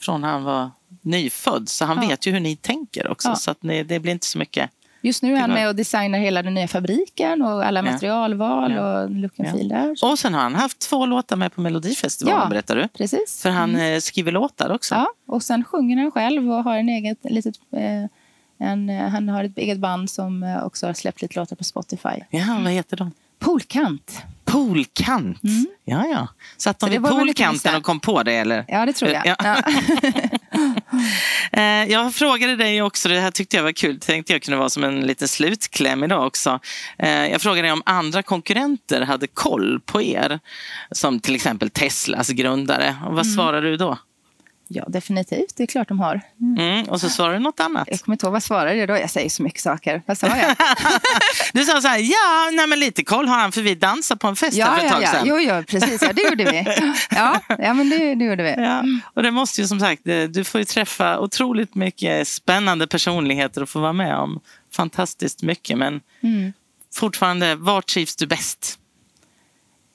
från 0.03 0.25
han 0.25 0.45
var 0.45 0.71
nyfödd. 1.03 1.69
Så 1.69 1.85
han 1.85 2.03
Ja. 2.03 2.09
vet 2.09 2.27
ju 2.27 2.33
hur 2.33 2.41
ni 2.41 2.57
tänker 2.57 3.09
också. 3.11 3.29
Ja. 3.29 3.35
Så 3.37 3.51
att 3.51 3.63
ni, 3.63 3.83
det 3.83 3.99
blir 4.01 4.13
inte 4.13 4.27
så 4.27 4.39
mycket. 4.39 4.71
Just 5.05 5.23
nu 5.23 5.35
är 5.35 5.41
han 5.41 5.51
med 5.51 5.69
och 5.69 5.75
designar 5.77 6.19
hela 6.19 6.43
den 6.43 6.55
nya 6.55 6.69
fabriken 6.69 7.43
och 7.43 7.65
alla 7.67 7.83
materialval 7.83 8.73
och 8.79 9.11
look 9.11 9.41
and 9.41 9.49
feel 9.51 9.69
där. 9.69 9.95
Så, 9.95 10.11
Och 10.11 10.19
sen 10.19 10.35
har 10.35 10.41
han 10.43 10.55
haft 10.55 10.79
två 10.79 11.07
låtar 11.07 11.37
med 11.37 11.55
på 11.55 11.61
Melodifestivalen 11.61 12.41
Ja. 12.43 12.49
berättar 12.49 12.77
du. 12.77 12.89
precis. 12.89 13.43
För 13.43 13.51
han 13.51 13.77
eh, 13.77 13.99
skriver 14.01 14.33
låtar 14.33 14.71
också. 14.71 14.95
Ja, 14.95 15.07
och 15.27 15.43
sen 15.43 15.65
sjunger 15.65 15.97
han 15.97 16.11
själv 16.11 16.51
och 16.53 16.65
har 16.65 16.77
en 16.77 16.89
eget 16.89 17.19
litet, 17.25 17.55
eh, 17.77 18.69
en, 18.69 18.91
eh, 18.91 19.09
han 19.09 19.29
har 19.29 19.45
ett 19.45 19.59
eget 19.59 19.79
band 19.79 20.11
som 20.11 20.43
eh, 20.43 20.65
också 20.65 20.87
har 20.87 20.95
släppt 20.95 21.23
lite 21.23 21.41
låtar 21.41 21.57
på 21.57 21.65
Spotify. 21.65 22.09
Ja, 22.31 22.59
vad 22.63 22.73
heter 22.73 22.97
de? 22.97 23.11
Poolkant. 24.53 25.41
Poolkant. 25.43 25.69
Ja, 25.85 26.07
ja. 26.07 26.29
Satt 26.57 26.79
de 26.79 26.91
Mm. 26.91 27.03
Vid 27.03 27.11
poolkanten 27.13 27.75
och 27.75 27.83
kom 27.83 28.01
på 28.01 28.23
det? 28.23 28.33
Eller? 28.33 28.65
Ja, 28.69 28.87
det 28.87 28.93
tror 28.93 29.11
jag. 29.11 29.27
Ja. 29.27 29.37
Ja. 29.45 29.57
Eh, 31.53 31.63
Jag 31.93 32.15
frågade 32.15 32.57
dig 32.57 32.83
också, 32.83 33.09
det 33.09 33.21
här 33.21 33.31
tyckte 33.31 33.57
jag 33.57 33.65
var 33.65 33.73
kul, 33.73 34.01
tänkte 34.01 34.33
jag 34.33 34.43
kunde 34.43 34.59
vara 34.59 34.69
som 34.71 34.85
en 34.85 35.01
liten 35.01 35.29
slutkläm 35.29 36.05
idag 36.05 36.27
också. 36.27 36.61
Eh, 36.99 37.27
Jag 37.27 37.41
frågade 37.43 37.63
dig 37.63 37.73
om 37.73 37.83
andra 37.87 38.23
konkurrenter 38.23 39.01
hade 39.01 39.27
koll 39.27 39.81
på 39.87 40.03
er, 40.03 40.41
som 40.91 41.21
till 41.21 41.35
exempel 41.35 41.71
Teslas 41.71 42.29
grundare. 42.29 42.97
Och 43.07 43.15
vad 43.15 43.27
svarade 43.27 43.71
du 43.71 43.77
då? 43.77 43.99
Ja, 44.75 44.85
definitivt. 44.89 45.57
Det 45.57 45.63
är 45.63 45.67
klart 45.67 45.89
de 45.89 46.01
har. 46.01 46.21
Mm, 46.41 46.89
och 46.89 47.01
så 47.01 47.11
svarade 47.11 47.35
du 47.35 47.39
något 47.39 47.61
annat. 47.61 47.89
Jag 47.91 48.01
kommer 48.01 48.15
inte 48.15 48.27
ihåg 48.27 48.33
vad 48.33 48.43
svarade 48.43 48.75
jag 48.75 48.89
då. 48.89 48.97
Jag 48.97 49.11
säger 49.11 49.29
så 49.29 49.43
mycket 49.43 49.61
saker. 49.61 50.03
Vad 50.07 50.19
sa 50.19 50.27
jag? 50.27 50.57
Du 51.53 51.65
sa 51.65 51.81
så 51.81 51.89
här, 51.89 51.99
ja, 51.99 52.51
nej 52.53 52.67
men 52.67 52.81
lite 52.81 53.05
koll 53.05 53.29
har 53.29 53.39
han 53.39 53.53
för 53.53 53.63
vi 53.63 53.75
dansade 53.75 54.19
på 54.19 54.29
en 54.29 54.37
fest 54.37 54.57
ja, 54.57 54.67
för 54.67 54.77
ett 54.77 54.85
ja, 54.85 54.91
tag 54.91 55.03
ja. 55.03 55.13
sedan. 55.13 55.23
Jo, 55.27 55.39
jo, 55.39 55.63
precis. 55.69 56.03
Ja, 56.03 56.13
det 56.13 56.23
gjorde 56.23 56.45
vi. 56.45 56.65
Ja, 57.11 57.41
ja 57.59 57.75
men 57.75 57.91
det, 57.91 58.15
det 58.15 58.25
gjorde 58.25 58.43
vi. 58.43 58.55
Ja, 58.63 58.85
och 59.15 59.23
det 59.23 59.31
måste 59.31 59.61
ju 59.61 59.67
som 59.67 59.81
sagt, 59.81 60.07
eh, 60.07 60.23
du 60.23 60.45
får 60.45 60.59
ju 60.59 60.65
träffa 60.65 61.19
otroligt 61.19 61.75
mycket 61.75 62.29
spännande 62.29 62.87
personligheter 62.87 63.63
och 63.63 63.69
få 63.69 63.81
vara 63.81 63.93
med 63.93 64.17
om 64.17 64.41
fantastiskt 64.77 65.43
mycket. 65.43 65.79
Men 65.79 66.01
Mm. 66.23 66.53
fortfarande, 66.95 67.55
var 67.55 67.83
trivs 67.83 68.17
du 68.17 68.27
bäst? 68.27 68.79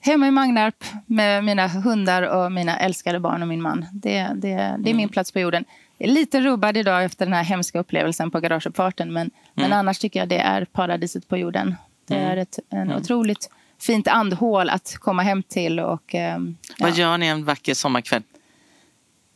Hemma 0.00 0.26
i 0.28 0.30
Magnarp 0.30 0.84
med 1.06 1.44
mina 1.44 1.68
hundar 1.68 2.22
och 2.22 2.52
mina 2.52 2.78
älskade 2.78 3.20
barn 3.20 3.42
och 3.42 3.48
min 3.48 3.62
man. 3.62 3.86
Det, 3.92 4.22
det, 4.22 4.34
det 4.34 4.52
är 4.52 4.74
Mm. 4.74 4.96
min 4.96 5.08
plats 5.08 5.32
på 5.32 5.40
jorden. 5.40 5.64
Jag 5.98 6.08
är 6.08 6.12
lite 6.12 6.40
rubbad 6.40 6.76
idag 6.76 7.04
efter 7.04 7.26
den 7.26 7.32
här 7.34 7.44
hemska 7.44 7.78
upplevelsen 7.78 8.30
på 8.30 8.40
garageuppfarten. 8.40 9.12
Men, 9.12 9.30
men 9.54 9.64
Mm. 9.66 9.78
annars 9.78 9.98
tycker 9.98 10.20
jag 10.20 10.28
det 10.28 10.38
är 10.38 10.64
paradiset 10.64 11.28
på 11.28 11.36
jorden. 11.36 11.74
Det 12.08 12.14
är 12.16 12.36
ett 12.36 12.58
en 12.70 12.92
otroligt 12.92 13.50
fint 13.80 14.08
andhål 14.08 14.70
att 14.70 14.96
komma 15.00 15.22
hem 15.22 15.42
till. 15.42 15.80
Och, 15.80 16.14
ehm, 16.14 16.56
Vad 16.78 16.90
ja. 16.90 16.94
gör 16.94 17.18
ni 17.18 17.26
en 17.26 17.44
vacker 17.44 17.74
sommarkväll? 17.74 18.22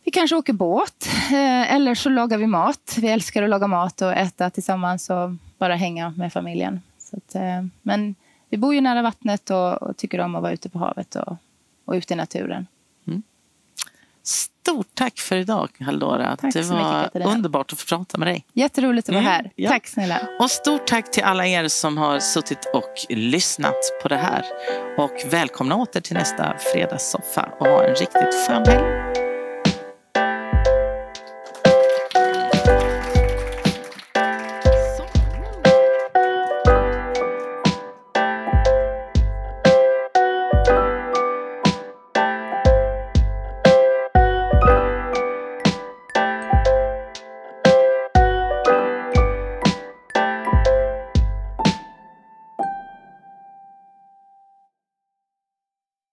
Vi 0.05 0.11
kanske 0.11 0.37
åker 0.37 0.53
båt 0.53 1.09
eh, 1.31 1.73
eller 1.75 1.95
så 1.95 2.09
lagar 2.09 2.39
vi 2.39 2.47
mat. 2.47 2.97
Vi 3.01 3.09
älskar 3.09 3.43
att 3.43 3.51
laga 3.51 3.67
mat 3.67 4.03
och 4.03 4.13
äta 4.13 4.51
tillsammans 4.51 5.11
och 5.11 5.31
bara 5.59 5.75
hänga 5.77 6.11
med 6.11 6.33
familjen. 6.33 6.81
Så 6.99 7.17
att, 7.17 7.35
eh, 7.35 7.65
men 7.83 8.15
vi 8.53 8.59
bor 8.59 8.75
ju 8.75 8.81
nära 8.81 9.03
vattnet 9.03 9.51
och, 9.51 9.83
och 9.83 9.97
tycker 9.97 10.21
om 10.21 10.35
att 10.35 10.43
vara 10.43 10.53
ute 10.53 10.69
på 10.69 10.79
havet 10.79 11.15
och, 11.15 11.37
och 11.85 11.95
ute 11.95 12.15
i 12.15 12.17
naturen. 12.17 12.67
Stort 14.25 14.87
tack 14.95 15.19
för 15.19 15.37
idag, 15.37 15.69
Haldora. 15.81 16.37
Tack 16.37 16.53
det 16.55 16.59
mycket, 16.61 16.71
var 16.71 17.03
Katarina. 17.03 17.31
underbart 17.31 17.73
att 17.73 17.81
få 17.81 17.97
prata 17.97 18.19
med 18.19 18.29
dig. 18.29 18.45
Jätteroligt 18.53 19.09
att 19.09 19.15
vara 19.15 19.21
Mm, 19.25 19.33
här. 19.33 19.51
ja. 19.57 19.71
Tack 19.71 19.87
snälla. 19.87 20.21
Och 20.41 20.51
stort 20.51 20.87
tack 20.87 21.11
till 21.11 21.23
alla 21.25 21.47
er 21.47 21.69
som 21.69 21.99
har 21.99 22.19
suttit 22.19 22.71
och 22.75 22.95
lyssnat 23.17 23.75
på 24.03 24.09
det 24.09 24.17
här. 24.17 24.45
Och 24.99 25.13
välkomna 25.33 25.77
åter 25.77 26.01
till 26.01 26.15
nästa 26.17 26.55
fredagssoffa 26.73 27.49
och 27.61 27.67
ha 27.67 27.85
en 27.85 27.95
riktigt 27.95 28.47
skön 28.49 28.67
helg. 28.67 29.02